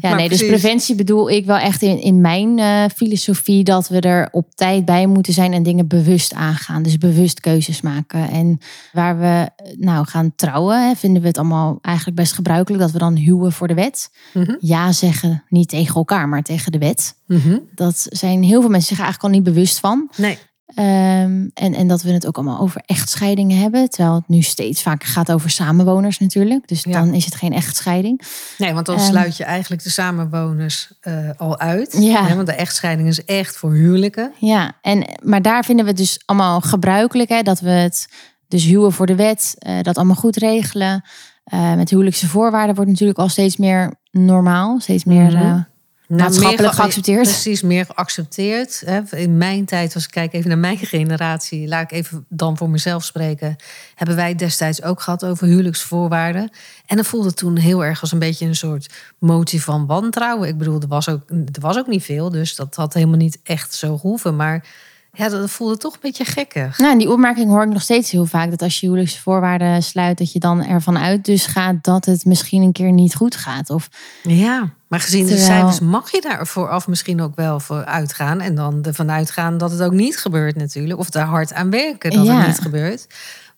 Ja, 0.00 0.08
Maar 0.08 0.18
nee, 0.18 0.28
dus 0.28 0.46
preventie 0.46 0.94
bedoel 0.94 1.30
ik 1.30 1.46
wel 1.46 1.56
echt 1.56 1.82
in, 1.82 2.00
in 2.00 2.20
mijn 2.20 2.58
eh, 2.58 2.84
filosofie... 2.96 3.64
dat 3.64 3.88
we 3.88 4.00
er 4.00 4.28
op 4.30 4.54
tijd 4.54 4.84
bij 4.84 5.06
moeten 5.06 5.32
zijn 5.32 5.52
en 5.52 5.62
dingen 5.62 5.86
bewust 5.86 6.34
aangaan. 6.34 6.82
Dus 6.82 6.98
bewust 6.98 7.40
keuzes 7.40 7.80
maken. 7.80 8.30
En 8.30 8.58
waar 8.92 9.18
we 9.18 9.50
eh, 9.56 9.76
nou 9.78 10.06
gaan 10.06 10.32
trouwen, 10.36 10.88
hè, 10.88 10.94
vinden 10.94 11.22
we 11.22 11.28
het 11.28 11.38
allemaal 11.38 11.78
eigenlijk 11.82 12.16
best 12.16 12.32
gebruikelijk... 12.32 12.82
dat 12.82 12.92
we 12.92 12.98
dan 12.98 13.16
huwen 13.16 13.52
voor 13.52 13.68
de 13.68 13.74
wet. 13.74 14.10
Mhm. 14.32 14.54
Ja 14.60 14.92
zeggen, 14.92 15.44
niet 15.48 15.68
tegen 15.68 15.94
elkaar, 15.94 16.28
maar 16.28 16.42
tegen 16.42 16.72
de 16.72 16.78
wet. 16.78 17.14
Mhm. 17.54 17.74
Dat 17.74 18.06
zijn 18.08 18.42
heel 18.42 18.60
veel 18.60 18.70
mensen 18.70 18.96
zich 18.96 19.04
eigenlijk 19.04 19.34
al 19.34 19.40
niet 19.40 19.54
bewust 19.54 19.78
van. 19.78 20.10
nee, 20.16 20.38
Ehm, 20.74 21.48
en, 21.54 21.74
en 21.74 21.88
dat 21.88 22.02
we 22.02 22.10
het 22.12 22.26
ook 22.26 22.36
allemaal 22.36 22.60
over 22.60 22.82
echtscheidingen 22.86 23.58
hebben. 23.58 23.90
Terwijl 23.90 24.14
het 24.14 24.28
nu 24.28 24.42
steeds 24.42 24.82
vaker 24.82 25.08
gaat 25.08 25.32
over 25.32 25.50
samenwoners 25.50 26.18
natuurlijk. 26.18 26.68
Dus 26.68 26.82
Ja. 26.84 26.92
dan 26.92 27.14
is 27.14 27.24
het 27.24 27.34
geen 27.34 27.52
echtscheiding. 27.52 28.20
Nee, 28.58 28.72
want 28.74 28.86
dan 28.86 28.96
Ehm. 28.96 29.04
sluit 29.04 29.36
je 29.36 29.44
eigenlijk 29.44 29.82
de 29.82 29.90
samenwoners 29.90 30.92
eh, 31.00 31.30
al 31.36 31.58
uit. 31.58 31.96
Ja. 32.00 32.26
Hè, 32.26 32.34
want 32.34 32.46
de 32.46 32.52
echtscheiding 32.54 33.08
is 33.08 33.24
echt 33.24 33.56
voor 33.56 33.72
huwelijken. 33.72 34.32
Ja, 34.38 34.72
en, 34.80 35.04
maar 35.22 35.42
daar 35.42 35.64
vinden 35.64 35.84
we 35.84 35.90
het 35.90 36.00
dus 36.00 36.22
allemaal 36.24 36.60
gebruikelijk. 36.60 37.28
Hè, 37.28 37.42
dat 37.42 37.60
we 37.60 37.70
het 37.70 38.08
dus 38.48 38.64
huwen 38.64 38.92
voor 38.92 39.06
de 39.06 39.14
wet. 39.16 39.54
eh, 39.58 39.80
dat 39.82 39.96
allemaal 39.96 40.16
goed 40.16 40.36
regelen. 40.36 41.04
Eh, 41.44 41.74
met 41.74 41.90
huwelijkse 41.90 42.28
voorwaarden 42.28 42.74
wordt 42.74 42.90
natuurlijk 42.90 43.18
al 43.18 43.28
steeds 43.28 43.56
meer 43.56 43.94
normaal. 44.10 44.80
Steeds 44.80 45.04
meer... 45.04 45.66
Nou, 46.16 46.28
Maatschappelijk 46.28 46.60
meer 46.62 46.70
ge- 46.70 46.80
geaccepteerd. 46.80 47.22
Precies, 47.22 47.62
meer 47.62 47.84
geaccepteerd. 47.86 48.84
In 49.10 49.38
mijn 49.38 49.64
tijd, 49.64 49.94
als 49.94 50.04
ik 50.04 50.10
kijk 50.10 50.32
even 50.32 50.48
naar 50.48 50.58
mijn 50.58 50.78
generatie, 50.78 51.68
laat 51.68 51.82
ik 51.82 51.92
even 51.92 52.24
dan 52.28 52.56
voor 52.56 52.70
mezelf 52.70 53.04
spreken, 53.04 53.56
hebben 53.94 54.16
wij 54.16 54.34
destijds 54.34 54.82
ook 54.82 55.00
gehad 55.00 55.24
over 55.24 55.46
huwelijksvoorwaarden. 55.46 56.50
En 56.86 56.96
dat 56.96 57.06
voelde 57.06 57.34
toen 57.34 57.56
heel 57.56 57.84
erg 57.84 58.00
als 58.00 58.12
een 58.12 58.18
beetje 58.18 58.46
een 58.46 58.56
soort 58.56 58.92
motie 59.18 59.62
van 59.62 59.86
wantrouwen. 59.86 60.48
Ik 60.48 60.58
bedoel, 60.58 60.80
er 60.80 60.88
was 60.88 61.08
ook, 61.08 61.30
er 61.30 61.60
was 61.60 61.76
ook 61.78 61.86
niet 61.86 62.04
veel, 62.04 62.30
dus 62.30 62.54
dat 62.56 62.74
had 62.74 62.94
helemaal 62.94 63.16
niet 63.16 63.38
echt 63.42 63.74
zo 63.74 63.98
gehoeven. 63.98 64.36
Maar 64.36 64.66
ja, 65.14 65.28
dat 65.28 65.50
voelde 65.50 65.76
toch 65.76 65.92
een 65.94 65.98
beetje 66.02 66.24
gekkig. 66.24 66.78
Nou, 66.78 66.92
en 66.92 66.98
die 66.98 67.10
opmerking 67.10 67.48
hoor 67.50 67.62
ik 67.62 67.68
nog 67.68 67.82
steeds 67.82 68.10
heel 68.10 68.26
vaak. 68.26 68.50
Dat 68.50 68.62
als 68.62 68.80
je 68.80 68.86
huwelijkse 68.86 69.20
voorwaarden 69.20 69.82
sluit, 69.82 70.18
dat 70.18 70.32
je 70.32 70.38
dan 70.38 70.64
ervan 70.64 70.98
uit 70.98 71.24
dus 71.24 71.46
gaat 71.46 71.84
dat 71.84 72.04
het 72.04 72.24
misschien 72.24 72.62
een 72.62 72.72
keer 72.72 72.92
niet 72.92 73.14
goed 73.14 73.36
gaat. 73.36 73.70
Of 73.70 73.88
Ja, 74.22 74.70
maar 74.88 75.00
gezien 75.00 75.26
de 75.26 75.38
cijfers 75.38 75.80
mag 75.80 76.10
je 76.10 76.20
daar 76.20 76.46
vooraf 76.46 76.88
misschien 76.88 77.20
ook 77.20 77.34
wel 77.36 77.60
voor 77.60 77.84
uitgaan. 77.84 78.40
En 78.40 78.54
dan 78.54 78.82
ervan 78.84 79.10
uitgaan 79.10 79.58
dat 79.58 79.70
het 79.70 79.82
ook 79.82 79.92
niet 79.92 80.16
gebeurt 80.18 80.56
natuurlijk. 80.56 80.98
Of 80.98 81.10
daar 81.10 81.26
hard 81.26 81.52
aan 81.52 81.70
werken 81.70 82.10
dat 82.10 82.24
Ja. 82.26 82.36
het 82.38 82.46
niet 82.46 82.60
gebeurt. 82.60 83.06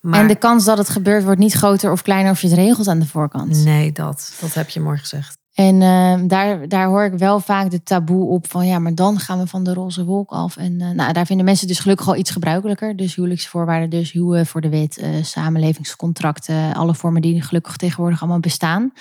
Maar 0.00 0.20
En 0.20 0.26
de 0.28 0.36
kans 0.36 0.64
dat 0.64 0.78
het 0.78 0.88
gebeurt 0.88 1.24
wordt 1.24 1.40
niet 1.40 1.52
groter 1.52 1.92
of 1.92 2.02
kleiner 2.02 2.32
of 2.32 2.40
je 2.40 2.48
het 2.48 2.56
regelt 2.56 2.88
aan 2.88 2.98
de 2.98 3.06
voorkant. 3.06 3.64
nee, 3.64 3.92
dat, 3.92 4.32
dat 4.40 4.54
heb 4.54 4.68
je 4.68 4.80
mooi 4.80 4.98
gezegd. 4.98 5.38
En 5.56 5.82
ehm, 5.82 6.26
daar, 6.26 6.68
daar 6.68 6.86
hoor 6.86 7.04
ik 7.04 7.12
wel 7.12 7.40
vaak 7.40 7.70
de 7.70 7.82
taboe 7.82 8.28
op 8.28 8.50
van 8.50 8.66
ja, 8.66 8.78
maar 8.78 8.94
dan 8.94 9.18
gaan 9.18 9.38
we 9.38 9.46
van 9.46 9.64
de 9.64 9.74
roze 9.74 10.04
wolk 10.04 10.30
af. 10.30 10.56
En 10.56 10.80
eh, 10.80 10.90
nou, 10.90 11.12
daar 11.12 11.26
vinden 11.26 11.44
mensen 11.44 11.66
dus 11.66 11.78
gelukkig 11.78 12.08
al 12.08 12.16
iets 12.16 12.30
gebruikelijker. 12.30 12.96
Dus 12.96 13.14
huwelijksvoorwaarden, 13.14 13.90
dus 13.90 14.12
huwen 14.12 14.46
voor 14.46 14.60
de 14.60 14.68
wet, 14.68 14.98
eh, 14.98 15.22
samenlevingscontracten, 15.22 16.74
alle 16.74 16.94
vormen 16.94 17.22
die 17.22 17.42
gelukkig 17.42 17.76
tegenwoordig 17.76 18.20
allemaal 18.20 18.40
bestaan. 18.40 18.92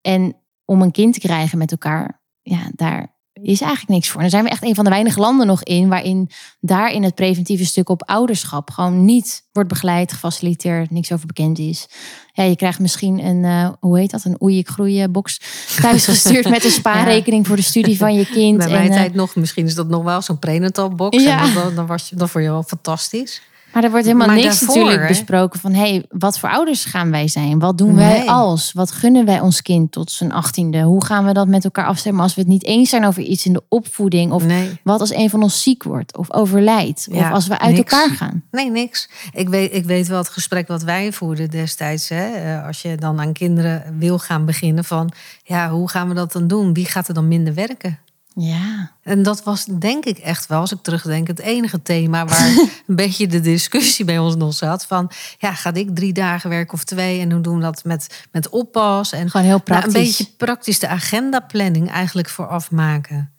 En 0.00 0.36
om 0.64 0.82
een 0.82 0.90
kind 0.90 1.14
te 1.14 1.20
krijgen 1.20 1.58
met 1.58 1.70
elkaar, 1.70 2.22
ja, 2.42 2.70
daar 2.72 3.13
is 3.42 3.60
eigenlijk 3.60 3.90
niks 3.90 4.08
voor. 4.08 4.16
En 4.16 4.20
daar 4.20 4.30
zijn 4.30 4.44
we 4.44 4.50
echt 4.50 4.62
een 4.62 4.74
van 4.74 4.84
de 4.84 4.90
weinige 4.90 5.20
landen 5.20 5.46
nog 5.46 5.62
in 5.62 5.88
waarin 5.88 6.30
daar 6.60 6.92
in 6.92 7.02
het 7.02 7.14
preventieve 7.14 7.64
stuk 7.64 7.88
op 7.88 8.02
ouderschap 8.02 8.70
gewoon 8.70 9.04
niet 9.04 9.44
wordt 9.52 9.68
begeleid, 9.68 10.12
gefaciliteerd, 10.12 10.90
niks 10.90 11.12
over 11.12 11.26
bekend 11.26 11.58
is. 11.58 11.88
Ja, 12.32 12.44
je 12.44 12.56
krijgt 12.56 12.78
misschien 12.78 13.24
een, 13.24 13.44
eh, 13.44 13.68
hoe 13.80 13.98
heet 13.98 14.10
dat, 14.10 14.24
een 14.24 14.42
oei 14.42 14.58
ik 14.58 14.68
groeien 14.68 15.12
box 15.12 15.40
thuisgestuurd 15.82 16.48
met 16.48 16.64
een 16.64 16.70
spaarrekening 16.70 17.46
voor 17.46 17.56
de 17.56 17.62
studie 17.62 17.96
van 17.96 18.14
je 18.14 18.26
kind. 18.26 18.58
Bij 18.58 18.68
mijn 18.68 18.90
eh, 18.90 18.96
tijd 18.96 19.14
nog, 19.14 19.34
misschien 19.36 19.66
is 19.66 19.74
dat 19.74 19.88
nog 19.88 20.02
wel 20.02 20.22
zo'n 20.22 20.38
prenatal 20.38 20.88
box. 20.88 21.22
Ja. 21.22 21.42
En 21.42 21.54
dan, 21.54 21.74
dan, 21.74 21.86
was 21.86 22.08
je, 22.08 22.16
dan 22.16 22.28
vond 22.28 22.44
je 22.44 22.50
wel 22.50 22.62
fantastisch. 22.62 23.42
Maar 23.74 23.84
er 23.84 23.90
wordt 23.90 24.06
helemaal 24.06 24.26
Maar 24.26 24.36
niks 24.36 24.58
daarvoor, 24.60 24.76
natuurlijk 24.76 25.08
besproken 25.08 25.60
van... 25.60 25.72
hey, 25.72 26.04
wat 26.08 26.38
voor 26.38 26.48
ouders 26.48 26.84
gaan 26.84 27.10
wij 27.10 27.28
zijn? 27.28 27.58
Wat 27.58 27.78
doen 27.78 27.94
wij 27.94 28.18
Nee. 28.18 28.30
als? 28.30 28.72
Wat 28.72 28.90
gunnen 28.90 29.24
wij 29.24 29.40
ons 29.40 29.62
kind 29.62 29.92
tot 29.92 30.10
zijn 30.10 30.32
achttiende? 30.32 30.82
Hoe 30.82 31.04
gaan 31.04 31.24
we 31.24 31.32
dat 31.32 31.48
met 31.48 31.64
elkaar 31.64 31.86
afstemmen 31.86 32.22
als 32.22 32.34
we 32.34 32.40
het 32.40 32.50
niet 32.50 32.64
eens 32.64 32.90
zijn 32.90 33.04
over 33.06 33.22
iets 33.22 33.46
in 33.46 33.52
de 33.52 33.62
opvoeding? 33.68 34.32
Of 34.32 34.44
nee. 34.44 34.80
wat 34.82 35.00
als 35.00 35.14
een 35.14 35.30
van 35.30 35.42
ons 35.42 35.62
ziek 35.62 35.82
wordt 35.82 36.16
of 36.16 36.32
overlijdt? 36.32 37.08
Ja, 37.10 37.18
of 37.28 37.34
als 37.34 37.46
we 37.46 37.58
uit 37.58 37.76
niks. 37.76 37.92
elkaar 37.92 38.16
gaan? 38.16 38.42
Nee, 38.50 38.70
niks. 38.70 39.08
Ik 39.32 39.48
weet, 39.48 39.74
ik 39.74 39.84
weet 39.84 40.08
wel 40.08 40.18
het 40.18 40.28
gesprek 40.28 40.68
wat 40.68 40.82
wij 40.82 41.12
voerden 41.12 41.50
destijds. 41.50 42.08
Hè? 42.08 42.24
Eh, 42.34 42.66
Als 42.66 42.82
je 42.82 42.96
dan 42.96 43.20
aan 43.20 43.32
kinderen 43.32 43.96
wil 43.98 44.18
gaan 44.18 44.44
beginnen 44.44 44.84
van... 44.84 45.12
ja, 45.44 45.70
hoe 45.70 45.88
gaan 45.90 46.08
we 46.08 46.14
dat 46.14 46.32
dan 46.32 46.46
doen? 46.46 46.72
Wie 46.74 46.86
gaat 46.86 47.08
er 47.08 47.14
dan 47.14 47.28
minder 47.28 47.54
werken? 47.54 47.98
Ja, 48.36 48.90
En 49.02 49.22
dat 49.22 49.42
was 49.42 49.64
denk 49.64 50.04
ik 50.04 50.18
echt 50.18 50.46
wel, 50.46 50.60
als 50.60 50.72
ik 50.72 50.82
terugdenk, 50.82 51.26
het 51.26 51.38
enige 51.38 51.82
thema 51.82 52.24
waar 52.24 52.48
een 52.86 52.96
beetje 52.96 53.26
de 53.26 53.40
discussie 53.40 54.04
bij 54.04 54.18
ons 54.18 54.36
nog 54.36 54.54
zat. 54.54 54.86
Van 54.86 55.10
ja, 55.38 55.54
ga 55.54 55.74
ik 55.74 55.94
drie 55.94 56.12
dagen 56.12 56.50
werken 56.50 56.74
of 56.74 56.84
twee? 56.84 57.20
En 57.20 57.32
hoe 57.32 57.40
doen 57.40 57.56
we 57.56 57.62
dat 57.62 57.84
met, 57.84 58.26
met 58.32 58.48
oppas? 58.48 59.12
En 59.12 59.30
gewoon 59.30 59.46
heel 59.46 59.60
nou, 59.64 59.80
praktisch. 59.80 59.94
een 59.94 60.00
beetje 60.00 60.26
praktisch 60.36 60.78
de 60.78 60.88
agendaplanning 60.88 61.90
eigenlijk 61.90 62.28
vooraf 62.28 62.70
maken. 62.70 63.33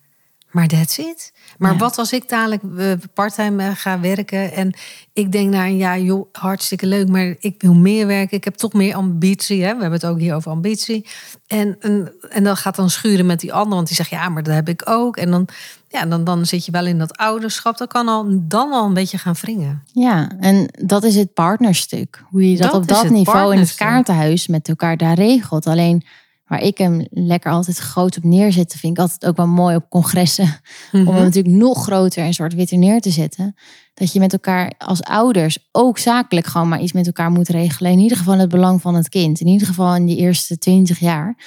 Maar 0.50 0.66
that's 0.68 0.98
it. 0.98 1.32
Maar 1.58 1.72
Ja. 1.72 1.78
wat 1.78 1.98
als 1.98 2.12
ik 2.12 2.28
dadelijk 2.28 2.62
eh, 2.78 2.92
parttime 3.14 3.66
eh, 3.66 3.70
ga 3.74 4.00
werken 4.00 4.52
en 4.52 4.74
ik 5.12 5.32
denk 5.32 5.50
na 5.50 5.64
een 5.64 5.76
jaar, 5.76 6.00
joh, 6.00 6.26
hartstikke 6.32 6.86
leuk, 6.86 7.08
maar 7.08 7.34
ik 7.38 7.54
wil 7.58 7.74
meer 7.74 8.06
werken. 8.06 8.36
Ik 8.36 8.44
heb 8.44 8.54
toch 8.54 8.72
meer 8.72 8.94
ambitie. 8.94 9.64
Hè? 9.64 9.74
We 9.74 9.80
hebben 9.80 10.00
het 10.00 10.06
ook 10.06 10.18
hier 10.18 10.34
over 10.34 10.50
ambitie. 10.50 11.06
En, 11.46 11.76
en, 11.80 12.12
en 12.28 12.44
dan 12.44 12.56
gaat 12.56 12.76
dan 12.76 12.90
schuren 12.90 13.26
met 13.26 13.40
die 13.40 13.52
ander, 13.52 13.74
want 13.74 13.86
die 13.86 13.96
zegt, 13.96 14.10
ja, 14.10 14.28
maar 14.28 14.42
dat 14.42 14.54
heb 14.54 14.68
ik 14.68 14.82
ook. 14.88 15.16
En 15.16 15.30
dan, 15.30 15.48
ja, 15.88 16.06
dan, 16.06 16.24
dan 16.24 16.46
zit 16.46 16.64
je 16.64 16.72
wel 16.72 16.86
in 16.86 16.98
dat 16.98 17.16
ouderschap. 17.16 17.78
Dat 17.78 17.88
kan 17.88 18.08
al, 18.08 18.26
dan 18.42 18.72
al 18.72 18.86
een 18.86 18.94
beetje 18.94 19.18
gaan 19.18 19.34
wringen. 19.40 19.82
Ja, 19.92 20.30
en 20.40 20.68
dat 20.84 21.04
is 21.04 21.16
het 21.16 21.34
partnerstuk. 21.34 22.22
Hoe 22.30 22.50
je 22.50 22.56
dat, 22.56 22.70
Dat 22.72 22.80
op 22.80 22.88
dat 22.88 23.10
niveau 23.10 23.52
in 23.54 23.58
het 23.60 23.74
kaartenhuis 23.74 24.46
met 24.46 24.68
elkaar 24.68 24.96
daar 24.96 25.14
regelt. 25.14 25.66
Alleen 25.66 26.04
waar 26.46 26.62
ik 26.62 26.78
hem 26.78 27.06
lekker 27.10 27.50
altijd 27.50 27.76
groot 27.76 28.16
op 28.16 28.24
neerzet, 28.24 28.74
vind 28.74 28.92
ik 28.92 29.02
altijd 29.02 29.26
ook 29.26 29.36
wel 29.36 29.46
mooi 29.46 29.76
op 29.76 29.88
congressen. 29.88 30.60
Om 30.92 31.06
hem 31.06 31.22
natuurlijk 31.22 31.54
nog 31.54 31.82
groter 31.82 32.24
en 32.24 32.34
zwart-wit 32.34 32.70
neer 32.70 33.00
te 33.00 33.10
zetten. 33.10 33.54
Dat 33.94 34.12
je 34.12 34.18
met 34.18 34.32
elkaar 34.32 34.72
als 34.78 35.02
ouders 35.02 35.68
ook 35.72 35.98
zakelijk 35.98 36.46
gewoon 36.46 36.68
maar 36.68 36.80
iets 36.80 36.92
met 36.92 37.06
elkaar 37.06 37.30
moet 37.30 37.48
regelen. 37.48 37.92
In 37.92 37.98
ieder 37.98 38.16
geval 38.16 38.38
het 38.38 38.48
belang 38.48 38.80
van 38.80 38.94
het 38.94 39.08
kind. 39.08 39.40
In 39.40 39.46
ieder 39.46 39.66
geval 39.66 39.94
in 39.94 40.06
die 40.06 40.16
eerste 40.16 40.58
twintig 40.58 40.98
jaar. 40.98 41.38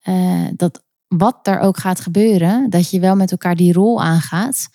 Eh, 0.00 0.46
dat 0.56 0.84
wat 1.06 1.46
er 1.46 1.60
ook 1.60 1.76
gaat 1.76 2.00
gebeuren, 2.00 2.70
dat 2.70 2.90
je 2.90 3.00
wel 3.00 3.16
met 3.16 3.30
elkaar 3.30 3.56
die 3.56 3.72
rol 3.72 4.02
aangaat. 4.02 4.68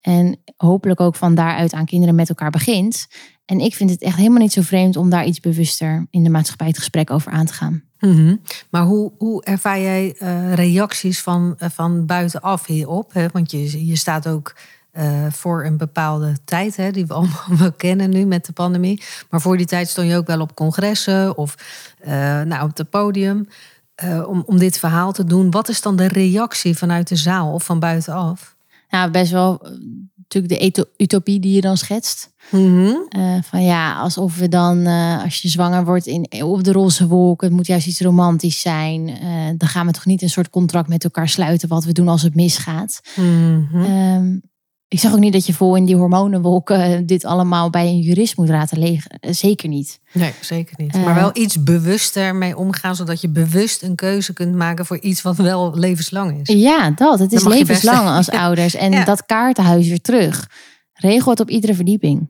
En 0.00 0.40
hopelijk 0.56 1.00
ook 1.00 1.16
van 1.16 1.34
daaruit 1.34 1.72
aan 1.72 1.84
kinderen 1.84 2.14
met 2.14 2.28
elkaar 2.28 2.50
begint. 2.50 3.06
En 3.44 3.60
ik 3.60 3.74
vind 3.74 3.90
het 3.90 4.02
echt 4.02 4.16
helemaal 4.16 4.38
niet 4.38 4.52
zo 4.52 4.62
vreemd 4.62 4.96
om 4.96 5.10
daar 5.10 5.26
iets 5.26 5.40
bewuster 5.40 6.06
in 6.10 6.24
de 6.24 6.30
maatschappij 6.30 6.66
het 6.66 6.78
gesprek 6.78 7.10
over 7.10 7.32
aan 7.32 7.46
te 7.46 7.52
gaan. 7.52 7.89
Mhm. 8.00 8.36
Maar 8.70 8.82
hoe, 8.82 9.12
hoe 9.18 9.44
ervaar 9.44 9.80
jij 9.80 10.14
eh, 10.18 10.54
reacties 10.54 11.20
van, 11.20 11.54
eh, 11.58 11.68
van 11.70 12.06
buitenaf 12.06 12.66
hierop? 12.66 13.12
Hè? 13.12 13.26
Want 13.32 13.50
je, 13.50 13.86
je 13.86 13.96
staat 13.96 14.28
ook 14.28 14.54
eh, 14.90 15.26
voor 15.30 15.64
een 15.64 15.76
bepaalde 15.76 16.36
tijd, 16.44 16.76
hè, 16.76 16.90
die 16.90 17.06
we 17.06 17.14
allemaal 17.20 17.56
wel 17.58 17.72
kennen 17.72 18.10
nu 18.10 18.24
met 18.24 18.46
de 18.46 18.52
pandemie. 18.52 19.02
Maar 19.30 19.40
voor 19.40 19.56
die 19.56 19.66
tijd 19.66 19.88
stond 19.88 20.08
je 20.08 20.16
ook 20.16 20.26
wel 20.26 20.40
op 20.40 20.54
congressen 20.54 21.36
of 21.36 21.54
nou, 22.44 22.62
op 22.62 22.76
het 22.76 22.90
podium 22.90 23.48
om, 24.26 24.42
om 24.46 24.58
dit 24.58 24.78
verhaal 24.78 25.12
te 25.12 25.24
doen. 25.24 25.50
Wat 25.50 25.68
is 25.68 25.82
dan 25.82 25.96
de 25.96 26.08
reactie 26.08 26.76
vanuit 26.78 27.08
de 27.08 27.16
zaal 27.16 27.52
of 27.52 27.64
van 27.64 27.78
buitenaf? 27.78 28.56
Nou, 28.90 29.10
best 29.10 29.30
wel 29.30 29.60
eh, 29.62 29.70
natuurlijk 30.16 30.74
de 30.74 30.88
utopie 30.96 31.40
die 31.40 31.54
je 31.54 31.60
dan 31.60 31.76
schetst. 31.76 32.30
Mhm. 32.50 32.94
Eh, 33.08 33.36
van 33.42 33.64
ja, 33.64 33.98
alsof 33.98 34.36
we 34.36 34.48
dan, 34.48 34.86
eh, 34.86 35.22
als 35.22 35.42
je 35.42 35.48
zwanger 35.48 35.84
wordt 35.84 36.06
in, 36.06 36.42
op 36.42 36.64
de 36.64 36.72
roze 36.72 37.06
wolk, 37.06 37.42
het 37.42 37.52
moet 37.52 37.66
juist 37.66 37.86
iets 37.86 38.00
romantisch 38.00 38.60
zijn. 38.60 39.06
Dan 39.58 39.68
gaan 39.68 39.86
we 39.86 39.92
toch 39.92 40.06
niet 40.06 40.22
een 40.22 40.30
soort 40.30 40.50
contract 40.50 40.88
met 40.88 41.04
elkaar 41.04 41.28
sluiten 41.28 41.68
wat 41.68 41.84
we 41.84 41.92
doen 41.92 42.08
als 42.08 42.22
het 42.22 42.34
misgaat. 42.34 43.00
Mhm. 43.16 43.84
Ehm, 43.84 44.36
ik 44.92 44.98
zag 45.00 45.12
ook 45.12 45.18
niet 45.18 45.32
dat 45.32 45.46
je 45.46 45.52
vol 45.54 45.76
in 45.76 45.84
die 45.84 45.96
hormonenwolken 45.96 46.82
eh, 46.82 46.98
dit 47.04 47.24
allemaal 47.24 47.70
bij 47.70 47.86
een 47.86 47.98
jurist 48.00 48.36
moet 48.36 48.48
raadplegen. 48.48 49.10
Eh, 49.20 49.32
Zeker 49.32 49.68
niet. 49.68 50.00
Nee, 50.12 50.32
zeker 50.40 50.74
niet. 50.76 50.94
Eh. 50.94 51.04
maar 51.04 51.14
wel 51.14 51.30
iets 51.32 51.62
bewuster 51.62 52.34
mee 52.34 52.56
omgaan, 52.56 52.96
zodat 52.96 53.20
je 53.20 53.28
bewust 53.28 53.82
een 53.82 53.94
keuze 53.94 54.32
kunt 54.32 54.54
maken 54.54 54.86
voor 54.86 54.98
iets 54.98 55.22
wat 55.22 55.36
wel 55.36 55.74
levenslang 55.74 56.40
is. 56.40 56.54
Ja, 56.62 56.90
dat. 56.90 57.18
Het 57.18 57.32
is 57.32 57.42
best 57.42 57.56
levenslang 57.56 58.08
als 58.08 58.30
ouders. 58.46 58.74
En 58.74 58.92
Ja. 58.92 59.04
dat 59.04 59.26
kaartenhuis 59.26 59.88
weer 59.88 60.00
terug. 60.00 60.48
Regel 60.92 61.30
het 61.30 61.40
op 61.40 61.50
iedere 61.50 61.74
verdieping. 61.74 62.28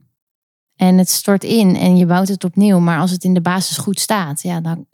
En 0.77 0.99
het 0.99 1.09
stort 1.11 1.45
in 1.45 1.77
en 1.77 1.97
je 1.97 2.07
bouwt 2.07 2.29
het 2.29 2.45
opnieuw. 2.45 2.79
Maar 2.79 2.99
als 3.01 3.11
het 3.11 3.25
in 3.25 3.35
de 3.35 3.41
basis 3.41 3.77
goed 3.77 4.01
staat, 4.01 4.43
ja, 4.43 4.61
dan, 4.61 4.87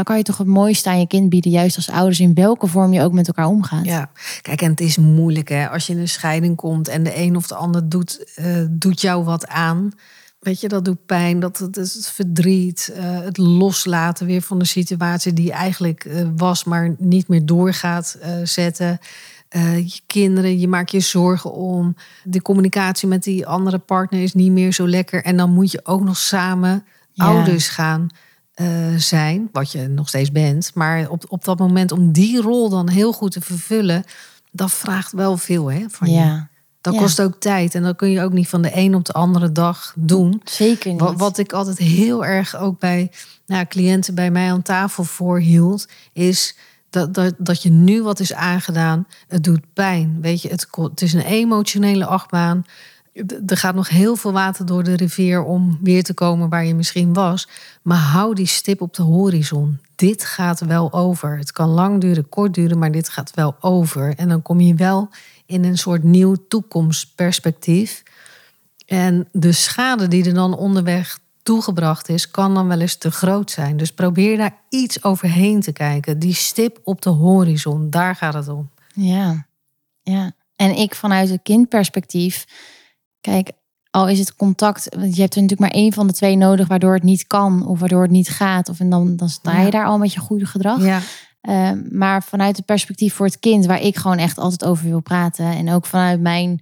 dan 0.00 0.08
kan 0.08 0.18
je 0.18 0.22
toch 0.30 0.38
het 0.38 0.46
mooiste 0.46 0.88
aan 0.88 0.98
je 0.98 1.06
kind 1.06 1.28
bieden. 1.28 1.50
Juist 1.50 1.76
als 1.76 1.90
ouders, 1.90 2.20
in 2.20 2.34
welke 2.34 2.66
vorm 2.66 2.92
je 2.92 3.02
ook 3.02 3.12
met 3.12 3.26
elkaar 3.26 3.46
omgaat. 3.46 3.84
Ja, 3.84 4.10
kijk, 4.42 4.62
en 4.62 4.70
het 4.70 4.80
is 4.80 4.96
moeilijk 4.96 5.48
hè. 5.48 5.68
Als 5.68 5.86
je 5.86 5.92
in 5.92 5.98
een 5.98 6.08
scheiding 6.08 6.56
komt 6.56 6.88
en 6.88 7.02
de 7.02 7.16
een 7.16 7.36
of 7.36 7.46
de 7.46 7.54
ander 7.54 7.88
doet, 7.88 8.32
eh, 8.34 8.64
doet 8.70 9.00
jou 9.00 9.24
wat 9.24 9.46
aan. 9.46 9.92
Weet 10.38 10.60
je, 10.60 10.68
dat 10.68 10.84
doet 10.84 11.06
pijn, 11.06 11.40
dat 11.40 11.58
het, 11.58 11.76
het 11.76 12.10
verdriet, 12.12 12.92
eh, 12.94 13.20
het 13.20 13.36
loslaten 13.38 14.26
weer 14.26 14.42
van 14.42 14.58
de 14.58 14.64
situatie 14.64 15.32
die 15.32 15.52
eigenlijk 15.52 16.04
eh, 16.04 16.26
was, 16.36 16.64
maar 16.64 16.94
niet 16.98 17.28
meer 17.28 17.46
doorgaat 17.46 18.18
zetten. 18.44 18.98
Je 19.84 20.00
kinderen, 20.06 20.58
je 20.58 20.68
maakt 20.68 20.90
je 20.90 21.00
zorgen 21.00 21.52
om. 21.52 21.96
De 22.24 22.42
communicatie 22.42 23.08
met 23.08 23.22
die 23.22 23.46
andere 23.46 23.78
partner 23.78 24.22
is 24.22 24.34
niet 24.34 24.52
meer 24.52 24.72
zo 24.72 24.88
lekker. 24.88 25.24
En 25.24 25.36
dan 25.36 25.52
moet 25.52 25.70
je 25.70 25.80
ook 25.84 26.02
nog 26.02 26.16
samen 26.16 26.84
Ja. 27.12 27.24
ouders 27.24 27.68
gaan 27.68 28.08
eh, 28.60 28.94
zijn, 28.96 29.48
wat 29.52 29.72
je 29.72 29.88
nog 29.88 30.08
steeds 30.08 30.32
bent. 30.32 30.70
Maar 30.74 31.08
op, 31.08 31.24
op 31.28 31.44
dat 31.44 31.58
moment 31.58 31.92
om 31.92 32.12
die 32.12 32.40
rol 32.40 32.68
dan 32.68 32.88
heel 32.88 33.12
goed 33.12 33.32
te 33.32 33.40
vervullen, 33.40 34.04
dat 34.52 34.72
vraagt 34.72 35.12
wel 35.12 35.36
veel 35.36 35.70
hè, 35.70 35.84
van 35.88 36.08
je. 36.10 36.14
Ja. 36.14 36.48
Dat 36.80 36.94
Ja. 36.94 37.00
kost 37.00 37.20
ook 37.22 37.40
tijd 37.40 37.74
en 37.74 37.82
dat 37.82 37.96
kun 37.96 38.10
je 38.10 38.22
ook 38.22 38.32
niet 38.32 38.48
van 38.48 38.62
de 38.62 38.70
een 38.74 38.94
op 38.94 39.04
de 39.04 39.12
andere 39.12 39.52
dag 39.52 39.94
doen. 39.96 40.40
Zeker 40.44 40.90
niet. 40.90 41.00
Wat, 41.00 41.18
wat 41.18 41.38
ik 41.38 41.52
altijd 41.52 41.78
heel 41.78 42.24
erg 42.24 42.56
ook 42.56 42.78
bij 42.78 43.10
nou, 43.46 43.64
cliënten 43.66 44.14
bij 44.14 44.30
mij 44.30 44.50
aan 44.50 44.62
tafel 44.62 45.04
voorhield, 45.04 45.88
is 46.12 46.56
dat, 46.90 47.14
dat, 47.14 47.34
dat 47.38 47.62
je 47.62 47.70
nu 47.70 48.02
wat 48.02 48.20
is 48.20 48.32
aangedaan, 48.34 49.06
het 49.28 49.44
doet 49.44 49.72
pijn. 49.72 50.18
Weet 50.20 50.42
je, 50.42 50.48
het, 50.48 50.66
het 50.70 51.02
is 51.02 51.12
een 51.12 51.24
emotionele 51.24 52.06
achtbaan. 52.06 52.64
Er 53.46 53.56
gaat 53.56 53.74
nog 53.74 53.88
heel 53.88 54.16
veel 54.16 54.32
water 54.32 54.66
door 54.66 54.82
de 54.82 54.96
rivier 54.96 55.42
om 55.42 55.78
weer 55.80 56.02
te 56.02 56.14
komen 56.14 56.48
waar 56.48 56.64
je 56.64 56.74
misschien 56.74 57.12
was. 57.12 57.48
Maar 57.82 57.98
hou 57.98 58.34
die 58.34 58.46
stip 58.46 58.80
op 58.80 58.94
de 58.94 59.02
horizon. 59.02 59.78
Dit 59.94 60.24
gaat 60.24 60.60
wel 60.60 60.92
over. 60.92 61.38
Het 61.38 61.52
kan 61.52 61.68
lang 61.68 62.00
duren, 62.00 62.28
kort 62.28 62.54
duren, 62.54 62.78
maar 62.78 62.90
dit 62.90 63.08
gaat 63.08 63.34
wel 63.34 63.56
over. 63.60 64.14
En 64.16 64.28
dan 64.28 64.42
kom 64.42 64.60
je 64.60 64.74
wel 64.74 65.08
in 65.46 65.64
een 65.64 65.78
soort 65.78 66.02
nieuw 66.02 66.36
toekomstperspectief. 66.48 68.02
En 68.86 69.28
de 69.32 69.52
schade 69.52 70.08
die 70.08 70.24
er 70.24 70.34
dan 70.34 70.56
onderweg 70.56 71.18
toegebracht 71.42 72.08
is, 72.08 72.30
kan 72.30 72.54
dan 72.54 72.68
wel 72.68 72.80
eens 72.80 72.96
te 72.96 73.10
groot 73.10 73.50
zijn. 73.50 73.76
Dus 73.76 73.92
probeer 73.92 74.36
daar 74.36 74.56
iets 74.68 75.02
overheen 75.04 75.60
te 75.60 75.72
kijken. 75.72 76.18
Die 76.18 76.34
stip 76.34 76.80
op 76.84 77.02
de 77.02 77.10
horizon, 77.10 77.90
daar 77.90 78.16
gaat 78.16 78.34
het 78.34 78.48
om. 78.48 78.70
Ja, 78.94 79.46
ja. 80.02 80.32
En 80.56 80.76
ik 80.76 80.94
vanuit 80.94 81.28
het 81.28 81.40
kindperspectief, 81.42 82.46
kijk, 83.20 83.50
al 83.90 84.08
is 84.08 84.18
het 84.18 84.36
contact, 84.36 84.94
want 84.96 85.14
je 85.14 85.20
hebt 85.20 85.34
er 85.34 85.42
natuurlijk 85.42 85.72
maar 85.72 85.80
één 85.82 85.92
van 85.92 86.06
de 86.06 86.12
twee 86.12 86.36
nodig 86.36 86.68
waardoor 86.68 86.94
het 86.94 87.02
niet 87.02 87.26
kan 87.26 87.66
of 87.66 87.78
waardoor 87.80 88.02
het 88.02 88.10
niet 88.10 88.28
gaat. 88.28 88.68
Of 88.68 88.80
en 88.80 88.90
dan, 88.90 89.16
dan 89.16 89.28
sta 89.28 89.58
je 89.58 89.64
Ja. 89.64 89.70
daar 89.70 89.86
al 89.86 89.98
met 89.98 90.12
je 90.12 90.20
goede 90.20 90.46
gedrag. 90.46 90.84
Ja, 90.84 91.00
Eh, 91.40 91.70
maar 91.90 92.22
vanuit 92.22 92.56
het 92.56 92.66
perspectief 92.66 93.14
voor 93.14 93.26
het 93.26 93.38
kind, 93.38 93.66
waar 93.66 93.80
ik 93.82 93.96
gewoon 93.96 94.18
echt 94.18 94.38
altijd 94.38 94.64
over 94.64 94.84
wil 94.88 95.00
praten. 95.00 95.44
En 95.44 95.70
ook 95.70 95.86
vanuit 95.86 96.20
mijn 96.20 96.60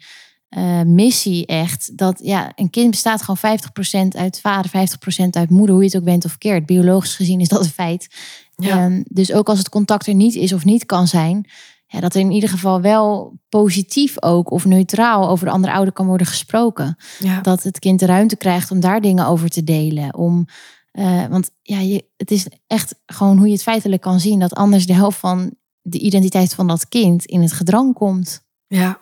eh, 0.49 0.83
missie 0.83 1.47
echt. 1.47 1.97
Dat 1.99 2.21
ja, 2.23 2.53
een 2.55 2.71
kind 2.71 2.91
bestaat 2.91 3.23
gewoon 3.23 3.37
50% 3.37 4.17
uit 4.17 4.41
vader, 4.41 4.71
50% 4.71 5.37
uit 5.37 5.51
moeder. 5.51 5.75
Hoe 5.75 5.85
je 5.85 5.89
het 5.91 5.99
ook 5.99 6.05
bent 6.05 6.25
of 6.25 6.39
keert. 6.39 6.67
Biologisch 6.67 7.17
gezien 7.17 7.41
is 7.41 7.49
dat 7.49 7.65
een 7.65 7.71
feit. 7.71 8.09
Ja. 8.57 8.85
Ehm, 8.85 9.03
dus 9.09 9.33
ook 9.33 9.49
als 9.49 9.59
het 9.59 9.69
contact 9.69 10.07
er 10.07 10.15
niet 10.15 10.35
is 10.35 10.53
of 10.53 10.65
niet 10.65 10.87
kan 10.87 11.07
zijn. 11.07 11.49
Ja, 11.91 12.01
dat 12.01 12.15
er 12.15 12.21
in 12.21 12.31
ieder 12.31 12.49
geval 12.49 12.81
wel 12.81 13.39
positief 13.49 14.23
ook 14.23 14.51
of 14.51 14.65
neutraal 14.65 15.29
over 15.29 15.47
de 15.47 15.53
andere 15.53 15.73
ouder 15.73 15.93
kan 15.93 16.07
worden 16.07 16.27
gesproken 16.27 16.97
ja. 17.19 17.41
dat 17.41 17.63
het 17.63 17.79
kind 17.79 18.01
de 18.01 18.07
ruimte 18.07 18.37
krijgt 18.37 18.71
om 18.71 18.81
daar 18.81 19.01
dingen 19.01 19.27
over 19.27 19.49
te 19.49 19.65
delen. 19.65 20.15
Om, 20.15 20.47
eh, 20.91 21.27
want 21.27 21.51
ja, 21.63 21.79
je, 21.79 22.05
het 22.17 22.31
is 22.31 22.47
echt 22.67 22.95
gewoon 23.07 23.37
hoe 23.37 23.47
je 23.47 23.53
het 23.53 23.63
feitelijk 23.63 24.03
kan 24.03 24.21
zien. 24.21 24.39
Dat 24.39 24.55
anders 24.55 24.87
de 24.87 24.95
helft 24.95 25.19
van 25.19 25.55
de 25.81 25.99
identiteit 25.99 26.55
van 26.55 26.67
dat 26.67 26.89
kind 26.89 27.25
in 27.25 27.43
het 27.43 27.53
gedrang 27.53 27.95
komt. 27.95 28.47
ja. 28.67 28.99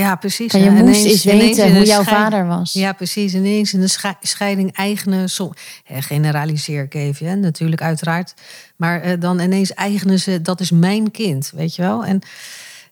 Ja 0.00 0.14
precies. 0.16 0.52
Kan 0.52 0.60
je 0.60 0.70
moest 0.70 0.82
ineens- 0.82 1.04
eens 1.04 1.26
ineens 1.26 1.56
weten 1.56 1.76
hoe 1.76 1.84
jouw 1.84 2.02
vader 2.02 2.46
was. 2.46 2.72
Ja, 2.72 2.92
precies. 2.92 3.34
Ineens 3.34 3.72
in 3.74 3.80
de 3.80 3.88
sche- 3.88 4.16
scheiding 4.20 4.72
eigenen... 4.72 5.30
Som, 5.30 5.52
generaliseer 5.84 6.82
ik 6.82 6.94
even, 6.94 7.26
hè, 7.26 7.34
natuurlijk, 7.36 7.82
uiteraard. 7.82 8.34
Maar 8.76 9.00
eh, 9.00 9.20
dan 9.20 9.40
ineens 9.40 9.74
eigenen 9.74 10.18
ze... 10.20 10.42
dat 10.42 10.60
is 10.60 10.70
mijn 10.70 11.10
kind, 11.10 11.52
weet 11.54 11.74
je 11.74 11.82
wel? 11.82 12.04
En 12.04 12.20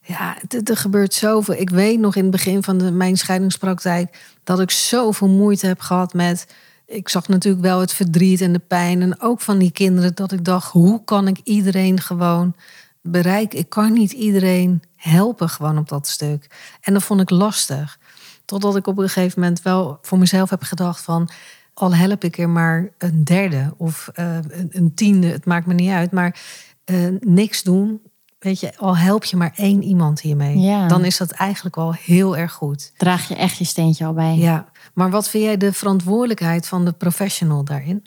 ja, 0.02 0.36
er 0.64 0.76
gebeurt 0.76 1.14
zoveel. 1.14 1.54
Ik 1.54 1.70
weet 1.70 1.98
nog 1.98 2.16
in 2.16 2.22
het 2.22 2.30
begin 2.30 2.62
van 2.62 2.78
de, 2.78 2.90
mijn 2.90 3.16
scheidingspraktijk... 3.16 4.18
dat 4.44 4.60
ik 4.60 4.70
zoveel 4.70 5.28
moeite 5.28 5.66
heb 5.66 5.80
gehad 5.80 6.14
met... 6.14 6.46
Ik 6.86 7.08
zag 7.08 7.28
natuurlijk 7.28 7.64
wel 7.64 7.80
het 7.80 7.92
verdriet 7.92 8.40
en 8.40 8.52
de 8.52 8.58
pijn. 8.68 9.02
En 9.02 9.20
ook 9.20 9.40
van 9.40 9.58
die 9.58 9.70
kinderen 9.70 10.14
dat 10.14 10.32
ik 10.32 10.44
dacht... 10.44 10.72
hoe 10.72 11.04
kan 11.04 11.28
ik 11.28 11.38
iedereen 11.44 12.00
gewoon 12.00 12.54
bereiken? 13.02 13.58
Ik 13.58 13.68
kan 13.68 13.92
niet 13.92 14.12
iedereen 14.12 14.82
helpen 14.96 15.48
gewoon 15.48 15.78
op 15.78 15.88
dat 15.88 16.06
stuk. 16.06 16.46
En 16.80 16.92
dat 16.92 17.02
vond 17.02 17.20
ik 17.20 17.30
lastig. 17.30 17.98
Totdat 18.44 18.76
ik 18.76 18.86
op 18.86 18.98
een 18.98 19.08
gegeven 19.08 19.40
moment 19.40 19.62
wel 19.62 19.98
voor 20.02 20.18
mezelf 20.18 20.50
heb 20.50 20.62
gedacht 20.62 21.00
van... 21.00 21.28
al 21.74 21.94
help 21.94 22.24
ik 22.24 22.38
er 22.38 22.48
maar 22.48 22.90
een 22.98 23.24
derde 23.24 23.74
of 23.76 24.08
eh, 24.14 24.38
een, 24.68 24.94
tiende, 24.94 25.26
het 25.26 25.44
maakt 25.44 25.66
me 25.66 25.74
niet 25.74 25.90
uit. 25.90 26.12
Maar 26.12 26.40
eh, 26.84 26.96
niks 27.20 27.62
doen, 27.62 28.00
weet 28.38 28.60
je, 28.60 28.76
al 28.76 28.96
help 28.96 29.24
je 29.24 29.36
maar 29.36 29.52
één 29.56 29.82
iemand 29.82 30.20
hiermee. 30.20 30.58
Ja. 30.58 30.88
Dan 30.88 31.04
is 31.04 31.16
dat 31.16 31.30
eigenlijk 31.30 31.76
al 31.76 31.92
heel 31.92 32.36
erg 32.36 32.52
goed. 32.52 32.92
Draag 32.96 33.28
je 33.28 33.34
echt 33.34 33.56
je 33.56 33.64
steentje 33.64 34.04
al 34.04 34.12
bij. 34.12 34.36
Ja, 34.36 34.68
maar 34.94 35.10
wat 35.10 35.28
vind 35.28 35.44
jij 35.44 35.56
de 35.56 35.72
verantwoordelijkheid 35.72 36.66
van 36.66 36.84
de 36.84 36.92
professional 36.92 37.64
daarin? 37.64 38.06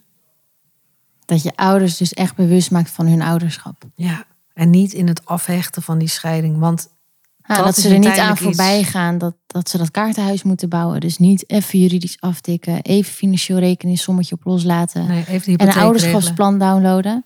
Dat 1.25 1.43
je 1.43 1.55
ouders 1.55 1.97
dus 1.97 2.13
echt 2.13 2.35
bewust 2.35 2.71
maakt 2.71 2.89
van 2.89 3.07
hun 3.07 3.21
ouderschap. 3.21 3.83
Ja, 3.95 4.25
en 4.53 4.69
niet 4.69 4.93
in 4.93 5.07
het 5.07 5.25
afhechten 5.25 5.81
van 5.81 5.97
die 5.97 6.07
scheiding. 6.07 6.57
Want 6.59 6.89
Ja, 7.47 7.55
Dat 7.55 7.65
dat, 7.65 7.75
ze 7.75 7.89
er 7.89 7.99
niet 7.99 8.17
aan 8.17 8.31
iets- 8.31 8.41
voorbij 8.41 8.83
gaan. 8.83 9.17
Dat, 9.17 9.35
dat 9.47 9.69
ze 9.69 9.77
dat 9.77 9.91
kaartenhuis 9.91 10.43
moeten 10.43 10.69
bouwen. 10.69 10.99
Dus 10.99 11.17
niet 11.17 11.49
even 11.49 11.79
juridisch 11.79 12.19
aftikken. 12.19 12.81
Even 12.81 13.13
financieel 13.13 13.59
rekening 13.59 13.99
sommetje 13.99 14.35
op 14.35 14.43
loslaten. 14.45 15.07
nee, 15.07 15.23
even 15.27 15.41
die 15.47 15.57
en 15.57 15.67
een 15.67 15.73
ouderschapsplan 15.73 16.59
downloaden. 16.59 17.25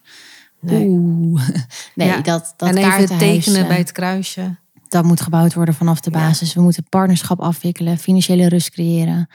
Nee. 0.62 0.88
Oeh. 0.88 1.42
Nee, 1.96 2.08
Ja, 2.08 2.22
dat, 2.22 2.54
dat 2.58 2.70
en 2.70 2.78
even 2.78 3.18
tekenen 3.18 3.62
eh, 3.62 3.68
bij 3.68 3.78
het 3.78 3.92
kruisje. 3.92 4.56
dat 4.88 5.04
moet 5.04 5.22
gebouwd 5.22 5.54
worden 5.54 5.74
vanaf 5.74 6.00
de 6.00 6.12
Ja. 6.12 6.18
basis. 6.20 6.54
We 6.54 6.62
moeten 6.62 6.84
partnerschap 6.90 7.40
afwikkelen, 7.40 7.98
financiële 7.98 8.48
rust 8.50 8.70
creëren. 8.70 9.28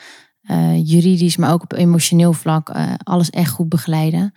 eh, 0.42 0.86
juridisch, 0.88 1.36
maar 1.36 1.52
ook 1.52 1.62
op 1.62 1.72
emotioneel 1.72 2.32
vlak. 2.32 2.68
eh, 2.68 2.92
alles 3.02 3.30
echt 3.30 3.50
goed 3.50 3.68
begeleiden. 3.68 4.32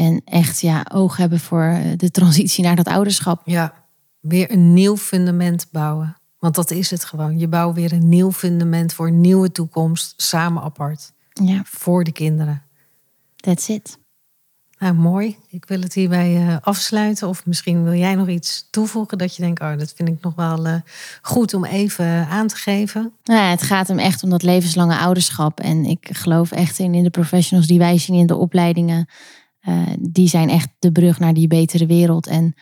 En 0.00 0.22
echt 0.24 0.60
ja, 0.60 0.86
oog 0.92 1.16
hebben 1.16 1.40
voor 1.40 1.62
eh, 1.62 1.80
de 1.96 2.10
transitie 2.10 2.64
naar 2.64 2.76
dat 2.76 2.86
ouderschap. 2.86 3.42
Ja, 3.44 3.74
weer 4.20 4.50
een 4.50 4.72
nieuw 4.74 4.96
fundament 4.96 5.66
bouwen. 5.72 6.16
Want 6.38 6.54
dat 6.54 6.70
is 6.70 6.90
het 6.90 7.04
gewoon. 7.04 7.38
Je 7.38 7.48
bouwt 7.48 7.74
weer 7.74 7.92
een 7.92 8.08
nieuw 8.08 8.32
fundament 8.32 8.92
voor 8.92 9.06
een 9.06 9.20
nieuwe 9.20 9.52
toekomst, 9.52 10.14
samen 10.16 10.62
apart, 10.62 11.12
Ja, 11.32 11.62
voor 11.64 12.04
de 12.04 12.12
kinderen. 12.12 12.62
that's 13.36 13.68
it. 13.68 13.98
Nou, 14.78 14.94
mooi. 14.94 15.36
Ik 15.48 15.64
wil 15.64 15.80
het 15.80 15.94
hierbij 15.94 16.36
eh, 16.36 16.56
afsluiten. 16.60 17.28
Of 17.28 17.46
misschien 17.46 17.84
wil 17.84 17.94
jij 17.94 18.14
nog 18.14 18.28
iets 18.28 18.68
toevoegen 18.70 19.18
dat 19.18 19.36
je 19.36 19.42
denkt, 19.42 19.60
oh, 19.60 19.78
dat 19.78 19.92
vind 19.96 20.08
ik 20.08 20.20
nog 20.20 20.34
wel 20.34 20.66
eh, 20.66 20.74
goed 21.22 21.54
om 21.54 21.64
even 21.64 22.26
aan 22.26 22.46
te 22.46 22.56
geven. 22.56 23.12
Nou 23.24 23.40
ja, 23.40 23.50
het 23.50 23.62
gaat 23.62 23.88
hem 23.88 23.98
echt 23.98 24.22
om 24.22 24.30
dat 24.30 24.42
levenslange 24.42 24.96
ouderschap. 24.96 25.60
En 25.60 25.84
ik 25.84 26.08
geloof 26.12 26.52
echt 26.52 26.78
in, 26.78 26.94
in 26.94 27.02
de 27.02 27.10
professionals 27.10 27.66
die 27.66 27.78
wij 27.78 27.98
zien 27.98 28.16
in 28.16 28.26
de 28.26 28.36
opleidingen. 28.36 29.08
Eh, 29.60 29.82
die 29.98 30.28
zijn 30.28 30.48
echt 30.48 30.68
de 30.78 30.92
brug 30.92 31.18
naar 31.18 31.34
die 31.34 31.46
betere 31.46 31.86
wereld. 31.86 32.26
En 32.26 32.54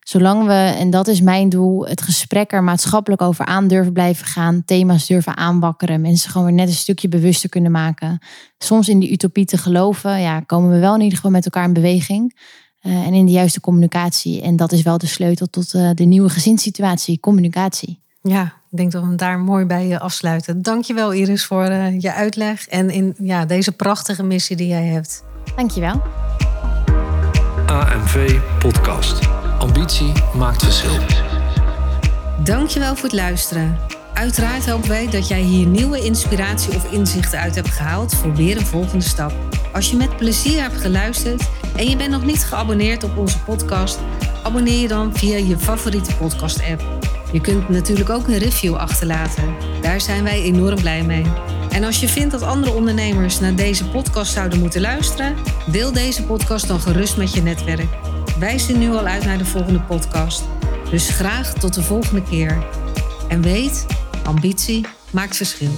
zolang 0.00 0.46
we, 0.46 0.74
en 0.78 0.90
dat 0.90 1.08
is 1.08 1.20
mijn 1.20 1.48
doel, 1.48 1.86
het 1.86 2.02
gesprek 2.02 2.52
er 2.52 2.62
maatschappelijk 2.62 3.22
over 3.22 3.44
aan 3.44 3.68
durven 3.68 3.92
blijven 3.92 4.26
gaan. 4.26 4.62
Thema's 4.64 5.06
durven 5.06 5.36
aanwakkeren. 5.36 6.00
Mensen 6.00 6.30
gewoon 6.30 6.46
weer 6.46 6.56
net 6.56 6.68
een 6.68 6.74
stukje 6.74 7.08
bewuster 7.08 7.48
kunnen 7.48 7.72
maken. 7.72 8.18
Soms 8.58 8.88
in 8.88 8.98
die 8.98 9.12
utopie 9.12 9.44
te 9.44 9.58
geloven. 9.58 10.20
Ja, 10.20 10.40
komen 10.40 10.70
we 10.70 10.78
wel 10.78 10.94
in 10.94 11.00
ieder 11.00 11.16
geval 11.16 11.30
met 11.30 11.44
elkaar 11.44 11.64
in 11.64 11.72
beweging. 11.72 12.40
Eh, 12.80 13.06
en 13.06 13.14
in 13.14 13.26
de 13.26 13.32
juiste 13.32 13.60
communicatie. 13.60 14.42
En 14.42 14.56
dat 14.56 14.72
is 14.72 14.82
wel 14.82 14.98
de 14.98 15.06
sleutel 15.06 15.46
tot 15.46 15.74
eh, 15.74 15.90
de 15.94 16.04
nieuwe 16.04 16.28
gezinssituatie. 16.28 17.20
Communicatie. 17.20 18.00
Ja, 18.22 18.44
ik 18.70 18.76
denk 18.76 18.92
dat 18.92 19.02
we 19.02 19.08
hem 19.08 19.16
daar 19.16 19.38
mooi 19.38 19.64
bij 19.64 19.98
afsluiten. 19.98 20.62
Dankjewel 20.62 21.12
Iris 21.12 21.44
voor 21.44 21.72
je 21.72 22.12
uitleg 22.12 22.66
en 22.68 22.90
in 22.90 23.14
ja, 23.18 23.44
deze 23.44 23.72
prachtige 23.72 24.22
missie 24.22 24.56
die 24.56 24.66
jij 24.66 24.86
hebt. 24.86 25.24
Dankjewel. 25.56 26.02
AMV 27.66 28.38
Podcast. 28.58 29.28
Ambitie 29.58 30.12
maakt 30.34 30.62
verschil. 30.62 30.98
Dankjewel 32.44 32.94
voor 32.94 33.04
het 33.04 33.12
luisteren. 33.12 33.78
Uiteraard 34.14 34.70
hopen 34.70 34.88
wij 34.88 35.10
dat 35.10 35.28
jij 35.28 35.40
hier 35.40 35.66
nieuwe 35.66 36.04
inspiratie 36.04 36.74
of 36.74 36.92
inzichten 36.92 37.38
uit 37.38 37.54
hebt 37.54 37.70
gehaald 37.70 38.14
voor 38.14 38.34
weer 38.34 38.56
een 38.56 38.66
volgende 38.66 39.04
stap. 39.04 39.32
Als 39.72 39.90
je 39.90 39.96
met 39.96 40.16
plezier 40.16 40.60
hebt 40.60 40.80
geluisterd 40.80 41.48
en 41.76 41.88
je 41.88 41.96
bent 41.96 42.10
nog 42.10 42.24
niet 42.24 42.44
geabonneerd 42.44 43.04
op 43.04 43.16
onze 43.16 43.42
podcast, 43.42 43.98
abonneer 44.42 44.80
je 44.80 44.88
dan 44.88 45.16
via 45.16 45.36
je 45.36 45.58
favoriete 45.58 46.16
podcast-app. 46.16 46.82
Je 47.32 47.40
kunt 47.40 47.68
natuurlijk 47.68 48.10
ook 48.10 48.28
een 48.28 48.38
review 48.38 48.74
achterlaten. 48.74 49.54
Daar 49.80 50.00
zijn 50.00 50.24
wij 50.24 50.42
enorm 50.42 50.80
blij 50.80 51.02
mee. 51.02 51.24
En 51.72 51.84
als 51.84 52.00
je 52.00 52.08
vindt 52.08 52.30
dat 52.30 52.42
andere 52.42 52.72
ondernemers 52.72 53.40
naar 53.40 53.54
deze 53.54 53.88
podcast 53.88 54.32
zouden 54.32 54.58
moeten 54.58 54.80
luisteren, 54.80 55.36
deel 55.66 55.92
deze 55.92 56.22
podcast 56.22 56.68
dan 56.68 56.80
gerust 56.80 57.16
met 57.16 57.34
je 57.34 57.42
netwerk. 57.42 57.88
Wij 58.38 58.58
zien 58.58 58.78
nu 58.78 58.90
al 58.90 59.06
uit 59.06 59.24
naar 59.24 59.38
de 59.38 59.44
volgende 59.44 59.80
podcast. 59.80 60.42
Dus 60.90 61.08
graag 61.08 61.52
tot 61.52 61.74
de 61.74 61.82
volgende 61.82 62.22
keer. 62.22 62.66
En 63.28 63.42
weet, 63.42 63.86
ambitie 64.24 64.86
maakt 65.10 65.36
verschil. 65.36 65.74